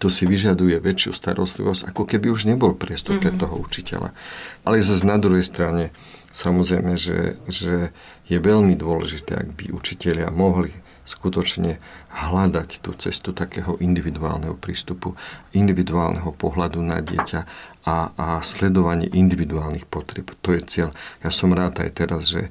to 0.00 0.08
si 0.08 0.24
vyžaduje 0.24 0.80
väčšiu 0.80 1.12
starostlivosť, 1.12 1.92
ako 1.92 2.08
keby 2.08 2.32
už 2.32 2.48
nebol 2.48 2.72
priestor 2.72 3.20
pre 3.20 3.34
mhm. 3.34 3.38
toho 3.42 3.54
učiteľa. 3.60 4.14
Ale 4.64 4.80
zase 4.80 5.04
na 5.04 5.20
druhej 5.20 5.44
strane, 5.44 5.92
samozrejme, 6.32 6.96
že, 6.96 7.36
že 7.50 7.90
je 8.30 8.38
veľmi 8.38 8.78
dôležité, 8.78 9.36
ak 9.36 9.48
by 9.58 9.74
učiteľia 9.74 10.32
mohli 10.32 10.72
skutočne 11.10 11.82
hľadať 12.10 12.86
tú 12.86 12.94
cestu 12.94 13.34
takého 13.34 13.74
individuálneho 13.82 14.54
prístupu, 14.54 15.18
individuálneho 15.50 16.30
pohľadu 16.38 16.78
na 16.78 17.02
dieťa 17.02 17.40
a, 17.82 18.14
a 18.14 18.28
sledovanie 18.46 19.10
individuálnych 19.10 19.90
potrieb. 19.90 20.30
To 20.46 20.54
je 20.54 20.62
cieľ. 20.62 20.88
Ja 21.26 21.34
som 21.34 21.50
rád 21.50 21.82
aj 21.82 21.90
teraz, 21.98 22.30
že 22.30 22.46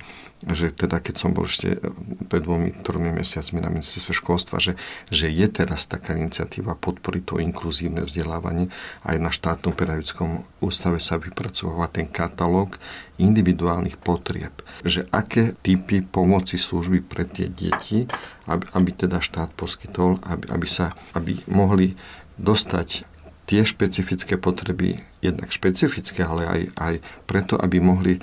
že 0.48 0.72
teda 0.72 1.04
keď 1.04 1.16
som 1.20 1.36
bol 1.36 1.52
ešte 1.52 1.84
pred 2.32 2.40
dvomi, 2.40 2.72
tromi 2.80 3.12
mesiacmi 3.12 3.60
na 3.60 3.68
ministerstve 3.68 4.16
školstva, 4.16 4.64
že, 4.64 4.80
že 5.12 5.28
je 5.28 5.48
teraz 5.52 5.84
taká 5.84 6.16
iniciatíva 6.16 6.80
podporiť 6.80 7.24
to 7.28 7.36
inkluzívne 7.44 8.08
vzdelávanie. 8.08 8.72
Aj 9.04 9.20
na 9.20 9.36
štátnom 9.36 9.76
pedagogickom 9.76 10.48
ústave 10.64 11.04
sa 11.04 11.20
vypracováva 11.20 11.92
ten 11.92 12.08
katalóg 12.08 12.80
individuálnych 13.20 14.00
potrieb. 14.00 14.56
Že 14.88 15.12
aké 15.12 15.52
typy 15.60 16.00
pomoci 16.00 16.56
služby 16.56 17.04
pre 17.04 17.28
tie 17.28 17.52
deti, 17.52 18.08
aby, 18.48 18.64
aby 18.72 18.90
teda 18.96 19.20
štát 19.20 19.52
poskytol, 19.60 20.24
aby, 20.24 20.56
aby, 20.56 20.68
sa, 20.72 20.96
aby 21.12 21.36
mohli 21.52 22.00
dostať 22.40 23.04
tie 23.50 23.66
špecifické 23.66 24.38
potreby, 24.38 25.02
jednak 25.26 25.50
špecifické, 25.50 26.22
ale 26.22 26.46
aj, 26.46 26.62
aj 26.78 26.96
preto, 27.26 27.58
aby 27.58 27.82
mohli 27.82 28.14
e, 28.16 28.22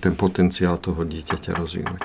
ten 0.00 0.16
potenciál 0.16 0.80
toho 0.80 1.04
dieťaťa 1.04 1.52
rozvinúť. 1.52 2.00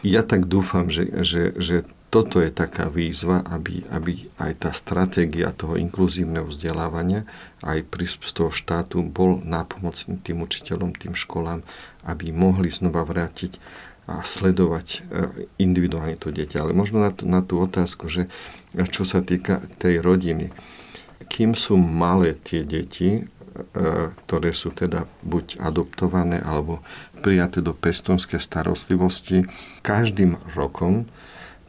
Ja 0.00 0.24
tak 0.24 0.48
dúfam, 0.48 0.88
že, 0.88 1.12
že, 1.20 1.52
že 1.60 1.84
toto 2.08 2.40
je 2.40 2.48
taká 2.48 2.88
výzva, 2.88 3.44
aby, 3.44 3.84
aby 3.92 4.32
aj 4.40 4.64
tá 4.64 4.70
stratégia 4.72 5.52
toho 5.52 5.76
inkluzívneho 5.76 6.48
vzdelávania 6.48 7.28
aj 7.60 7.84
prístup 7.84 8.24
z 8.24 8.32
toho 8.32 8.50
štátu 8.54 9.04
bol 9.04 9.44
nápomocný 9.44 10.16
tým 10.24 10.40
učiteľom, 10.40 10.96
tým 10.96 11.12
školám, 11.12 11.60
aby 12.08 12.32
mohli 12.32 12.72
znova 12.72 13.04
vrátiť 13.04 13.60
a 14.08 14.24
sledovať 14.24 14.86
e, 14.88 14.98
individuálne 15.60 16.16
to 16.16 16.32
dieťa. 16.32 16.64
Ale 16.64 16.72
možno 16.72 17.04
na, 17.04 17.12
tú, 17.12 17.28
na 17.28 17.44
tú 17.44 17.60
otázku, 17.60 18.08
že 18.08 18.32
čo 18.88 19.04
sa 19.04 19.20
týka 19.20 19.60
tej 19.76 20.00
rodiny, 20.00 20.48
kým 21.24 21.56
sú 21.56 21.80
malé 21.80 22.36
tie 22.36 22.60
deti, 22.60 23.20
e, 23.20 23.22
ktoré 24.12 24.50
sú 24.52 24.72
teda 24.72 25.08
buď 25.24 25.60
adoptované 25.64 26.44
alebo 26.44 26.84
prijaté 27.24 27.64
do 27.64 27.72
pestonskej 27.72 28.40
starostlivosti, 28.40 29.48
každým 29.80 30.36
rokom 30.52 31.08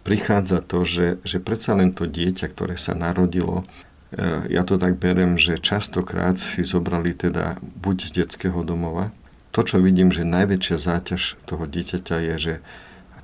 prichádza 0.04 0.64
to, 0.64 0.88
že, 0.88 1.20
že 1.24 1.40
predsa 1.40 1.76
len 1.76 1.92
to 1.92 2.08
dieťa, 2.08 2.48
ktoré 2.52 2.76
sa 2.80 2.96
narodilo, 2.96 3.64
e, 4.12 4.52
ja 4.52 4.68
to 4.68 4.76
tak 4.76 5.00
berem, 5.00 5.40
že 5.40 5.60
častokrát 5.60 6.40
si 6.40 6.64
zobrali 6.68 7.16
teda 7.16 7.60
buď 7.60 7.98
z 8.08 8.12
detského 8.24 8.64
domova. 8.64 9.16
To, 9.56 9.64
čo 9.64 9.80
vidím, 9.82 10.12
že 10.12 10.28
najväčšia 10.28 10.78
záťaž 10.78 11.40
toho 11.48 11.66
dieťaťa 11.66 12.18
je, 12.20 12.36
že 12.36 12.54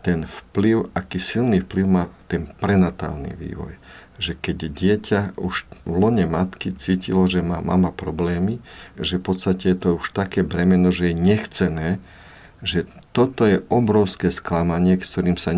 ten 0.03 0.27
vplyv, 0.27 0.91
aký 0.91 1.15
silný 1.15 1.63
vplyv 1.63 1.85
má 1.87 2.03
ten 2.27 2.51
prenatálny 2.59 3.31
vývoj 3.39 3.79
že 4.21 4.37
keď 4.37 4.57
dieťa 4.69 5.19
už 5.41 5.65
v 5.89 5.93
lone 5.93 6.25
matky 6.29 6.73
cítilo, 6.77 7.25
že 7.25 7.41
má 7.41 7.59
mama 7.65 7.89
problémy, 7.89 8.61
že 8.99 9.17
v 9.17 9.25
podstate 9.33 9.73
je 9.73 9.77
to 9.77 9.89
už 9.97 10.13
také 10.13 10.45
bremeno, 10.45 10.93
že 10.93 11.09
je 11.11 11.15
nechcené, 11.17 11.87
že 12.61 12.85
toto 13.11 13.43
je 13.43 13.65
obrovské 13.67 14.29
sklamanie, 14.29 14.95
s 15.01 15.11
ktorým 15.11 15.35
sa 15.35 15.51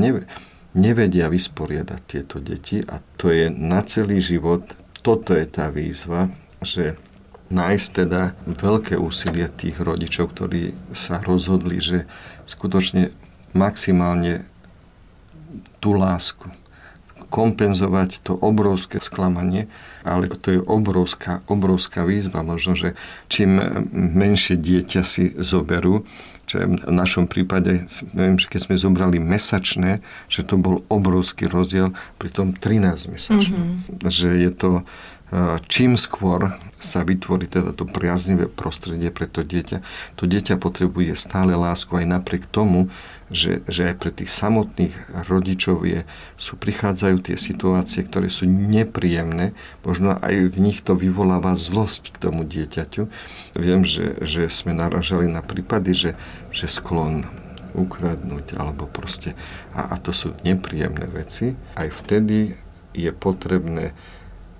nevedia 0.74 1.28
vysporiadať 1.30 2.02
tieto 2.08 2.42
deti 2.42 2.82
a 2.82 3.04
to 3.20 3.30
je 3.30 3.52
na 3.52 3.84
celý 3.86 4.24
život, 4.24 4.66
toto 5.06 5.38
je 5.38 5.46
tá 5.46 5.70
výzva, 5.70 6.34
že 6.66 6.98
nájsť 7.54 7.88
teda 7.94 8.34
veľké 8.50 8.98
úsilie 8.98 9.46
tých 9.54 9.78
rodičov, 9.78 10.34
ktorí 10.34 10.74
sa 10.98 11.22
rozhodli, 11.22 11.78
že 11.78 12.10
skutočne 12.50 13.14
maximálne 13.54 14.50
tú 15.78 15.94
lásku, 15.94 16.50
kompenzovať 17.28 18.22
to 18.22 18.34
obrovské 18.38 19.02
sklamanie, 19.02 19.68
ale 20.06 20.30
to 20.30 20.48
je 20.56 20.62
obrovská, 20.62 21.42
obrovská 21.50 22.06
výzva. 22.06 22.46
Možno, 22.46 22.78
že 22.78 22.94
čím 23.28 23.58
menšie 23.94 24.56
dieťa 24.56 25.02
si 25.02 25.34
zoberú, 25.36 26.06
čo 26.46 26.62
je 26.62 26.66
v 26.78 26.94
našom 26.94 27.26
prípade, 27.26 27.90
neviem, 28.14 28.38
keď 28.38 28.70
sme 28.70 28.76
zobrali 28.78 29.18
mesačné, 29.18 30.06
že 30.30 30.46
to 30.46 30.62
bol 30.62 30.86
obrovský 30.94 31.50
rozdiel, 31.50 31.98
pri 32.22 32.30
tom 32.30 32.54
13 32.54 33.10
mesačné. 33.10 33.58
Mm-hmm. 33.58 34.06
Že 34.06 34.30
je 34.46 34.52
to 34.54 34.70
čím 35.68 36.00
skôr 36.00 36.54
sa 36.78 37.02
vytvorí 37.02 37.50
teda 37.50 37.74
to 37.74 37.88
priaznivé 37.90 38.46
prostredie 38.46 39.10
pre 39.10 39.26
to 39.26 39.42
dieťa, 39.42 39.82
to 40.14 40.30
dieťa 40.30 40.62
potrebuje 40.62 41.18
stále 41.18 41.58
lásku 41.58 41.90
aj 41.98 42.06
napriek 42.06 42.46
tomu, 42.46 42.94
že, 43.34 43.66
že 43.66 43.90
aj 43.90 43.96
pre 43.98 44.12
tých 44.14 44.30
samotných 44.30 44.94
rodičov 45.26 45.82
je, 45.82 46.06
sú, 46.38 46.54
prichádzajú 46.62 47.18
tie 47.26 47.38
situácie, 47.42 48.06
ktoré 48.06 48.30
sú 48.30 48.46
nepríjemné, 48.46 49.58
možno 49.82 50.14
aj 50.22 50.54
v 50.54 50.58
nich 50.62 50.86
to 50.86 50.94
vyvoláva 50.94 51.58
zlosť 51.58 52.14
k 52.14 52.22
tomu 52.22 52.46
dieťaťu. 52.46 53.10
Viem, 53.58 53.82
že, 53.82 54.22
že 54.22 54.46
sme 54.46 54.78
naražali 54.78 55.26
na 55.26 55.42
prípady, 55.42 55.92
že, 55.98 56.12
že 56.54 56.70
sklon 56.70 57.26
ukradnúť, 57.74 58.56
alebo 58.56 58.86
proste, 58.88 59.34
a, 59.74 59.90
a 59.90 59.96
to 60.00 60.14
sú 60.16 60.32
nepríjemné 60.46 61.10
veci. 61.10 61.58
Aj 61.74 61.90
vtedy 61.90 62.56
je 62.96 63.12
potrebné 63.12 63.92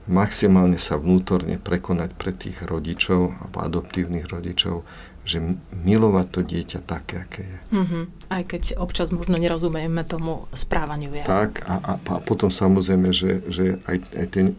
maximálne 0.06 0.78
sa 0.78 0.98
vnútorne 1.02 1.58
prekonať 1.58 2.14
pre 2.14 2.32
tých 2.32 2.62
rodičov 2.62 3.34
alebo 3.42 3.58
adoptívnych 3.62 4.30
rodičov, 4.30 4.86
že 5.26 5.42
milovať 5.74 6.28
to 6.30 6.42
dieťa 6.46 6.80
také, 6.86 7.26
aké 7.26 7.42
je. 7.42 7.58
Mm-hmm. 7.74 8.04
Aj 8.30 8.44
keď 8.46 8.78
občas 8.78 9.10
možno 9.10 9.42
nerozumieme 9.42 10.06
tomu 10.06 10.46
správaniu. 10.54 11.10
Ja. 11.18 11.26
Tak 11.26 11.66
a, 11.66 11.82
a, 11.82 11.94
a 11.98 12.16
potom 12.22 12.54
samozrejme, 12.54 13.10
že, 13.10 13.42
že 13.50 13.82
aj, 13.90 13.98
aj 14.14 14.28
ten, 14.30 14.54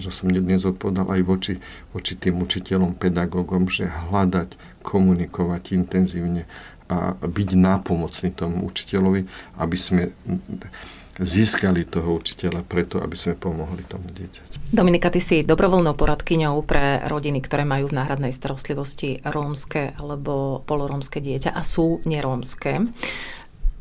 že 0.00 0.08
som 0.08 0.32
dnes 0.32 0.64
odpovedal 0.64 1.12
aj 1.12 1.20
voči, 1.20 1.54
voči 1.92 2.16
tým 2.16 2.40
učiteľom, 2.40 2.96
pedagógom, 2.96 3.68
že 3.68 3.92
hľadať, 3.92 4.80
komunikovať 4.80 5.76
intenzívne 5.76 6.48
a 6.86 7.12
byť 7.18 7.48
nápomocný 7.58 8.30
tomu 8.32 8.64
učiteľovi, 8.70 9.26
aby 9.60 9.76
sme 9.76 10.16
získali 11.16 11.88
toho 11.88 12.20
učiteľa 12.20 12.64
preto, 12.64 13.00
aby 13.00 13.16
sme 13.16 13.34
pomohli 13.36 13.82
tomu 13.88 14.12
dieťaťu. 14.12 14.72
Dominika, 14.74 15.08
ty 15.08 15.22
si 15.22 15.46
dobrovoľnou 15.46 15.94
poradkyňou 15.94 16.60
pre 16.66 17.00
rodiny, 17.06 17.40
ktoré 17.40 17.62
majú 17.62 17.88
v 17.88 17.96
náhradnej 18.02 18.34
starostlivosti 18.34 19.22
rómske 19.22 19.96
alebo 19.96 20.60
polorómske 20.66 21.22
dieťa 21.22 21.54
a 21.54 21.62
sú 21.62 22.02
nerómske. 22.04 22.90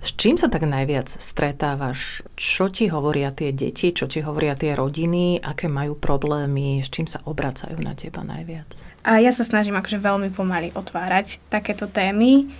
S 0.05 0.13
čím 0.13 0.37
sa 0.37 0.53
tak 0.53 0.61
najviac 0.69 1.09
stretávaš? 1.09 2.21
Čo 2.37 2.69
ti 2.69 2.85
hovoria 2.85 3.33
tie 3.33 3.49
deti, 3.49 3.89
čo 3.89 4.05
ti 4.05 4.21
hovoria 4.21 4.53
tie 4.53 4.77
rodiny, 4.77 5.41
aké 5.41 5.65
majú 5.65 5.97
problémy, 5.97 6.85
s 6.85 6.93
čím 6.93 7.09
sa 7.09 7.25
obracajú 7.25 7.81
na 7.81 7.97
teba 7.97 8.21
najviac? 8.21 8.85
A 9.01 9.17
ja 9.17 9.33
sa 9.33 9.41
snažím 9.41 9.73
akože 9.73 9.97
veľmi 9.97 10.29
pomaly 10.29 10.77
otvárať 10.77 11.41
takéto 11.49 11.89
témy 11.89 12.53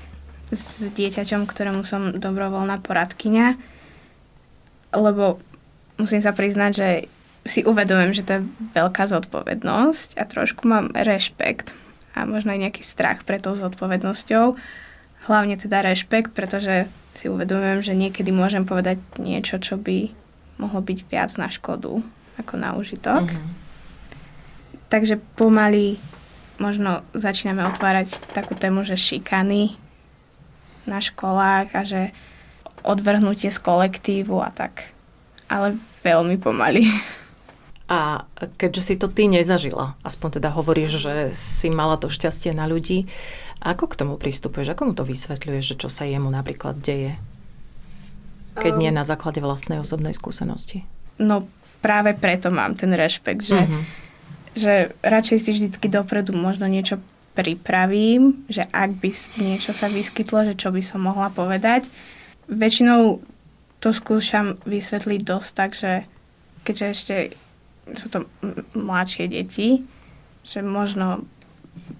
s 0.49 0.89
dieťaťom, 0.89 1.45
ktorému 1.45 1.85
som 1.85 2.17
dobrovoľná 2.17 2.81
poradkyňa 2.81 3.74
lebo 4.95 5.39
musím 5.99 6.23
sa 6.23 6.31
priznať, 6.31 6.71
že 6.73 6.89
si 7.45 7.62
uvedomujem, 7.62 8.12
že 8.17 8.25
to 8.25 8.31
je 8.39 8.45
veľká 8.73 9.05
zodpovednosť 9.05 10.17
a 10.17 10.23
trošku 10.25 10.65
mám 10.65 10.89
rešpekt 10.97 11.77
a 12.17 12.25
možno 12.25 12.55
aj 12.55 12.63
nejaký 12.65 12.81
strach 12.81 13.21
pred 13.21 13.43
tou 13.43 13.53
zodpovednosťou. 13.53 14.58
Hlavne 15.29 15.55
teda 15.60 15.86
rešpekt, 15.86 16.34
pretože 16.34 16.89
si 17.13 17.29
uvedomujem, 17.29 17.86
že 17.86 17.93
niekedy 17.93 18.34
môžem 18.34 18.65
povedať 18.65 18.97
niečo, 19.21 19.62
čo 19.62 19.77
by 19.77 20.10
mohlo 20.58 20.81
byť 20.81 20.99
viac 21.08 21.31
na 21.38 21.47
škodu 21.51 22.01
ako 22.41 22.53
na 22.55 22.75
užitok. 22.75 23.29
Mm-hmm. 23.29 23.53
Takže 24.89 25.15
pomaly 25.38 25.99
možno 26.58 27.03
začíname 27.12 27.67
otvárať 27.67 28.15
takú 28.31 28.55
tému, 28.55 28.88
že 28.88 28.95
šikany 28.95 29.75
na 30.88 31.03
školách 31.03 31.67
a 31.75 31.81
že 31.84 32.01
odvrhnutie 32.86 33.50
z 33.50 33.60
kolektívu 33.60 34.38
a 34.39 34.54
tak. 34.54 34.93
Ale 35.50 35.78
veľmi 36.06 36.38
pomaly. 36.38 36.88
A 37.86 38.26
keďže 38.58 38.82
si 38.82 38.95
to 38.98 39.06
ty 39.06 39.30
nezažila, 39.30 39.93
aspoň 40.02 40.41
teda 40.41 40.50
hovoríš, 40.50 41.06
že 41.06 41.13
si 41.38 41.69
mala 41.69 42.02
to 42.02 42.10
šťastie 42.10 42.50
na 42.50 42.65
ľudí, 42.65 43.06
ako 43.62 43.89
k 43.89 43.98
tomu 44.02 44.13
pristupuješ? 44.17 44.74
Ako 44.74 44.89
mu 44.89 44.93
to 44.98 45.06
vysvetľuješ, 45.06 45.74
že 45.74 45.80
čo 45.86 45.89
sa 45.89 46.06
jemu 46.06 46.30
napríklad 46.30 46.82
deje? 46.82 47.17
Keď 48.58 48.74
um, 48.74 48.82
nie 48.82 48.91
na 48.93 49.06
základe 49.06 49.41
vlastnej 49.41 49.82
osobnej 49.82 50.13
skúsenosti. 50.13 50.86
No 51.21 51.50
práve 51.82 52.13
preto 52.17 52.50
mám 52.50 52.74
ten 52.74 52.93
rešpekt, 52.93 53.45
že, 53.45 53.62
uh-huh. 53.62 53.82
že 54.58 54.74
radšej 55.06 55.38
si 55.41 55.50
vždycky 55.54 55.86
dopredu 55.89 56.34
možno 56.34 56.69
niečo 56.69 57.02
pripravím, 57.36 58.48
že 58.48 58.63
ak 58.71 58.98
by 58.98 59.10
niečo 59.38 59.76
sa 59.76 59.91
vyskytlo, 59.91 60.48
že 60.48 60.54
čo 60.56 60.71
by 60.71 60.82
som 60.82 61.04
mohla 61.04 61.28
povedať, 61.30 61.86
väčšinou 62.49 63.21
to 63.79 63.89
skúšam 63.93 64.58
vysvetliť 64.65 65.21
dosť 65.21 65.49
tak, 65.53 65.71
že 65.77 66.10
keďže 66.65 66.86
ešte 66.89 67.15
sú 67.93 68.10
to 68.10 68.25
mladšie 68.73 69.29
deti, 69.29 69.86
že 70.41 70.65
možno 70.65 71.25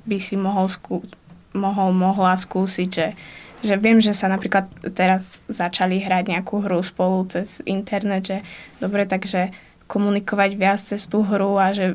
by 0.10 0.18
si 0.18 0.34
mohol, 0.34 0.66
skú, 0.66 1.06
mohol 1.54 1.94
mohla 1.94 2.34
skúsiť, 2.34 2.90
že, 2.90 3.14
že 3.62 3.76
viem, 3.78 4.02
že 4.02 4.18
sa 4.18 4.26
napríklad 4.26 4.66
teraz 4.98 5.38
začali 5.46 6.02
hrať 6.02 6.34
nejakú 6.34 6.66
hru 6.66 6.82
spolu 6.82 7.30
cez 7.30 7.62
internet, 7.70 8.24
že 8.26 8.38
dobre, 8.82 9.06
takže 9.06 9.54
komunikovať 9.86 10.52
viac 10.58 10.82
cez 10.82 11.06
tú 11.06 11.22
hru 11.22 11.62
a 11.62 11.70
že 11.70 11.94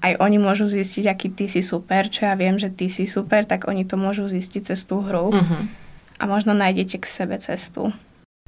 aj 0.00 0.16
oni 0.16 0.40
môžu 0.40 0.64
zistiť, 0.64 1.04
aký 1.08 1.28
ty 1.28 1.44
si 1.48 1.60
super, 1.60 2.08
čo 2.08 2.28
ja 2.28 2.34
viem, 2.36 2.56
že 2.56 2.72
ty 2.72 2.88
si 2.88 3.04
super, 3.04 3.44
tak 3.44 3.68
oni 3.68 3.84
to 3.84 4.00
môžu 4.00 4.28
zistiť 4.28 4.72
cez 4.72 4.80
tú 4.88 5.04
hru. 5.04 5.32
Uh-huh 5.36 5.85
a 6.16 6.24
možno 6.24 6.56
nájdete 6.56 7.02
k 7.02 7.06
sebe 7.06 7.36
cestu. 7.38 7.92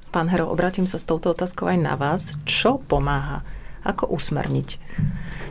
Pán 0.09 0.25
Hero, 0.29 0.49
obratím 0.49 0.89
sa 0.89 0.97
s 0.97 1.05
touto 1.05 1.37
otázkou 1.37 1.69
aj 1.69 1.77
na 1.77 1.93
vás. 1.93 2.33
Čo 2.45 2.81
pomáha? 2.81 3.45
Ako 3.85 4.11
usmerniť 4.11 4.81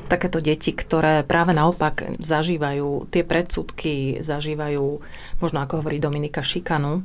takéto 0.09 0.40
deti, 0.40 0.72
ktoré 0.72 1.22
práve 1.22 1.52
naopak 1.52 2.16
zažívajú 2.18 3.12
tie 3.12 3.22
predsudky, 3.22 4.18
zažívajú, 4.24 4.87
možno 5.38 5.59
ako 5.61 5.85
hovorí 5.85 6.00
Dominika, 6.00 6.40
šikanu, 6.40 7.04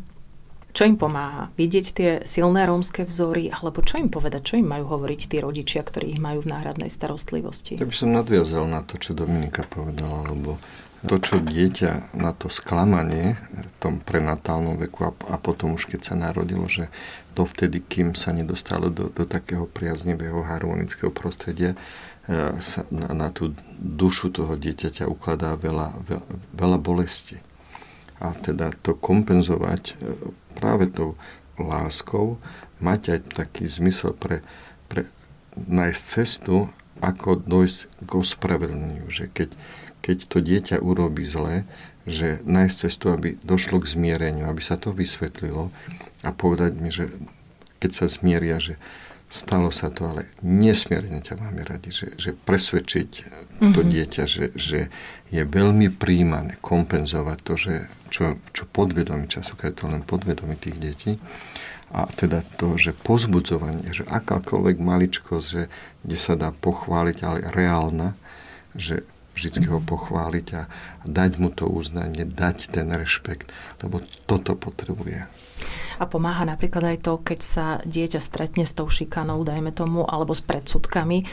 čo 0.73 0.89
im 0.89 0.97
pomáha? 0.97 1.54
Vidieť 1.54 1.86
tie 1.93 2.10
silné 2.26 2.65
rómske 2.65 3.06
vzory, 3.06 3.54
alebo 3.54 3.86
čo 3.86 4.02
im 4.02 4.10
povedať, 4.10 4.41
čo 4.41 4.56
im 4.58 4.65
majú 4.65 4.89
hovoriť 4.89 5.21
tí 5.30 5.38
rodičia, 5.38 5.86
ktorí 5.86 6.17
ich 6.17 6.21
majú 6.23 6.41
v 6.41 6.49
náhradnej 6.49 6.89
starostlivosti? 6.89 7.78
Ja 7.78 7.86
by 7.86 7.93
som 7.93 8.10
nadviazal 8.10 8.65
na 8.65 8.82
to, 8.82 8.97
čo 8.97 9.13
Dominika 9.13 9.69
povedala, 9.69 10.34
lebo 10.34 10.58
to, 11.04 11.16
čo 11.20 11.44
dieťa 11.44 12.16
na 12.16 12.32
to 12.32 12.48
sklamanie 12.48 13.36
v 13.52 13.70
tom 13.84 14.00
prenatálnom 14.00 14.80
veku 14.80 15.08
a, 15.08 15.12
a 15.32 15.36
potom 15.36 15.76
už 15.76 15.92
keď 15.92 16.02
sa 16.02 16.16
narodilo, 16.16 16.66
že 16.72 16.88
dovtedy, 17.36 17.84
kým 17.84 18.16
sa 18.16 18.32
nedostalo 18.32 18.88
do, 18.88 19.12
do 19.12 19.28
takého 19.28 19.68
priaznivého 19.68 20.46
harmonického 20.46 21.12
prostredia, 21.12 21.76
e, 22.26 22.58
sa 22.63 22.88
na, 22.88 23.12
na 23.12 23.28
tú 23.34 23.52
dušu 23.78 24.32
toho 24.32 24.56
dieťaťa 24.56 25.10
ukladá 25.10 25.60
veľa, 25.60 25.92
veľa, 26.08 26.28
veľa 26.56 26.78
bolesti. 26.80 27.38
A 28.24 28.32
teda 28.38 28.72
to 28.80 28.96
kompenzovať 28.96 29.84
e, 29.92 29.94
práve 30.56 30.88
tou 30.88 31.20
láskou, 31.60 32.39
mať 32.80 33.20
aj 33.20 33.20
taký 33.44 33.68
zmysel 33.68 34.16
pre, 34.16 34.42
pre 34.88 35.12
nájsť 35.58 36.02
cestu, 36.02 36.72
ako 37.04 37.44
dojsť 37.44 38.08
k 38.08 38.12
ospravedlneniu. 38.16 39.12
Že 39.12 39.28
keď, 39.36 39.50
keď 40.04 40.18
to 40.28 40.38
dieťa 40.44 40.84
urobí 40.84 41.24
zle, 41.24 41.63
že 42.04 42.44
nájsť 42.44 42.76
cestu, 42.76 43.16
aby 43.16 43.39
došlo 43.48 43.80
k 43.80 43.88
zmiereniu, 43.96 44.52
aby 44.52 44.60
sa 44.60 44.76
to 44.76 44.92
vysvetlilo 44.92 45.72
a 46.22 46.30
povedať 46.36 46.76
mi, 46.76 46.92
že 46.92 47.08
keď 47.80 47.92
sa 47.96 48.06
zmieria, 48.12 48.60
že 48.60 48.76
stalo 49.32 49.72
sa 49.74 49.89
to, 49.89 50.12
ale 50.12 50.30
nesmierne 50.44 51.24
ťa 51.24 51.39
máme 51.39 51.63
radi, 51.66 51.89
že, 51.89 52.13
že 52.20 52.36
presvedčiť 52.36 53.10
to 53.74 53.82
mm-hmm. 53.82 53.89
dieťa, 53.89 54.24
že, 54.28 54.46
že 54.54 54.80
je 55.34 55.42
veľmi 55.42 55.89
príjmané 55.89 56.60
kompenzovať 56.62 57.38
to, 57.42 57.54
že 57.58 57.74
čo, 58.13 58.38
čo 58.54 58.70
podvedomí 58.70 59.26
je 59.26 59.74
to 59.74 59.89
len 59.89 60.06
podvedomí 60.06 60.54
tých 60.60 60.78
detí, 60.78 61.13
a 61.94 62.10
teda 62.10 62.42
to, 62.58 62.74
že 62.74 62.98
pozbudzovanie, 63.06 63.94
že 63.94 64.02
akákoľvek 64.10 64.78
maličkosť, 64.82 65.46
že 65.46 65.70
kde 66.02 66.18
sa 66.18 66.34
dá 66.34 66.50
pochváliť, 66.50 67.18
ale 67.22 67.39
reálna, 67.54 68.18
že 68.74 69.06
vždy 69.34 69.65
ho 69.69 69.82
pochváliť 69.82 70.48
a 70.54 70.62
dať 71.04 71.32
mu 71.41 71.50
to 71.50 71.65
uznanie, 71.65 72.26
dať 72.26 72.69
ten 72.69 72.88
rešpekt, 72.93 73.50
lebo 73.82 74.06
toto 74.30 74.54
potrebuje. 74.54 75.26
A 76.02 76.04
pomáha 76.10 76.43
napríklad 76.43 76.96
aj 76.96 76.98
to, 77.06 77.13
keď 77.22 77.39
sa 77.39 77.65
dieťa 77.86 78.19
stretne 78.19 78.65
s 78.65 78.74
tou 78.74 78.89
šikanou, 78.89 79.41
dajme 79.46 79.72
tomu, 79.74 80.04
alebo 80.06 80.34
s 80.34 80.41
predsudkami 80.43 81.26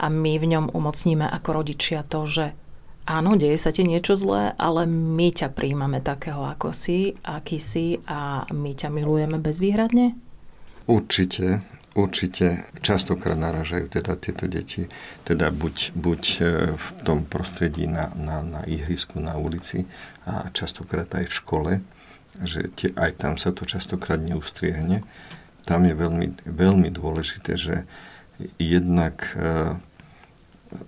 a 0.00 0.06
my 0.08 0.32
v 0.40 0.46
ňom 0.56 0.64
umocníme 0.72 1.24
ako 1.24 1.62
rodičia 1.62 2.02
to, 2.04 2.24
že 2.26 2.46
áno, 3.06 3.38
deje 3.38 3.56
sa 3.56 3.70
ti 3.70 3.86
niečo 3.86 4.18
zlé, 4.18 4.52
ale 4.58 4.84
my 4.88 5.30
ťa 5.30 5.54
príjmame 5.54 6.02
takého, 6.02 6.42
ako 6.42 6.74
si, 6.74 7.14
aký 7.22 7.62
si 7.62 8.02
a 8.10 8.44
my 8.50 8.72
ťa 8.74 8.90
milujeme 8.90 9.38
bezvýhradne? 9.38 10.18
Určite, 10.86 11.62
Určite 11.96 12.68
častokrát 12.84 13.40
naražajú 13.40 13.88
teda 13.88 14.20
tieto 14.20 14.44
deti, 14.44 14.84
teda 15.24 15.48
buď, 15.48 15.96
buď 15.96 16.22
e, 16.36 16.40
v 16.76 16.88
tom 17.00 17.24
prostredí 17.24 17.88
na, 17.88 18.12
na, 18.12 18.44
na 18.44 18.60
ihrisku, 18.68 19.16
na 19.16 19.40
ulici 19.40 19.88
a 20.28 20.52
častokrát 20.52 21.08
aj 21.16 21.24
v 21.24 21.36
škole, 21.40 21.72
že 22.44 22.68
tie, 22.76 22.92
aj 22.92 23.16
tam 23.16 23.34
sa 23.40 23.48
to 23.48 23.64
častokrát 23.64 24.20
neustriehne. 24.20 25.08
Tam 25.64 25.88
je 25.88 25.96
veľmi, 25.96 26.44
veľmi 26.44 26.92
dôležité, 26.92 27.56
že 27.56 27.88
jednak 28.60 29.32
e, 29.32 29.80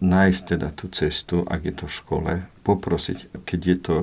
nájsť 0.05 0.43
teda 0.45 0.69
tú 0.77 0.93
cestu, 0.93 1.41
ak 1.49 1.61
je 1.65 1.75
to 1.75 1.85
v 1.89 1.97
škole, 2.05 2.33
poprosiť, 2.69 3.49
keď 3.49 3.61
je 3.65 3.77
to 3.81 3.97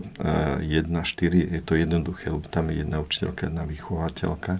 e, 0.65 0.81
1-4, 0.81 1.53
je 1.53 1.61
to 1.61 1.77
jednoduché, 1.77 2.33
lebo 2.33 2.49
tam 2.49 2.73
je 2.73 2.81
jedna 2.81 2.97
učiteľka, 2.97 3.45
jedna 3.45 3.63
vychovateľka, 3.69 4.57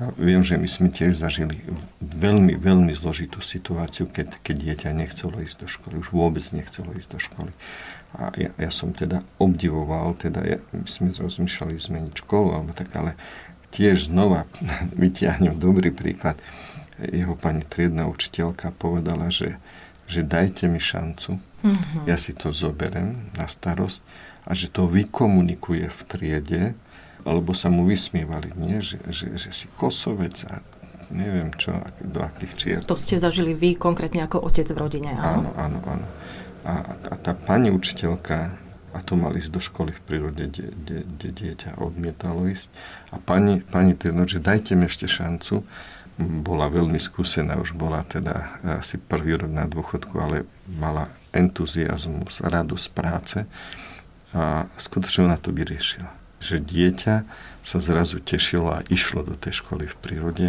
a 0.00 0.08
viem, 0.16 0.40
že 0.40 0.56
my 0.56 0.68
sme 0.68 0.88
tiež 0.88 1.20
zažili 1.20 1.60
veľmi, 2.00 2.56
veľmi 2.56 2.92
zložitú 2.96 3.44
situáciu, 3.44 4.08
keď, 4.08 4.40
keď 4.40 4.56
dieťa 4.56 4.90
nechcelo 4.96 5.36
ísť 5.44 5.56
do 5.62 5.68
školy, 5.68 5.94
už 6.00 6.16
vôbec 6.16 6.44
nechcelo 6.56 6.96
ísť 6.96 7.08
do 7.12 7.18
školy. 7.20 7.52
A 8.16 8.32
ja, 8.36 8.50
ja 8.56 8.70
som 8.72 8.92
teda 8.96 9.24
obdivoval, 9.36 10.16
teda 10.16 10.40
ja, 10.44 10.58
my 10.72 10.88
sme 10.88 11.12
rozmýšľali 11.12 11.76
zmeniť 11.76 12.14
školu, 12.24 12.48
alebo 12.56 12.72
tak, 12.72 12.92
ale 12.96 13.16
tiež 13.72 14.08
znova 14.08 14.48
vytiahnem 15.02 15.60
dobrý 15.60 15.92
príklad. 15.92 16.40
Jeho 17.00 17.36
pani 17.36 17.64
triedna 17.64 18.08
učiteľka 18.08 18.72
povedala, 18.76 19.28
že 19.28 19.60
že 20.12 20.20
dajte 20.20 20.68
mi 20.68 20.76
šancu, 20.76 21.40
mm-hmm. 21.40 22.04
ja 22.04 22.20
si 22.20 22.36
to 22.36 22.52
zoberem 22.52 23.32
na 23.32 23.48
starosť 23.48 24.04
a 24.44 24.52
že 24.52 24.68
to 24.68 24.84
vykomunikuje 24.84 25.88
v 25.88 26.00
triede, 26.04 26.62
alebo 27.22 27.54
sa 27.54 27.70
mu 27.70 27.86
vysmievali, 27.86 28.54
nie? 28.58 28.82
Že, 28.82 28.98
že, 29.10 29.26
že 29.38 29.50
si 29.54 29.66
kosovec 29.78 30.36
a 30.50 30.60
neviem 31.12 31.52
čo, 31.54 31.76
do 32.00 32.24
akých 32.24 32.52
čier. 32.56 32.78
To 32.88 32.96
ste 32.96 33.20
zažili 33.20 33.52
vy 33.52 33.76
konkrétne 33.76 34.24
ako 34.24 34.42
otec 34.48 34.66
v 34.72 34.78
rodine, 34.80 35.10
áno? 35.12 35.48
Áno, 35.48 35.50
áno, 35.56 35.78
áno. 35.86 36.06
A, 36.62 36.74
a 37.12 37.14
tá 37.20 37.34
pani 37.36 37.68
učiteľka, 37.68 38.54
a 38.92 38.98
to 39.04 39.18
mali 39.18 39.40
ísť 39.40 39.52
do 39.52 39.60
školy 39.60 39.90
v 39.92 40.00
prírode, 40.04 40.42
kde, 40.48 40.66
kde, 40.72 40.98
kde 41.04 41.28
dieťa 41.32 41.70
odmietalo 41.80 42.48
ísť. 42.48 42.68
A 43.12 43.20
pani, 43.20 43.60
pani 43.60 43.92
Tyrno, 43.92 44.24
že 44.24 44.40
dajte 44.40 44.72
mi 44.78 44.88
ešte 44.88 45.04
šancu, 45.04 45.64
bola 46.22 46.68
veľmi 46.68 47.00
skúsená, 47.00 47.56
už 47.56 47.72
bola 47.72 48.04
teda 48.04 48.60
asi 48.78 49.00
prvý 49.00 49.36
rok 49.36 49.48
na 49.48 49.64
dôchodku, 49.64 50.12
ale 50.20 50.44
mala 50.68 51.08
entuziasmus, 51.32 52.44
radosť 52.44 52.86
práce 52.92 53.38
a 54.36 54.68
skutočne 54.76 55.28
ona 55.28 55.40
to 55.40 55.52
vyriešila. 55.52 56.21
Že 56.42 56.56
dieťa 56.58 57.14
sa 57.62 57.78
zrazu 57.78 58.18
tešilo 58.18 58.74
a 58.74 58.82
išlo 58.90 59.22
do 59.22 59.38
tej 59.38 59.62
školy 59.62 59.86
v 59.86 59.96
prírode 60.02 60.46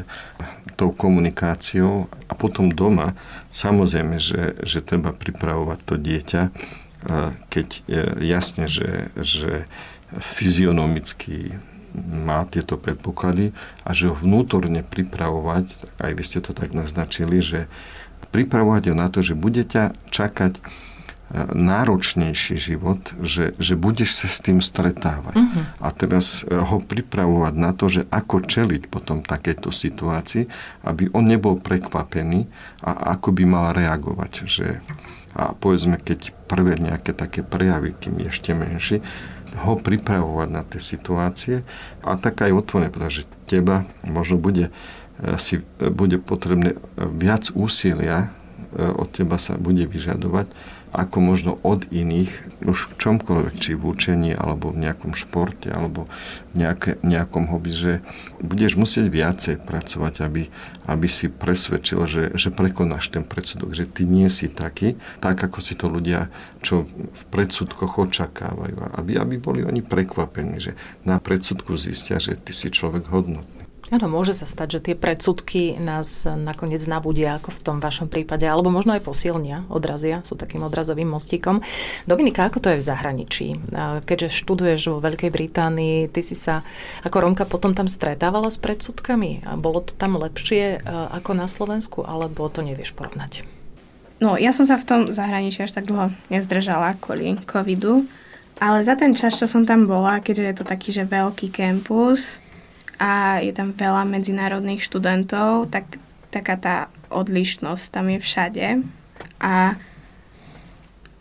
tou 0.74 0.90
komunikáciou 0.90 2.10
a 2.26 2.34
potom 2.34 2.74
doma 2.74 3.14
samozrejme, 3.54 4.18
že, 4.18 4.58
že 4.66 4.82
treba 4.82 5.14
pripravovať 5.14 5.80
to 5.86 5.96
dieťa, 6.02 6.42
keď 7.54 7.68
jasne, 8.18 8.66
že, 8.66 9.14
že 9.14 9.70
fyzionomicky 10.18 11.54
má 12.02 12.50
tieto 12.50 12.74
predpoklady 12.74 13.54
a 13.86 13.94
že 13.94 14.10
ho 14.10 14.18
vnútorne 14.18 14.82
pripravovať, 14.82 15.70
aj 16.02 16.12
vy 16.18 16.24
ste 16.26 16.42
to 16.42 16.58
tak 16.58 16.74
naznačili, 16.74 17.38
že 17.38 17.70
pripravovať 18.34 18.90
ho 18.90 18.96
na 18.98 19.14
to, 19.14 19.22
že 19.22 19.38
bude 19.38 19.62
ťa 19.62 19.94
čakať 20.10 20.58
náročnejší 21.34 22.56
život, 22.62 23.02
že, 23.26 23.58
že 23.58 23.74
budeš 23.74 24.22
sa 24.22 24.28
s 24.30 24.38
tým 24.38 24.62
stretávať. 24.62 25.34
Uh-huh. 25.34 25.66
A 25.82 25.90
teraz 25.90 26.46
e, 26.46 26.54
ho 26.54 26.78
pripravovať 26.78 27.54
na 27.58 27.74
to, 27.74 27.90
že 27.90 28.06
ako 28.14 28.46
čeliť 28.46 28.86
potom 28.86 29.26
takéto 29.26 29.74
situácii, 29.74 30.46
aby 30.86 31.10
on 31.10 31.26
nebol 31.26 31.58
prekvapený 31.58 32.46
a 32.86 33.18
ako 33.18 33.34
by 33.34 33.44
mal 33.50 33.66
reagovať. 33.74 34.32
Že, 34.46 34.68
a 35.34 35.58
povedzme, 35.58 35.98
keď 35.98 36.38
prvé 36.46 36.78
nejaké 36.78 37.18
také 37.18 37.42
prejavy, 37.42 37.98
kým 37.98 38.22
je 38.22 38.30
ešte 38.30 38.54
menší, 38.54 38.98
ho 39.58 39.74
pripravovať 39.74 40.50
na 40.54 40.62
tie 40.62 40.82
situácie 40.82 41.56
a 42.06 42.14
tak 42.14 42.46
aj 42.46 42.54
otvorené, 42.54 42.94
pretože 42.94 43.26
teba 43.50 43.90
možno 44.06 44.38
bude, 44.38 44.70
e, 45.18 45.34
si, 45.42 45.66
e, 45.82 45.90
bude 45.90 46.22
potrebné 46.22 46.78
viac 46.94 47.50
úsilia 47.58 48.30
od 48.74 49.06
teba 49.14 49.38
sa 49.38 49.54
bude 49.54 49.86
vyžadovať, 49.86 50.50
ako 50.94 51.18
možno 51.26 51.52
od 51.66 51.90
iných, 51.90 52.62
už 52.62 52.94
v 52.94 52.98
čomkoľvek, 53.02 53.56
či 53.58 53.74
v 53.74 53.82
učení, 53.82 54.32
alebo 54.38 54.70
v 54.70 54.86
nejakom 54.86 55.18
športe, 55.18 55.74
alebo 55.74 56.06
v 56.54 56.62
nejaké, 56.62 57.02
nejakom 57.02 57.50
hobby, 57.50 57.74
že 57.74 57.94
budeš 58.46 58.78
musieť 58.78 59.10
viacej 59.10 59.56
pracovať, 59.66 60.22
aby, 60.22 60.54
aby 60.86 61.08
si 61.10 61.34
presvedčil, 61.34 62.00
že, 62.06 62.24
že 62.38 62.54
prekonáš 62.54 63.10
ten 63.10 63.26
predsudok, 63.26 63.74
že 63.74 63.90
ty 63.90 64.06
nie 64.06 64.30
si 64.30 64.46
taký, 64.54 65.02
tak 65.18 65.42
ako 65.42 65.58
si 65.66 65.74
to 65.74 65.90
ľudia, 65.90 66.30
čo 66.62 66.86
v 66.86 67.24
predsudkoch 67.34 67.98
očakávajú. 67.98 68.94
Aby, 68.94 69.18
aby 69.18 69.36
boli 69.42 69.66
oni 69.66 69.82
prekvapení, 69.82 70.62
že 70.62 70.78
na 71.02 71.18
predsudku 71.18 71.74
zistia, 71.74 72.22
že 72.22 72.38
ty 72.38 72.54
si 72.54 72.70
človek 72.70 73.10
hodnotný. 73.10 73.63
Áno, 73.94 74.10
môže 74.10 74.34
sa 74.34 74.50
stať, 74.50 74.82
že 74.82 74.90
tie 74.90 74.96
predsudky 74.98 75.78
nás 75.78 76.26
nakoniec 76.26 76.82
nabudia, 76.90 77.38
ako 77.38 77.54
v 77.54 77.62
tom 77.62 77.78
vašom 77.78 78.10
prípade, 78.10 78.42
alebo 78.42 78.74
možno 78.74 78.98
aj 78.98 79.06
posilnia, 79.06 79.70
odrazia, 79.70 80.26
sú 80.26 80.34
takým 80.34 80.66
odrazovým 80.66 81.06
mostíkom. 81.06 81.62
Dominika, 82.10 82.50
ako 82.50 82.58
to 82.58 82.74
je 82.74 82.82
v 82.82 82.88
zahraničí? 82.90 83.48
Keďže 84.02 84.34
študuješ 84.34 84.90
vo 84.90 84.98
Veľkej 84.98 85.30
Británii, 85.30 86.10
ty 86.10 86.26
si 86.26 86.34
sa 86.34 86.66
ako 87.06 87.22
Romka 87.22 87.46
potom 87.46 87.78
tam 87.78 87.86
stretávala 87.86 88.50
s 88.50 88.58
predsudkami? 88.58 89.46
Bolo 89.62 89.86
to 89.86 89.94
tam 89.94 90.18
lepšie 90.18 90.82
ako 91.14 91.38
na 91.38 91.46
Slovensku, 91.46 92.02
alebo 92.02 92.50
to 92.50 92.66
nevieš 92.66 92.98
porovnať? 92.98 93.46
No, 94.18 94.42
ja 94.42 94.58
som 94.58 94.66
sa 94.66 94.82
v 94.82 94.90
tom 94.90 95.02
zahraničí 95.06 95.70
až 95.70 95.78
tak 95.78 95.86
dlho 95.86 96.10
nezdržala 96.34 96.98
kvôli 96.98 97.38
covidu, 97.46 98.10
ale 98.58 98.82
za 98.82 98.98
ten 98.98 99.14
čas, 99.14 99.38
čo 99.38 99.46
som 99.46 99.70
tam 99.70 99.86
bola, 99.86 100.18
keďže 100.18 100.46
je 100.50 100.56
to 100.58 100.66
taký, 100.66 100.90
že 100.90 101.06
veľký 101.06 101.54
kampus, 101.54 102.42
a 103.02 103.42
je 103.42 103.54
tam 103.54 103.74
veľa 103.74 104.06
medzinárodných 104.06 104.86
študentov, 104.86 105.70
tak 105.74 105.98
taká 106.34 106.56
tá 106.58 106.76
odlišnosť 107.14 107.86
tam 107.94 108.10
je 108.10 108.20
všade. 108.22 108.68
A 109.42 109.78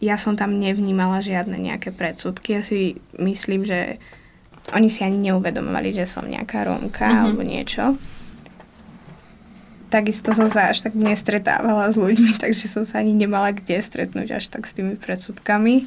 ja 0.02 0.16
som 0.18 0.34
tam 0.34 0.58
nevnímala 0.58 1.22
žiadne 1.22 1.54
nejaké 1.54 1.94
predsudky. 1.94 2.58
Ja 2.58 2.62
si 2.66 2.98
myslím, 3.20 3.62
že 3.62 4.02
oni 4.74 4.90
si 4.90 5.06
ani 5.06 5.18
neuvedomovali, 5.30 5.94
že 5.94 6.10
som 6.10 6.26
nejaká 6.26 6.66
Rómka 6.66 7.06
mm-hmm. 7.06 7.22
alebo 7.22 7.42
niečo. 7.46 7.84
Takisto 9.92 10.32
som 10.32 10.48
sa 10.48 10.72
až 10.72 10.88
tak 10.88 10.96
nestretávala 10.96 11.92
s 11.92 12.00
ľuďmi, 12.00 12.38
takže 12.42 12.66
som 12.66 12.82
sa 12.82 13.04
ani 13.04 13.12
nemala 13.14 13.52
kde 13.52 13.78
stretnúť 13.78 14.42
až 14.42 14.50
tak 14.50 14.64
s 14.66 14.74
tými 14.74 14.96
predsudkami. 14.96 15.86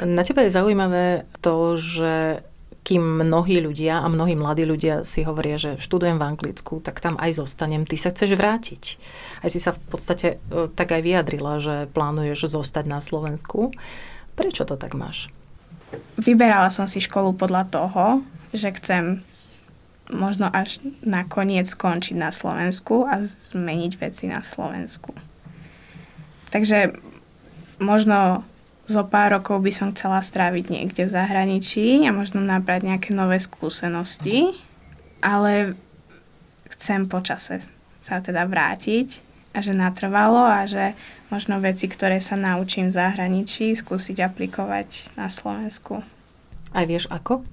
Na 0.00 0.24
teba 0.24 0.44
je 0.44 0.52
zaujímavé 0.52 1.28
to, 1.44 1.76
že 1.76 2.44
kým 2.80 3.22
mnohí 3.22 3.60
ľudia 3.60 4.00
a 4.00 4.06
mnohí 4.08 4.32
mladí 4.32 4.64
ľudia 4.64 5.04
si 5.04 5.20
hovoria, 5.20 5.60
že 5.60 5.76
študujem 5.76 6.16
v 6.16 6.26
Anglicku, 6.32 6.80
tak 6.80 7.04
tam 7.04 7.20
aj 7.20 7.36
zostanem, 7.36 7.84
ty 7.84 8.00
sa 8.00 8.08
chceš 8.08 8.40
vrátiť. 8.40 8.82
Aj 9.44 9.48
si 9.52 9.60
sa 9.60 9.76
v 9.76 9.80
podstate 9.92 10.40
e, 10.40 10.68
tak 10.72 10.96
aj 10.96 11.04
vyjadrila, 11.04 11.60
že 11.60 11.74
plánuješ 11.92 12.48
zostať 12.48 12.84
na 12.88 13.04
Slovensku. 13.04 13.76
Prečo 14.32 14.64
to 14.64 14.80
tak 14.80 14.96
máš? 14.96 15.28
Vyberala 16.16 16.72
som 16.72 16.88
si 16.88 17.04
školu 17.04 17.36
podľa 17.36 17.68
toho, 17.68 18.04
že 18.56 18.72
chcem 18.80 19.20
možno 20.10 20.50
až 20.50 20.82
nakoniec 21.06 21.68
skončiť 21.70 22.16
na 22.18 22.34
Slovensku 22.34 23.06
a 23.06 23.22
zmeniť 23.22 23.92
veci 24.00 24.26
na 24.26 24.42
Slovensku. 24.42 25.14
Takže 26.50 26.98
možno 27.78 28.42
zo 28.90 29.06
pár 29.06 29.38
rokov 29.38 29.62
by 29.62 29.70
som 29.70 29.88
chcela 29.94 30.18
stráviť 30.18 30.66
niekde 30.66 31.06
v 31.06 31.14
zahraničí 31.14 32.02
a 32.04 32.10
možno 32.10 32.42
nabrať 32.42 32.90
nejaké 32.90 33.10
nové 33.14 33.38
skúsenosti, 33.38 34.50
ale 35.22 35.78
chcem 36.74 37.06
počase 37.06 37.62
sa 38.02 38.18
teda 38.18 38.50
vrátiť 38.50 39.22
a 39.54 39.62
že 39.62 39.74
natrvalo 39.74 40.42
a 40.42 40.66
že 40.66 40.98
možno 41.30 41.62
veci, 41.62 41.86
ktoré 41.86 42.18
sa 42.18 42.34
naučím 42.34 42.90
v 42.90 42.98
zahraničí, 42.98 43.70
skúsiť 43.78 44.18
aplikovať 44.26 45.14
na 45.14 45.30
Slovensku. 45.30 46.02
Aj 46.74 46.84
vieš 46.86 47.06
ako? 47.10 47.46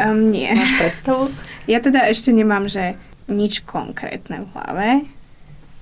Um, 0.00 0.32
nie. 0.32 0.48
Máš 0.48 0.72
predstavu? 0.80 1.28
Ja 1.68 1.84
teda 1.84 2.08
ešte 2.08 2.32
nemám, 2.32 2.70
že 2.70 2.96
nič 3.28 3.66
konkrétne 3.68 4.46
v 4.46 4.50
hlave 4.56 4.90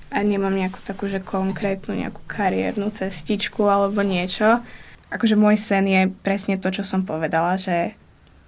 a 0.08 0.16
nemám 0.24 0.56
nejakú 0.56 0.80
takú, 0.82 1.06
že 1.06 1.20
konkrétnu 1.20 1.92
nejakú 1.92 2.24
kariérnu 2.24 2.88
cestičku 2.88 3.60
alebo 3.68 4.00
niečo 4.00 4.64
akože 5.08 5.36
môj 5.36 5.56
sen 5.56 5.84
je 5.88 6.12
presne 6.22 6.60
to, 6.60 6.68
čo 6.68 6.84
som 6.84 7.04
povedala, 7.04 7.56
že 7.56 7.96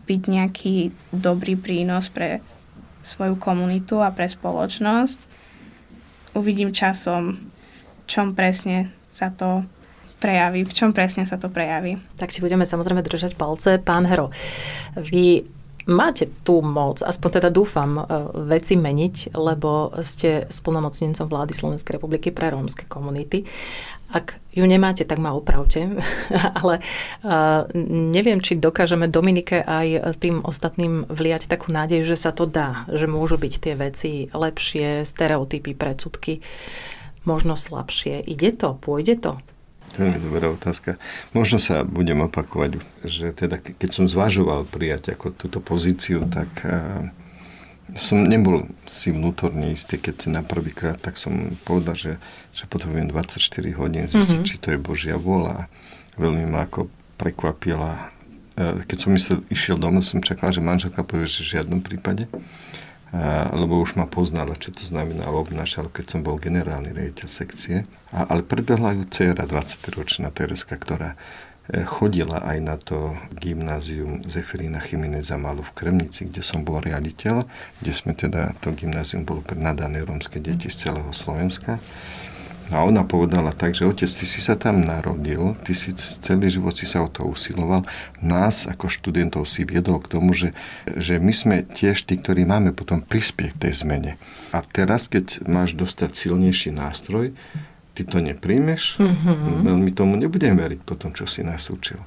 byť 0.04 0.22
nejaký 0.26 0.76
dobrý 1.14 1.54
prínos 1.54 2.10
pre 2.10 2.44
svoju 3.00 3.36
komunitu 3.40 4.00
a 4.04 4.12
pre 4.12 4.28
spoločnosť. 4.28 5.18
Uvidím 6.36 6.70
časom, 6.74 7.40
čom 8.04 8.36
presne 8.36 8.92
sa 9.08 9.32
to 9.32 9.64
prejaví, 10.20 10.68
v 10.68 10.76
čom 10.76 10.92
presne 10.92 11.24
sa 11.24 11.40
to 11.40 11.48
prejaví. 11.48 11.96
Tak 12.20 12.28
si 12.28 12.44
budeme 12.44 12.68
samozrejme 12.68 13.00
držať 13.00 13.34
palce. 13.40 13.80
Pán 13.80 14.04
Hero, 14.04 14.28
vy 14.94 15.48
máte 15.88 16.28
tú 16.44 16.60
moc, 16.60 17.00
aspoň 17.00 17.40
teda 17.40 17.48
dúfam, 17.48 17.98
e, 17.98 18.02
veci 18.52 18.76
meniť, 18.76 19.32
lebo 19.32 19.96
ste 20.04 20.44
splnomocnencom 20.46 21.26
vlády 21.26 21.52
Slovenskej 21.56 21.96
republiky 21.96 22.28
pre 22.30 22.52
rómske 22.52 22.84
komunity. 22.84 23.48
Ak 24.10 24.42
ju 24.50 24.66
nemáte, 24.66 25.06
tak 25.06 25.22
ma 25.22 25.30
opravte. 25.30 25.86
Ale 26.58 26.82
uh, 27.22 27.66
neviem, 28.10 28.42
či 28.42 28.58
dokážeme 28.58 29.06
Dominike 29.06 29.62
aj 29.62 30.18
tým 30.18 30.42
ostatným 30.42 31.06
vliať 31.06 31.46
takú 31.46 31.70
nádej, 31.70 32.02
že 32.02 32.18
sa 32.18 32.34
to 32.34 32.50
dá, 32.50 32.86
že 32.90 33.06
môžu 33.06 33.38
byť 33.38 33.54
tie 33.62 33.74
veci 33.78 34.12
lepšie, 34.30 35.06
stereotypy, 35.06 35.78
predsudky, 35.78 36.42
možno 37.22 37.54
slabšie. 37.54 38.26
Ide 38.26 38.58
to? 38.58 38.74
Pôjde 38.78 39.22
to? 39.22 39.32
Veľmi 39.98 40.18
dobrá 40.22 40.46
otázka. 40.54 40.94
Možno 41.34 41.58
sa 41.58 41.82
budem 41.82 42.22
opakovať, 42.22 42.78
že 43.02 43.34
teda 43.34 43.58
keď 43.58 43.90
som 43.90 44.06
zvažoval 44.06 44.62
prijať 44.70 45.18
ako 45.18 45.34
túto 45.34 45.58
pozíciu, 45.58 46.30
tak 46.30 46.46
som 47.96 48.22
nebol 48.22 48.68
si 48.86 49.10
vnútorne 49.10 49.72
istý, 49.72 49.98
keď 49.98 50.30
na 50.30 50.42
prvýkrát, 50.44 51.00
tak 51.00 51.16
som 51.16 51.54
povedal, 51.64 51.96
že, 51.96 52.12
že 52.54 52.68
potrebujem 52.70 53.10
24 53.10 53.40
hodín 53.80 54.06
zistiť, 54.06 54.42
mm-hmm. 54.42 54.48
či 54.48 54.56
to 54.60 54.74
je 54.74 54.78
Božia 54.78 55.16
vôľa. 55.16 55.66
Veľmi 56.20 56.46
ma 56.46 56.68
ako 56.68 56.92
prekvapila. 57.16 58.12
E, 58.54 58.84
keď 58.84 58.98
som 58.98 59.10
myslel, 59.16 59.38
išiel 59.48 59.76
domov, 59.80 60.06
som 60.06 60.22
čakal, 60.22 60.52
že 60.54 60.62
manželka 60.62 61.02
povie, 61.02 61.26
že 61.26 61.42
v 61.42 61.60
žiadnom 61.60 61.80
prípade. 61.82 62.30
lebo 63.50 63.82
už 63.82 63.98
ma 63.98 64.06
poznala, 64.06 64.54
čo 64.54 64.70
to 64.70 64.86
znamená 64.86 65.26
obnášal, 65.34 65.90
keď 65.90 66.14
som 66.14 66.20
bol 66.22 66.38
generálny 66.38 66.94
rejiteľ 66.94 67.26
sekcie. 67.26 67.82
A, 68.14 68.30
ale 68.30 68.46
prebehla 68.46 68.94
ju 68.94 69.02
dcera, 69.10 69.50
20-ročná 69.50 70.30
Tereska, 70.30 70.78
ktorá 70.78 71.14
e, 71.14 71.18
chodila 71.86 72.42
aj 72.42 72.58
na 72.58 72.76
to 72.76 73.14
gymnázium 73.38 74.26
Zeferina 74.26 74.82
Chimeneza 74.82 75.38
Malu 75.38 75.62
v 75.62 75.74
Kremnici, 75.74 76.26
kde 76.26 76.42
som 76.42 76.66
bol 76.66 76.82
riaditeľ, 76.82 77.46
kde 77.82 77.92
sme 77.94 78.12
teda, 78.14 78.58
to 78.58 78.74
gymnázium 78.74 79.22
bolo 79.22 79.42
pre 79.42 79.58
nadané 79.58 80.02
rómske 80.02 80.42
deti 80.42 80.66
z 80.66 80.90
celého 80.90 81.10
Slovenska. 81.14 81.78
A 82.70 82.86
ona 82.86 83.02
povedala 83.02 83.50
tak, 83.50 83.74
že 83.74 83.82
otec, 83.82 84.06
ty 84.06 84.22
si 84.22 84.38
sa 84.38 84.54
tam 84.54 84.78
narodil, 84.86 85.58
ty 85.66 85.74
si 85.74 85.90
celý 86.22 86.46
život 86.46 86.70
si 86.78 86.86
sa 86.86 87.02
o 87.02 87.10
to 87.10 87.26
usiloval, 87.26 87.82
nás 88.22 88.70
ako 88.70 88.86
študentov 88.86 89.42
si 89.50 89.66
viedol 89.66 89.98
k 89.98 90.14
tomu, 90.14 90.30
že, 90.38 90.54
že 90.86 91.18
my 91.18 91.34
sme 91.34 91.56
tiež 91.66 92.06
tí, 92.06 92.14
ktorí 92.14 92.46
máme 92.46 92.70
potom 92.70 93.02
prispieť 93.02 93.58
tej 93.58 93.82
zmene. 93.82 94.12
A 94.54 94.62
teraz, 94.62 95.10
keď 95.10 95.42
máš 95.50 95.74
dostať 95.74 96.14
silnejší 96.14 96.70
nástroj, 96.70 97.34
ty 97.94 98.02
to 98.06 98.22
nepríjmeš, 98.22 98.98
mm-hmm. 98.98 99.66
veľmi 99.66 99.90
tomu 99.92 100.14
nebudem 100.16 100.56
veriť 100.56 100.80
po 100.82 100.94
tom, 100.94 101.10
čo 101.14 101.26
si 101.26 101.42
nás 101.42 101.68
učil. 101.68 101.98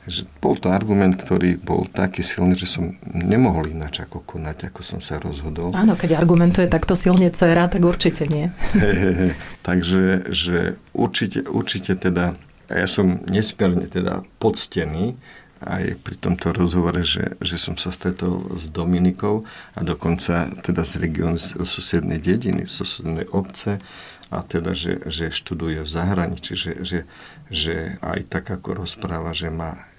Takže 0.00 0.24
bol 0.40 0.56
to 0.56 0.72
argument, 0.72 1.20
ktorý 1.20 1.60
bol 1.60 1.84
taký 1.84 2.24
silný, 2.24 2.56
že 2.56 2.64
som 2.64 2.96
nemohol 3.04 3.68
ináč 3.68 4.00
ako 4.00 4.24
konať, 4.24 4.72
ako 4.72 4.80
som 4.80 5.00
sa 5.04 5.20
rozhodol. 5.20 5.76
Áno, 5.76 5.92
keď 5.92 6.16
argumentuje 6.16 6.72
takto 6.72 6.96
silne 6.96 7.28
dcera, 7.28 7.68
tak 7.68 7.84
určite 7.84 8.24
nie. 8.24 8.48
He, 8.72 8.90
he, 8.96 9.10
he. 9.12 9.28
Takže 9.60 10.32
že 10.32 10.80
určite, 10.96 11.44
určite 11.44 12.00
teda, 12.00 12.32
ja 12.72 12.88
som 12.88 13.20
nesmierne 13.28 13.84
teda 13.84 14.24
poctený, 14.40 15.20
aj 15.60 16.00
pri 16.00 16.16
tomto 16.16 16.56
rozhovore, 16.56 17.04
že, 17.04 17.36
že 17.44 17.60
som 17.60 17.76
sa 17.76 17.92
stretol 17.92 18.56
s 18.56 18.72
Dominikou 18.72 19.44
a 19.76 19.80
dokonca 19.84 20.48
teda 20.64 20.80
z 20.88 21.04
regiónu 21.04 21.36
susednej 21.36 22.16
dediny, 22.16 22.64
z 22.64 22.72
susednej 22.72 23.28
obce 23.28 23.76
a 24.30 24.46
teda, 24.46 24.78
že, 24.78 25.02
že 25.10 25.34
študuje 25.34 25.82
v 25.82 25.90
zahraničí, 25.90 26.54
že, 26.54 26.72
že, 26.86 27.00
že 27.50 27.98
aj 27.98 28.30
tak 28.30 28.46
ako 28.46 28.86
rozpráva, 28.86 29.34
že 29.34 29.50
má 29.50 29.90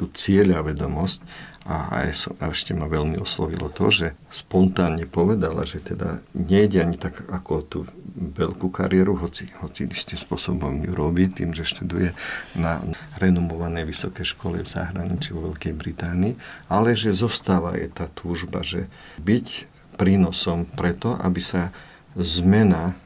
tú 0.00 0.08
cieľa 0.08 0.64
vedomosť 0.64 1.20
a, 1.68 2.00
aj 2.00 2.32
a 2.40 2.48
ešte 2.48 2.72
ma 2.72 2.88
veľmi 2.88 3.20
oslovilo 3.20 3.68
to, 3.68 3.92
že 3.92 4.16
spontánne 4.32 5.04
povedala, 5.04 5.68
že 5.68 5.84
teda 5.84 6.24
nejde 6.32 6.80
ani 6.80 6.96
tak 6.96 7.20
ako 7.28 7.52
tú 7.68 7.78
veľkú 8.16 8.72
kariéru, 8.72 9.20
hoci, 9.20 9.52
hoci 9.60 9.84
istým 9.84 10.16
spôsobom 10.16 10.80
ju 10.80 10.92
robí 10.96 11.28
tým, 11.28 11.52
že 11.52 11.68
študuje 11.68 12.16
na 12.56 12.80
renomovanej 13.20 13.84
vysokej 13.84 14.24
škole 14.32 14.64
v 14.64 14.72
zahraničí 14.72 15.36
vo 15.36 15.52
Veľkej 15.52 15.76
Británii, 15.76 16.32
ale 16.72 16.96
že 16.96 17.12
zostáva 17.12 17.76
je 17.76 17.92
tá 17.92 18.08
túžba, 18.08 18.64
že 18.64 18.88
byť 19.20 19.68
prínosom 20.00 20.64
preto, 20.64 21.12
aby 21.20 21.44
sa 21.44 21.76
zmena 22.16 22.96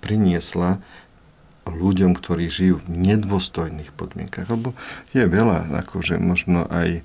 priniesla 0.00 0.80
ľuďom, 1.68 2.16
ktorí 2.16 2.48
žijú 2.48 2.80
v 2.80 2.88
nedôstojných 2.88 3.92
podmienkach. 3.92 4.48
Lebo 4.48 4.72
je 5.12 5.24
veľa, 5.28 5.68
akože 5.84 6.16
možno 6.16 6.64
aj 6.72 7.00
e, 7.00 7.02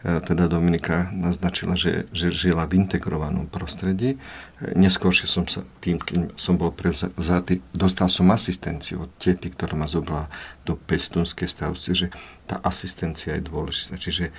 teda 0.00 0.48
Dominika 0.48 1.12
naznačila, 1.12 1.76
že, 1.76 2.08
že 2.16 2.32
žila 2.32 2.64
v 2.64 2.80
integrovanom 2.80 3.46
prostredí. 3.46 4.16
Neskôršie 4.60 5.28
som 5.28 5.44
sa 5.44 5.62
tým, 5.84 6.00
keď 6.00 6.32
som 6.40 6.56
bol 6.56 6.72
prevzatý, 6.72 7.60
dostal 7.76 8.08
som 8.08 8.32
asistenciu 8.32 9.04
od 9.04 9.10
tety, 9.20 9.52
ktorá 9.52 9.76
ma 9.76 9.84
zobrala 9.84 10.32
do 10.64 10.80
pestunskej 10.80 11.46
stavci, 11.46 11.92
že 11.92 12.06
tá 12.48 12.56
asistencia 12.64 13.36
je 13.36 13.44
dôležitá. 13.44 14.00
Čiže 14.00 14.32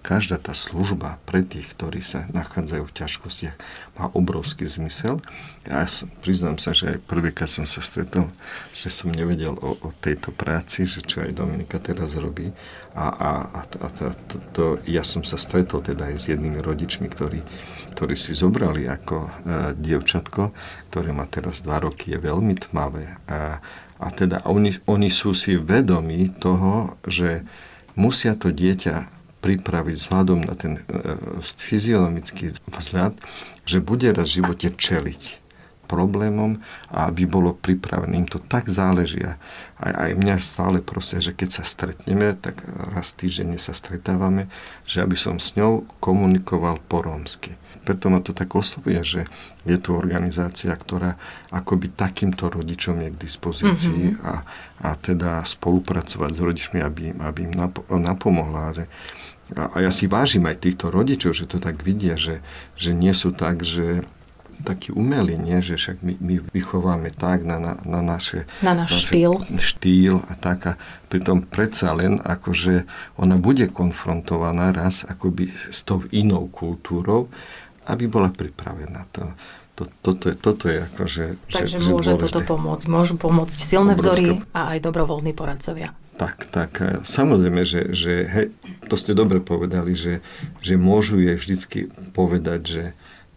každá 0.00 0.40
tá 0.40 0.56
služba 0.56 1.20
pre 1.28 1.44
tých, 1.44 1.68
ktorí 1.74 2.00
sa 2.00 2.24
nachádzajú 2.32 2.84
v 2.86 2.96
ťažkostiach, 2.96 3.56
má 3.98 4.06
obrovský 4.14 4.64
zmysel. 4.64 5.20
Ja 5.66 5.84
som, 5.84 6.08
priznám 6.22 6.56
sa, 6.56 6.72
že 6.72 6.96
aj 6.96 7.04
prvýkrát 7.04 7.50
som 7.50 7.68
sa 7.68 7.84
stretol, 7.84 8.32
že 8.72 8.88
som 8.88 9.12
nevedel 9.12 9.52
o, 9.58 9.76
o 9.78 9.90
tejto 10.00 10.32
práci, 10.32 10.88
že 10.88 11.04
čo 11.04 11.20
aj 11.20 11.36
Dominika 11.36 11.82
teraz 11.82 12.16
robí. 12.16 12.54
A, 12.96 13.06
a, 13.10 13.30
a, 13.44 13.60
a 13.62 13.88
to, 13.92 14.04
to, 14.26 14.36
to, 14.54 14.64
ja 14.88 15.04
som 15.04 15.22
sa 15.22 15.36
stretol 15.36 15.84
teda 15.84 16.08
aj 16.08 16.16
s 16.16 16.24
jednými 16.32 16.58
rodičmi, 16.62 17.06
ktorí, 17.10 17.44
ktorí 17.94 18.14
si 18.16 18.32
zobrali 18.32 18.88
ako 18.88 19.16
e, 19.26 19.30
dievčatko, 19.76 20.56
ktoré 20.88 21.10
má 21.12 21.28
teraz 21.28 21.60
dva 21.60 21.82
roky, 21.82 22.14
je 22.14 22.18
veľmi 22.18 22.54
tmavé. 22.58 23.20
A, 23.28 23.60
a 23.98 24.06
teda 24.14 24.46
oni, 24.46 24.78
oni 24.86 25.10
sú 25.10 25.34
si 25.34 25.58
vedomí 25.58 26.30
toho, 26.38 26.96
že 27.06 27.42
musia 27.98 28.38
to 28.38 28.54
dieťa 28.54 29.17
pripraviť 29.48 29.96
vzhľadom 29.96 30.44
na 30.44 30.52
ten 30.52 30.84
e, 30.84 31.16
fyzionomický 31.40 32.52
vzhľad, 32.68 33.16
že 33.64 33.80
bude 33.80 34.12
raz 34.12 34.28
v 34.28 34.44
živote 34.44 34.68
čeliť 34.76 35.48
problémom 35.88 36.60
a 36.92 37.08
aby 37.08 37.24
bolo 37.24 37.56
pripravené. 37.56 38.20
Im 38.20 38.28
to 38.28 38.36
tak 38.36 38.68
záleží. 38.68 39.24
Aj, 39.24 39.34
aj 39.80 40.20
mňa 40.20 40.36
stále 40.36 40.84
proste, 40.84 41.24
že 41.24 41.32
keď 41.32 41.48
sa 41.48 41.64
stretneme, 41.64 42.36
tak 42.36 42.60
raz 42.92 43.16
týždenne 43.16 43.56
sa 43.56 43.72
stretávame, 43.72 44.52
že 44.84 45.00
aby 45.00 45.16
som 45.16 45.40
s 45.40 45.56
ňou 45.56 45.88
komunikoval 46.04 46.84
po 46.84 47.00
rómsky. 47.00 47.56
Preto 47.88 48.12
ma 48.12 48.20
to 48.20 48.36
tak 48.36 48.52
oslovuje, 48.52 49.00
že 49.00 49.20
je 49.64 49.80
tu 49.80 49.96
organizácia, 49.96 50.68
ktorá 50.76 51.16
akoby 51.48 51.88
takýmto 51.96 52.52
rodičom 52.52 53.00
je 53.00 53.08
k 53.16 53.22
dispozícii 53.24 54.04
mm-hmm. 54.12 54.28
a, 54.28 54.34
a 54.84 54.88
teda 54.92 55.40
spolupracovať 55.40 56.30
s 56.36 56.40
rodičmi, 56.44 56.78
aby, 56.84 57.16
aby 57.16 57.48
im 57.48 57.54
napomohla. 57.88 58.76
Že, 58.76 58.84
a, 59.56 59.72
a 59.72 59.78
ja 59.80 59.92
si 59.94 60.04
vážim 60.04 60.44
aj 60.44 60.60
týchto 60.60 60.92
rodičov, 60.92 61.32
že 61.32 61.48
to 61.48 61.56
tak 61.62 61.80
vidia, 61.80 62.20
že, 62.20 62.44
že 62.76 62.92
nie 62.92 63.12
sú 63.16 63.32
tak, 63.32 63.64
že 63.64 64.04
taký 64.62 64.90
umelý, 64.90 65.38
nie? 65.38 65.62
že 65.62 65.78
však 65.78 66.02
my, 66.02 66.14
my 66.18 66.34
vychováme 66.50 67.14
tak 67.14 67.46
na, 67.46 67.62
na, 67.62 67.72
na 67.86 68.00
naše... 68.02 68.44
Na 68.58 68.74
náš 68.74 69.06
štýl. 69.06 69.38
Štýl 69.58 70.18
a 70.26 70.34
tak. 70.34 70.58
A 70.66 70.72
pritom 71.06 71.46
predsa 71.46 71.94
len, 71.94 72.18
akože 72.18 72.84
ona 73.16 73.38
bude 73.38 73.70
konfrontovaná 73.70 74.74
raz 74.74 75.06
akoby 75.06 75.54
s 75.54 75.86
tou 75.86 76.02
inou 76.10 76.50
kultúrou, 76.50 77.30
aby 77.86 78.10
bola 78.10 78.34
pripravená. 78.34 79.06
To, 79.14 79.30
to, 79.78 79.86
toto, 80.02 80.24
je, 80.26 80.34
toto 80.34 80.64
je 80.66 80.78
akože... 80.90 81.24
Takže 81.54 81.78
že, 81.78 81.90
môže 81.94 82.10
že 82.10 82.18
toto 82.18 82.42
pomôcť. 82.42 82.84
Môžu 82.90 83.14
pomôcť 83.14 83.58
silné 83.62 83.94
vzory 83.94 84.42
a 84.50 84.74
aj 84.74 84.82
dobrovoľní 84.82 85.32
poradcovia. 85.38 85.94
Tak, 86.18 86.50
tak. 86.50 86.82
Samozrejme, 87.06 87.62
že, 87.62 87.94
že 87.94 88.26
hej, 88.26 88.46
to 88.90 88.98
ste 88.98 89.14
dobre 89.14 89.38
povedali, 89.38 89.94
že, 89.94 90.18
že 90.58 90.74
môžu 90.74 91.22
jej 91.22 91.38
vždycky 91.38 91.94
povedať, 92.10 92.60
že 92.66 92.84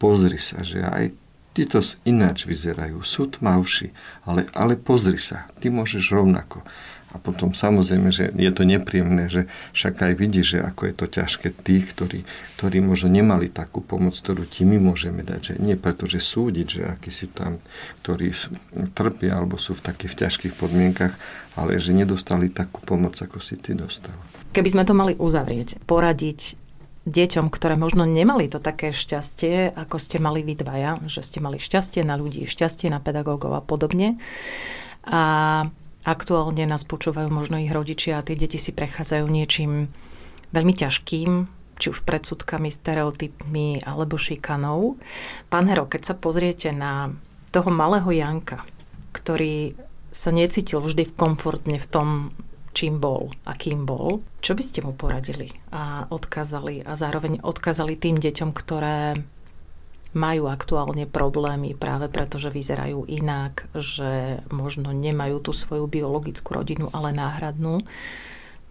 pozri 0.01 0.41
sa, 0.41 0.65
že 0.65 0.81
aj 0.81 1.13
títo 1.51 1.83
ináč 2.07 2.47
vyzerajú, 2.47 3.03
sú 3.03 3.27
tmavší, 3.27 3.91
ale, 4.23 4.47
ale 4.55 4.79
pozri 4.79 5.19
sa, 5.19 5.47
ty 5.59 5.67
môžeš 5.67 6.11
rovnako. 6.11 6.63
A 7.11 7.19
potom 7.19 7.51
samozrejme, 7.51 8.07
že 8.07 8.31
je 8.31 8.51
to 8.55 8.63
nepríjemné, 8.63 9.27
že 9.27 9.51
však 9.75 9.99
aj 9.99 10.13
vidíš, 10.15 10.47
že 10.55 10.59
ako 10.63 10.81
je 10.87 10.93
to 10.95 11.05
ťažké 11.11 11.47
tých, 11.51 11.91
ktorí, 11.91 12.23
ktorí 12.55 12.79
možno 12.79 13.11
nemali 13.11 13.51
takú 13.51 13.83
pomoc, 13.83 14.15
ktorú 14.15 14.47
ti 14.47 14.63
my 14.63 14.79
môžeme 14.79 15.19
dať. 15.19 15.51
Že 15.51 15.53
nie 15.59 15.75
preto, 15.75 16.07
že 16.07 16.23
súdiť, 16.23 16.67
že 16.71 16.81
akí 16.87 17.11
sú 17.11 17.27
tam, 17.27 17.59
ktorí 18.07 18.31
trpia 18.95 19.43
alebo 19.43 19.59
sú 19.59 19.75
v 19.75 19.91
takých 19.91 20.23
ťažkých 20.23 20.55
podmienkach, 20.55 21.11
ale 21.59 21.83
že 21.83 21.91
nedostali 21.91 22.47
takú 22.47 22.79
pomoc, 22.79 23.19
ako 23.19 23.43
si 23.43 23.59
ty 23.59 23.75
dostal. 23.75 24.15
Keby 24.55 24.71
sme 24.71 24.87
to 24.87 24.95
mali 24.95 25.11
uzavrieť, 25.19 25.83
poradiť 25.83 26.60
deťom, 27.05 27.49
ktoré 27.49 27.73
možno 27.77 28.05
nemali 28.05 28.45
to 28.45 28.61
také 28.61 28.93
šťastie, 28.93 29.73
ako 29.73 29.97
ste 29.97 30.21
mali 30.21 30.45
vy 30.45 30.53
dvaja, 30.53 31.01
že 31.09 31.25
ste 31.25 31.41
mali 31.41 31.57
šťastie 31.57 32.05
na 32.05 32.13
ľudí, 32.13 32.45
šťastie 32.45 32.93
na 32.93 33.01
pedagógov 33.01 33.57
a 33.57 33.61
podobne. 33.65 34.21
A 35.09 35.65
aktuálne 36.05 36.65
nás 36.69 36.85
počúvajú 36.85 37.33
možno 37.33 37.57
ich 37.57 37.73
rodičia 37.73 38.21
a 38.21 38.25
tie 38.25 38.37
deti 38.37 38.61
si 38.61 38.69
prechádzajú 38.69 39.25
niečím 39.25 39.89
veľmi 40.53 40.73
ťažkým, 40.77 41.29
či 41.81 41.87
už 41.89 42.05
predsudkami, 42.05 42.69
stereotypmi 42.69 43.81
alebo 43.81 44.21
šikanou. 44.21 45.01
Pán 45.49 45.65
Hero, 45.65 45.89
keď 45.89 46.13
sa 46.13 46.15
pozriete 46.17 46.69
na 46.69 47.09
toho 47.49 47.73
malého 47.73 48.13
Janka, 48.13 48.61
ktorý 49.17 49.73
sa 50.13 50.29
necítil 50.29 50.83
vždy 50.83 51.17
komfortne 51.17 51.81
v 51.81 51.87
tom, 51.89 52.07
čím 52.71 52.99
bol 52.99 53.31
a 53.43 53.55
kým 53.55 53.83
bol, 53.83 54.23
čo 54.39 54.55
by 54.55 54.63
ste 54.63 54.83
mu 54.83 54.95
poradili 54.95 55.51
a 55.71 56.07
odkázali 56.07 56.83
a 56.83 56.95
zároveň 56.95 57.43
odkázali 57.43 57.99
tým 57.99 58.17
deťom, 58.19 58.49
ktoré 58.55 59.15
majú 60.11 60.51
aktuálne 60.51 61.07
problémy 61.07 61.71
práve 61.71 62.11
preto, 62.11 62.35
že 62.35 62.51
vyzerajú 62.51 63.07
inak, 63.07 63.71
že 63.71 64.43
možno 64.51 64.91
nemajú 64.91 65.39
tú 65.39 65.51
svoju 65.55 65.87
biologickú 65.87 66.51
rodinu, 66.51 66.91
ale 66.91 67.15
náhradnú. 67.15 67.79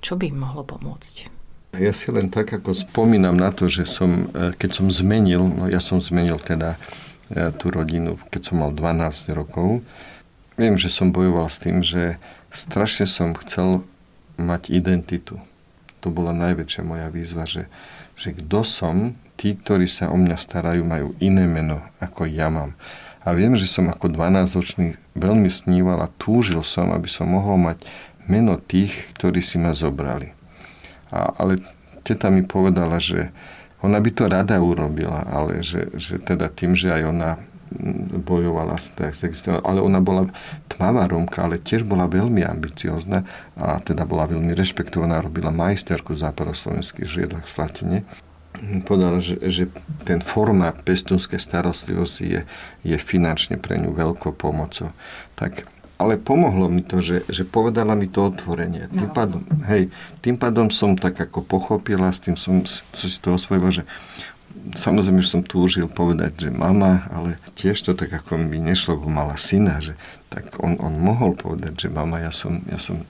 Čo 0.05 0.21
by 0.21 0.29
im 0.29 0.37
mohlo 0.37 0.69
pomôcť? 0.69 1.33
Ja 1.81 1.95
si 1.95 2.11
len 2.13 2.29
tak 2.29 2.51
ako 2.51 2.75
spomínam 2.75 3.39
na 3.39 3.55
to, 3.55 3.71
že 3.71 3.87
som, 3.87 4.29
e, 4.35 4.53
keď 4.53 4.71
som 4.83 4.87
zmenil, 4.91 5.47
no 5.47 5.65
ja 5.71 5.79
som 5.79 6.03
zmenil 6.03 6.37
teda 6.43 6.75
e, 7.31 7.49
tú 7.57 7.71
rodinu, 7.71 8.19
keď 8.29 8.53
som 8.53 8.61
mal 8.61 8.75
12 8.75 9.31
rokov, 9.33 9.81
viem, 10.59 10.75
že 10.77 10.91
som 10.91 11.15
bojoval 11.15 11.47
s 11.47 11.63
tým, 11.63 11.81
že 11.81 12.19
strašne 12.51 13.07
som 13.07 13.33
chcel 13.39 13.87
mať 14.41 14.72
identitu. 14.72 15.38
To 16.01 16.09
bola 16.09 16.32
najväčšia 16.32 16.82
moja 16.82 17.12
výzva, 17.12 17.45
že, 17.45 17.68
že 18.16 18.32
kto 18.32 18.64
som, 18.64 19.12
tí, 19.36 19.57
ktorí 19.57 19.84
sa 19.84 20.09
o 20.09 20.16
mňa 20.16 20.36
starajú, 20.41 20.82
majú 20.84 21.12
iné 21.20 21.45
meno, 21.45 21.84
ako 22.01 22.24
ja 22.24 22.49
mám. 22.49 22.72
A 23.20 23.36
viem, 23.36 23.53
že 23.53 23.68
som 23.68 23.93
ako 23.93 24.09
12-ročný 24.09 24.97
veľmi 25.12 25.53
sníval 25.53 26.01
a 26.01 26.12
túžil 26.16 26.64
som, 26.64 26.88
aby 26.88 27.05
som 27.05 27.28
mohol 27.28 27.61
mať 27.61 27.84
meno 28.24 28.57
tých, 28.57 29.12
ktorí 29.16 29.45
si 29.45 29.61
ma 29.61 29.76
zobrali. 29.76 30.32
A, 31.12 31.36
ale 31.36 31.61
teta 32.01 32.32
mi 32.32 32.41
povedala, 32.41 32.97
že 32.97 33.28
ona 33.80 34.01
by 34.01 34.11
to 34.12 34.24
rada 34.28 34.57
urobila, 34.61 35.24
ale 35.28 35.64
že, 35.64 35.88
že 35.97 36.20
teda 36.20 36.49
tým, 36.53 36.76
že 36.76 36.93
aj 36.93 37.03
ona 37.09 37.30
bojovala 38.27 38.75
s 38.77 38.91
ale 39.47 39.79
ona 39.79 40.03
bola 40.03 40.27
tmavá 40.66 41.07
Rómka, 41.07 41.47
ale 41.47 41.62
tiež 41.62 41.87
bola 41.87 42.11
veľmi 42.11 42.43
ambiciozná 42.43 43.23
a 43.55 43.79
teda 43.79 44.03
bola 44.03 44.27
veľmi 44.27 44.51
rešpektovaná, 44.53 45.23
robila 45.23 45.55
majsterku 45.55 46.12
západoslovenských 46.18 47.07
žiedlach 47.07 47.47
v 47.47 47.55
Slatine. 47.55 47.99
Povedala, 48.83 49.23
že, 49.23 49.39
že 49.47 49.71
ten 50.03 50.18
formát 50.18 50.75
pestunskej 50.83 51.39
starostlivosti 51.39 52.27
je, 52.27 52.41
je 52.83 52.97
finančne 52.99 53.55
pre 53.55 53.79
ňu 53.79 53.95
veľkou 53.95 54.35
pomocou. 54.35 54.91
Tak 55.39 55.71
ale 56.01 56.16
pomohlo 56.16 56.73
mi 56.73 56.81
to, 56.81 57.05
že, 57.05 57.29
že 57.29 57.45
povedala 57.45 57.93
mi 57.93 58.09
to 58.09 58.33
otvorenie. 58.33 58.89
Tým 58.89 59.12
no. 59.12 59.14
pádom, 59.14 59.45
hej, 59.68 59.93
tým 60.25 60.41
pádom 60.41 60.73
som 60.73 60.97
tak 60.97 61.21
ako 61.21 61.45
pochopila, 61.45 62.09
s 62.09 62.25
tým 62.25 62.41
som 62.41 62.64
si 62.64 63.12
to 63.21 63.37
osvojila, 63.37 63.68
že 63.68 63.85
samozrejme, 64.77 65.21
že 65.25 65.33
som 65.39 65.43
túžil 65.43 65.87
povedať, 65.91 66.49
že 66.49 66.51
mama, 66.53 67.07
ale 67.11 67.41
tiež 67.59 67.81
to 67.83 67.93
tak 67.97 68.13
ako 68.13 68.39
mi 68.39 68.61
nešlo, 68.61 69.01
bo 69.01 69.09
mala 69.11 69.35
syna, 69.41 69.81
že 69.83 69.99
tak 70.31 70.61
on, 70.63 70.79
on 70.79 70.95
mohol 70.95 71.35
povedať, 71.35 71.87
že 71.87 71.89
mama, 71.89 72.23
ja 72.23 72.31
som, 72.31 72.63
ja 72.71 72.79
som, 72.79 73.03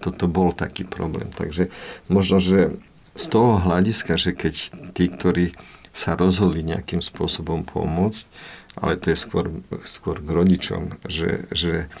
toto 0.00 0.26
bol 0.30 0.56
taký 0.56 0.88
problém. 0.88 1.28
Takže 1.30 1.68
možno, 2.08 2.40
že 2.40 2.74
z 3.12 3.26
toho 3.28 3.60
hľadiska, 3.60 4.16
že 4.16 4.32
keď 4.32 4.54
tí, 4.96 5.04
ktorí 5.12 5.46
sa 5.92 6.16
rozhodli 6.16 6.64
nejakým 6.64 7.04
spôsobom 7.04 7.68
pomôcť, 7.68 8.24
ale 8.80 8.96
to 8.96 9.12
je 9.12 9.18
skôr, 9.20 9.52
skôr 9.84 10.16
k 10.24 10.28
rodičom, 10.32 10.96
že, 11.04 11.44
že 11.52 11.92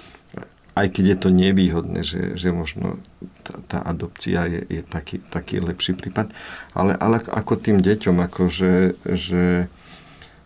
aj 0.72 0.86
keď 0.88 1.04
je 1.04 1.18
to 1.20 1.28
nevýhodné, 1.28 2.00
že, 2.00 2.32
že 2.36 2.48
možno 2.48 2.96
tá, 3.44 3.60
tá 3.68 3.78
adopcia 3.84 4.48
je, 4.48 4.60
je 4.80 4.82
taký, 4.82 5.20
taký 5.28 5.60
lepší 5.60 5.92
prípad, 5.92 6.32
ale, 6.72 6.96
ale 6.96 7.20
ako 7.20 7.60
tým 7.60 7.84
deťom, 7.84 8.16
ako 8.24 8.48
že, 8.48 8.96
že 9.04 9.68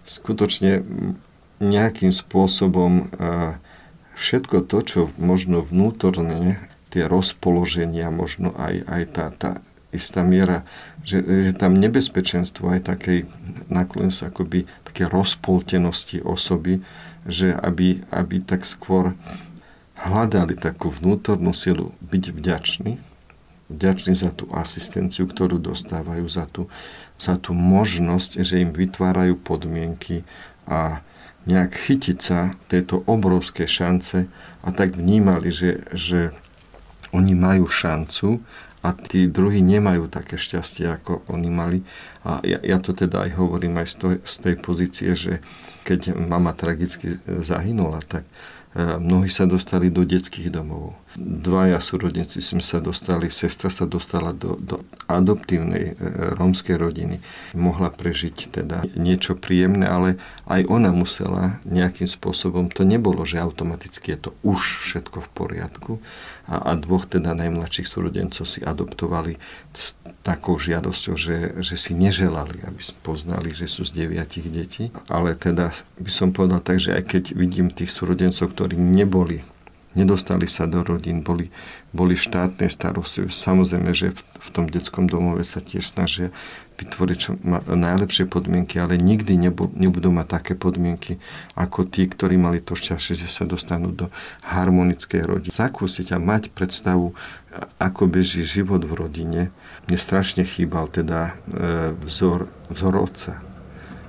skutočne 0.07 0.83
nejakým 1.63 2.11
spôsobom 2.11 3.11
všetko 4.17 4.67
to, 4.67 4.79
čo 4.83 5.01
možno 5.21 5.63
vnútorne, 5.63 6.59
tie 6.91 7.05
rozpoloženia, 7.05 8.09
možno 8.09 8.57
aj, 8.57 8.75
aj 8.89 9.03
tá, 9.13 9.27
tá 9.35 9.51
istá 9.93 10.25
miera, 10.25 10.65
že, 11.05 11.21
že 11.21 11.53
tam 11.53 11.77
nebezpečenstvo 11.77 12.73
aj 12.73 12.89
takej 12.89 13.29
naklonenosti 13.69 14.29
akoby 14.29 14.65
také 14.85 15.05
rozpoltenosti 15.05 16.25
osoby, 16.25 16.81
že 17.27 17.53
aby, 17.53 18.05
aby 18.13 18.41
tak 18.41 18.65
skôr 18.65 19.13
hľadali 20.07 20.55
takú 20.55 20.91
vnútornú 20.91 21.53
silu 21.53 21.93
byť 22.01 22.25
vďační, 22.33 22.93
vďační 23.67 24.15
za 24.15 24.31
tú 24.31 24.47
asistenciu, 24.55 25.27
ktorú 25.27 25.59
dostávajú, 25.59 26.27
za 26.31 26.47
tú, 26.47 26.71
za 27.19 27.35
tú 27.37 27.53
možnosť, 27.53 28.43
že 28.43 28.63
im 28.63 28.71
vytvárajú 28.71 29.37
podmienky 29.39 30.23
a 30.67 31.03
nejak 31.47 31.73
chytiť 31.75 32.19
sa 32.19 32.55
tejto 32.67 33.07
obrovské 33.07 33.71
šance 33.71 34.27
a 34.63 34.69
tak 34.75 34.99
vnímali, 34.99 35.51
že, 35.55 35.87
že 35.95 36.35
oni 37.15 37.39
majú 37.39 37.71
šancu 37.71 38.43
a 38.83 38.95
tí 38.95 39.27
druhí 39.27 39.63
nemajú 39.63 40.07
také 40.07 40.39
šťastie, 40.39 40.87
ako 40.87 41.27
oni 41.31 41.51
mali. 41.51 41.79
A 42.23 42.39
ja, 42.47 42.59
ja 42.63 42.79
to 42.79 42.95
teda 42.95 43.27
aj 43.27 43.31
hovorím 43.39 43.83
aj 43.83 43.87
z, 43.91 43.95
to, 43.99 44.07
z 44.23 44.35
tej 44.43 44.55
pozície, 44.63 45.11
že 45.15 45.43
keď 45.87 46.19
mama 46.19 46.51
tragicky 46.55 47.19
zahynula, 47.27 48.03
tak 48.07 48.27
mnohí 48.77 49.33
sa 49.33 49.49
dostali 49.49 49.89
do 49.89 50.05
detských 50.05 50.53
domov. 50.53 50.93
Dvaja 51.17 51.81
súrodenci 51.81 52.45
sme 52.45 52.61
sa 52.61 52.77
dostali, 52.77 53.33
sestra 53.33 53.73
sa 53.73 53.89
dostala 53.89 54.37
do, 54.37 54.61
do 54.61 54.85
adoptívnej 55.09 55.97
e, 55.97 56.13
rómskej 56.37 56.77
rodiny. 56.77 57.25
Mohla 57.57 57.89
prežiť 57.89 58.53
teda 58.53 58.85
niečo 59.01 59.33
príjemné, 59.33 59.89
ale 59.89 60.21
aj 60.45 60.69
ona 60.69 60.93
musela 60.93 61.65
nejakým 61.65 62.05
spôsobom, 62.05 62.69
to 62.69 62.85
nebolo, 62.85 63.25
že 63.25 63.41
automaticky 63.41 64.13
je 64.13 64.29
to 64.29 64.31
už 64.45 64.85
všetko 64.85 65.25
v 65.25 65.29
poriadku. 65.33 65.93
A, 66.53 66.61
a 66.61 66.71
dvoch 66.77 67.09
teda 67.09 67.33
najmladších 67.33 67.89
súrodencov 67.89 68.45
si 68.45 68.61
adoptovali 68.61 69.41
s 69.73 69.97
takou 70.21 70.61
žiadosťou, 70.61 71.15
že, 71.17 71.57
že 71.65 71.77
si 71.81 71.97
neželali, 71.97 72.61
aby 72.61 72.81
poznali, 73.01 73.57
že 73.57 73.65
sú 73.65 73.89
z 73.89 74.05
deviatich 74.05 74.53
detí. 74.53 74.93
Ale 75.09 75.33
teda 75.33 75.73
by 75.97 76.13
som 76.13 76.37
povedal 76.37 76.61
tak, 76.61 76.77
že 76.77 76.93
aj 76.93 77.09
keď 77.09 77.25
vidím 77.33 77.73
tých 77.73 77.89
súrodencov, 77.89 78.53
ktorí 78.53 78.77
neboli 78.77 79.41
nedostali 79.97 80.45
sa 80.45 80.69
do 80.69 80.85
rodín, 80.85 81.25
boli, 81.25 81.49
boli 81.91 82.15
v 82.15 82.23
štátnej 82.29 82.69
starosti. 82.69 83.27
Samozrejme, 83.27 83.91
že 83.97 84.13
v, 84.13 84.21
v 84.21 84.49
tom 84.53 84.69
detskom 84.69 85.09
domove 85.09 85.43
sa 85.43 85.65
tiež 85.65 85.89
snažia 85.89 86.29
vytvoriť 86.77 87.19
čo, 87.19 87.41
ma, 87.41 87.65
najlepšie 87.65 88.29
podmienky, 88.29 88.77
ale 88.77 89.01
nikdy 89.01 89.41
nebu, 89.41 89.73
nebudú 89.73 90.13
mať 90.13 90.27
také 90.29 90.53
podmienky 90.53 91.17
ako 91.57 91.89
tí, 91.89 92.05
ktorí 92.05 92.37
mali 92.37 92.61
to 92.61 92.77
šťastie, 92.77 93.17
že 93.17 93.33
sa 93.33 93.49
dostanú 93.49 93.91
do 93.91 94.13
harmonickej 94.45 95.25
rodiny. 95.25 95.57
Zakúsiť 95.57 96.13
a 96.13 96.21
mať 96.21 96.53
predstavu, 96.53 97.17
ako 97.81 98.03
beží 98.13 98.45
život 98.45 98.85
v 98.85 98.93
rodine. 98.93 99.43
Mne 99.89 99.97
strašne 99.97 100.45
chýbal 100.45 100.93
teda 100.93 101.33
e, 101.49 101.97
vzor, 102.05 102.53
vzor 102.69 102.95
otca 103.01 103.41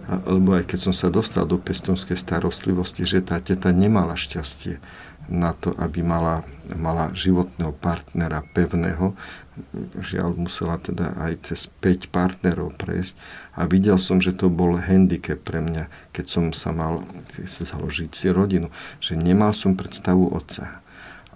lebo 0.08 0.56
aj 0.56 0.72
keď 0.72 0.80
som 0.88 0.96
sa 0.96 1.12
dostal 1.12 1.44
do 1.44 1.60
pestonskej 1.60 2.16
starostlivosti, 2.16 3.04
že 3.04 3.20
tá 3.20 3.44
teta 3.44 3.76
nemala 3.76 4.16
šťastie 4.16 4.80
na 5.28 5.51
to, 5.51 5.75
aby 5.75 6.03
mala, 6.03 6.47
mala 6.71 7.11
životného 7.11 7.75
partnera 7.75 8.43
pevného. 8.55 9.15
Žiaľ, 9.99 10.39
musela 10.39 10.80
teda 10.80 11.15
aj 11.19 11.51
cez 11.51 11.67
5 11.84 12.09
partnerov 12.09 12.75
prejsť. 12.80 13.13
A 13.59 13.67
videl 13.67 13.99
som, 13.99 14.23
že 14.23 14.36
to 14.36 14.47
bol 14.47 14.80
handicap 14.80 15.39
pre 15.43 15.59
mňa, 15.59 15.91
keď 16.15 16.25
som 16.25 16.45
sa 16.55 16.71
mal 16.71 17.03
založiť 17.38 18.11
si 18.15 18.28
rodinu. 18.32 18.71
Že 19.03 19.19
nemal 19.19 19.51
som 19.51 19.75
predstavu 19.75 20.32
otca 20.32 20.84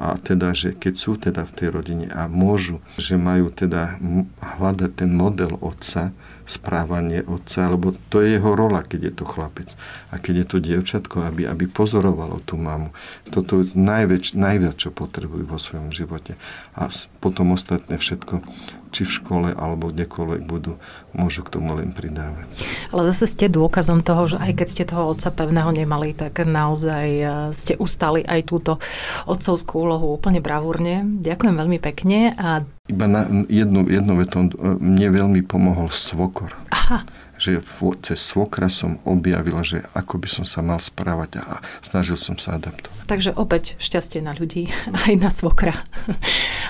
a 0.01 0.17
teda, 0.17 0.57
že 0.57 0.73
keď 0.73 0.93
sú 0.97 1.13
teda 1.13 1.45
v 1.45 1.53
tej 1.53 1.67
rodine 1.69 2.09
a 2.09 2.25
môžu, 2.25 2.81
že 2.97 3.21
majú 3.21 3.53
teda 3.53 4.01
hľadať 4.41 4.91
ten 4.97 5.13
model 5.13 5.61
otca, 5.61 6.09
správanie 6.51 7.23
otca, 7.23 7.71
lebo 7.71 7.95
to 8.11 8.19
je 8.19 8.35
jeho 8.35 8.51
rola, 8.51 8.83
keď 8.83 8.99
je 9.07 9.13
to 9.15 9.25
chlapec. 9.25 9.71
A 10.11 10.19
keď 10.19 10.43
je 10.43 10.47
to 10.47 10.57
dievčatko, 10.59 11.23
aby, 11.31 11.47
aby 11.47 11.65
pozorovalo 11.71 12.43
tú 12.43 12.59
mamu. 12.59 12.91
Toto 13.31 13.63
je 13.63 13.71
najväč, 13.71 14.35
najviac, 14.35 14.75
čo 14.75 14.91
potrebujú 14.91 15.47
vo 15.47 15.55
svojom 15.55 15.95
živote. 15.95 16.35
A 16.75 16.91
potom 17.23 17.55
ostatné 17.55 17.95
všetko 17.95 18.43
či 18.91 19.07
v 19.07 19.11
škole 19.23 19.49
alebo 19.55 19.89
kdekoľvek 19.89 20.41
budú, 20.43 20.75
môžu 21.15 21.47
k 21.47 21.57
tomu 21.57 21.79
len 21.79 21.95
pridávať. 21.95 22.45
Ale 22.91 23.07
zase 23.15 23.31
ste 23.31 23.47
dôkazom 23.47 24.03
toho, 24.03 24.27
že 24.27 24.37
aj 24.37 24.51
keď 24.59 24.67
ste 24.67 24.83
toho 24.83 25.15
otca 25.15 25.31
pevného 25.31 25.71
nemali, 25.71 26.11
tak 26.11 26.43
naozaj 26.43 27.07
e, 27.07 27.25
ste 27.55 27.79
ustali 27.79 28.21
aj 28.27 28.51
túto 28.51 28.83
otcovskú 29.25 29.87
úlohu 29.87 30.11
úplne 30.11 30.43
bravúrne. 30.43 31.07
Ďakujem 31.23 31.55
veľmi 31.55 31.79
pekne. 31.79 32.35
A... 32.35 32.67
Iba 32.91 33.07
na 33.07 33.21
jednu, 33.47 33.87
jednu 33.87 34.13
vetom 34.19 34.51
mne 34.83 35.07
veľmi 35.15 35.41
pomohol 35.47 35.87
svokor. 35.87 36.51
Aha 36.75 37.07
že 37.41 37.57
cez 38.05 38.21
svokra 38.21 38.69
som 38.69 39.01
objavil, 39.01 39.57
že 39.65 39.81
ako 39.97 40.21
by 40.21 40.29
som 40.29 40.45
sa 40.45 40.61
mal 40.61 40.77
správať 40.77 41.41
a 41.41 41.57
snažil 41.81 42.13
som 42.13 42.37
sa 42.37 42.61
adaptovať. 42.61 43.09
Takže 43.09 43.33
opäť 43.33 43.73
šťastie 43.81 44.21
na 44.21 44.37
ľudí, 44.37 44.69
aj 45.09 45.13
na 45.17 45.33
svokra. 45.33 45.73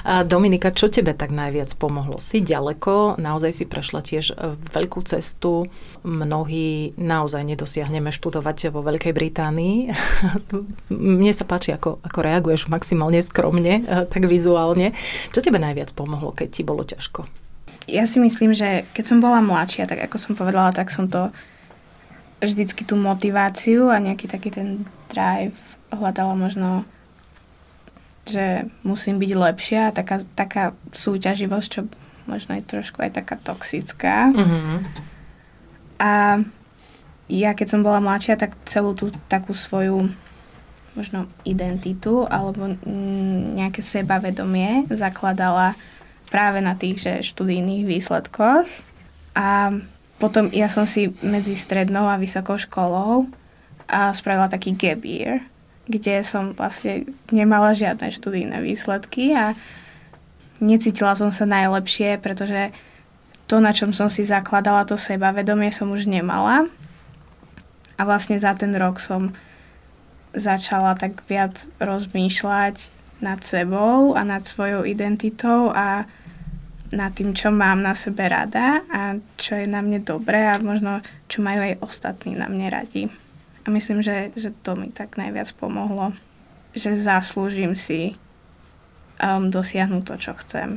A 0.08 0.24
Dominika, 0.24 0.72
čo 0.72 0.88
tebe 0.88 1.12
tak 1.12 1.36
najviac 1.36 1.76
pomohlo? 1.76 2.16
Si 2.24 2.40
ďaleko, 2.40 3.20
naozaj 3.20 3.52
si 3.52 3.66
prešla 3.68 4.00
tiež 4.00 4.34
veľkú 4.72 5.04
cestu. 5.04 5.68
Mnohí 6.02 6.96
naozaj 6.98 7.46
nedosiahneme 7.46 8.10
študovať 8.10 8.72
vo 8.74 8.82
Veľkej 8.82 9.12
Británii. 9.14 9.92
Mne 11.20 11.32
sa 11.36 11.44
páči, 11.44 11.76
ako, 11.76 12.00
ako 12.02 12.20
reaguješ 12.24 12.72
maximálne 12.72 13.20
skromne, 13.20 14.08
tak 14.08 14.26
vizuálne. 14.26 14.96
Čo 15.36 15.44
tebe 15.44 15.60
najviac 15.60 15.92
pomohlo, 15.94 16.32
keď 16.32 16.48
ti 16.50 16.64
bolo 16.64 16.82
ťažko? 16.88 17.51
Ja 17.90 18.06
si 18.06 18.22
myslím, 18.22 18.54
že 18.54 18.86
keď 18.94 19.04
som 19.06 19.18
bola 19.24 19.42
mladšia, 19.42 19.90
tak 19.90 20.06
ako 20.06 20.18
som 20.22 20.34
povedala, 20.38 20.76
tak 20.76 20.94
som 20.94 21.10
to 21.10 21.34
vždycky 22.42 22.86
tú 22.86 22.98
motiváciu 22.98 23.94
a 23.94 24.02
nejaký 24.02 24.26
taký 24.26 24.50
ten 24.50 24.86
drive 25.10 25.58
hľadala 25.94 26.34
možno 26.34 26.86
že 28.22 28.70
musím 28.86 29.18
byť 29.18 29.32
lepšia 29.34 29.82
a 29.90 29.96
taká, 29.96 30.22
taká 30.38 30.64
súťaživosť, 30.94 31.68
čo 31.68 31.82
možno 32.30 32.54
je 32.54 32.64
trošku 32.64 33.02
aj 33.02 33.18
taká 33.18 33.36
toxická. 33.42 34.30
Mm-hmm. 34.30 34.78
A 36.02 36.12
ja 37.32 37.52
keď 37.58 37.68
som 37.68 37.82
bola 37.82 37.98
mladšia, 37.98 38.38
tak 38.38 38.54
celú 38.70 38.94
tú 38.94 39.10
takú 39.26 39.58
svoju 39.58 40.14
možno 40.94 41.32
identitu 41.48 42.28
alebo 42.28 42.76
nejaké 43.58 43.80
sebavedomie 43.80 44.92
zakladala 44.92 45.74
práve 46.32 46.64
na 46.64 46.80
tých 46.80 47.04
že 47.04 47.14
študijných 47.22 47.84
výsledkoch. 47.84 48.66
A 49.36 49.76
potom 50.18 50.48
ja 50.56 50.72
som 50.72 50.88
si 50.88 51.12
medzi 51.20 51.60
strednou 51.60 52.08
a 52.08 52.16
vysokou 52.16 52.56
školou 52.56 53.28
a 53.92 54.16
spravila 54.16 54.48
taký 54.48 54.72
gap 54.74 55.04
year, 55.04 55.44
kde 55.92 56.24
som 56.24 56.56
vlastne 56.56 57.12
nemala 57.30 57.76
žiadne 57.76 58.08
študijné 58.08 58.64
výsledky 58.64 59.36
a 59.36 59.52
necítila 60.64 61.18
som 61.20 61.36
sa 61.36 61.44
najlepšie, 61.44 62.22
pretože 62.24 62.72
to, 63.52 63.60
na 63.60 63.76
čom 63.76 63.92
som 63.92 64.08
si 64.08 64.24
zakladala 64.24 64.88
to 64.88 64.96
sebavedomie, 64.96 65.76
som 65.76 65.92
už 65.92 66.08
nemala. 66.08 66.72
A 68.00 68.02
vlastne 68.08 68.40
za 68.40 68.56
ten 68.56 68.72
rok 68.80 69.04
som 69.04 69.36
začala 70.32 70.96
tak 70.96 71.20
viac 71.28 71.68
rozmýšľať 71.84 72.88
nad 73.20 73.44
sebou 73.44 74.16
a 74.16 74.24
nad 74.24 74.48
svojou 74.48 74.88
identitou 74.88 75.70
a 75.76 76.08
nad 76.92 77.16
tým, 77.16 77.32
čo 77.32 77.50
mám 77.50 77.80
na 77.80 77.96
sebe 77.96 78.28
rada 78.28 78.84
a 78.92 79.16
čo 79.40 79.56
je 79.56 79.68
na 79.68 79.80
mne 79.80 80.04
dobré 80.04 80.52
a 80.52 80.60
možno 80.60 81.00
čo 81.32 81.40
majú 81.40 81.64
aj 81.64 81.80
ostatní 81.80 82.36
na 82.36 82.52
mne 82.52 82.68
radi. 82.68 83.08
A 83.64 83.72
myslím, 83.72 84.04
že, 84.04 84.36
že 84.36 84.52
to 84.62 84.76
mi 84.76 84.92
tak 84.92 85.16
najviac 85.16 85.56
pomohlo, 85.56 86.12
že 86.76 87.00
zaslúžim 87.00 87.78
si 87.80 88.20
um, 89.22 89.48
dosiahnuť 89.48 90.04
to, 90.04 90.16
čo 90.20 90.32
chcem. 90.44 90.70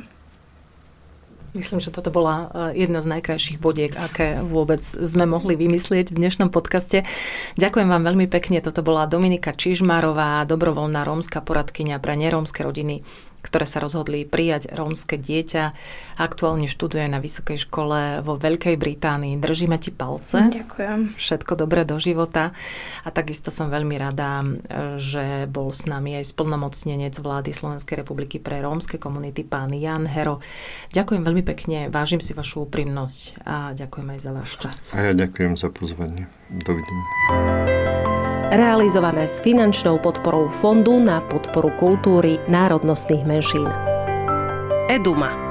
Myslím, 1.55 1.79
že 1.79 1.87
toto 1.87 2.11
bola 2.11 2.51
eh, 2.51 2.83
jedna 2.83 2.99
z 2.99 3.15
najkrajších 3.15 3.63
bodiek, 3.63 3.95
aké 3.95 4.43
vôbec 4.43 4.83
sme 4.83 5.23
mohli 5.23 5.55
vymyslieť 5.55 6.11
v 6.11 6.19
dnešnom 6.19 6.51
podcaste. 6.51 7.07
Ďakujem 7.55 7.87
vám 7.87 8.03
veľmi 8.03 8.27
pekne. 8.27 8.59
Toto 8.59 8.83
bola 8.83 9.07
Dominika 9.07 9.55
Čižmarová, 9.55 10.43
dobrovoľná 10.51 11.07
rómska 11.07 11.39
poradkynia 11.39 12.03
pre 12.03 12.19
nerómske 12.19 12.59
rodiny 12.59 13.07
ktoré 13.45 13.69
sa 13.69 13.77
rozhodli 13.77 14.25
prijať 14.25 14.73
rómske 14.73 15.21
dieťa. 15.21 15.77
Aktuálne 16.17 16.65
študuje 16.65 17.05
na 17.05 17.21
vysokej 17.21 17.69
škole 17.69 18.25
vo 18.25 18.33
Veľkej 18.41 18.73
Británii. 18.81 19.37
Držíme 19.37 19.77
ti 19.77 19.93
palce. 19.93 20.49
Ďakujem. 20.49 21.13
Všetko 21.13 21.53
dobré 21.53 21.85
do 21.85 22.01
života. 22.01 22.57
A 23.05 23.13
takisto 23.13 23.53
som 23.53 23.69
veľmi 23.69 23.95
rada, 24.01 24.41
že 24.97 25.45
bol 25.45 25.69
s 25.69 25.85
nami 25.85 26.17
aj 26.17 26.33
splnomocnenec 26.33 27.13
vlády 27.21 27.53
Slovenskej 27.53 28.01
republiky 28.01 28.41
pre 28.41 28.65
rómske 28.65 28.97
komunity, 28.97 29.45
pán 29.45 29.69
Jan 29.77 30.09
Hero. 30.09 30.41
Ďakujem 30.95 31.21
veľmi 31.21 31.43
pekne, 31.45 31.93
vážim 31.93 32.23
si 32.23 32.33
vašu 32.33 32.65
úprimnosť 32.65 33.45
a 33.45 33.77
ďakujem 33.77 34.07
aj 34.15 34.19
za 34.19 34.31
váš 34.33 34.51
čas. 34.57 34.77
A 34.97 35.11
ja 35.11 35.13
ďakujem 35.13 35.53
za 35.59 35.69
pozvanie. 35.69 36.25
Dovidenia 36.49 38.14
realizované 38.51 39.29
s 39.29 39.41
finančnou 39.41 40.01
podporou 40.01 40.49
Fondu 40.49 40.99
na 41.01 41.21
podporu 41.21 41.73
kultúry 41.77 42.37
národnostných 42.49 43.25
menšín. 43.25 43.69
Eduma 44.89 45.44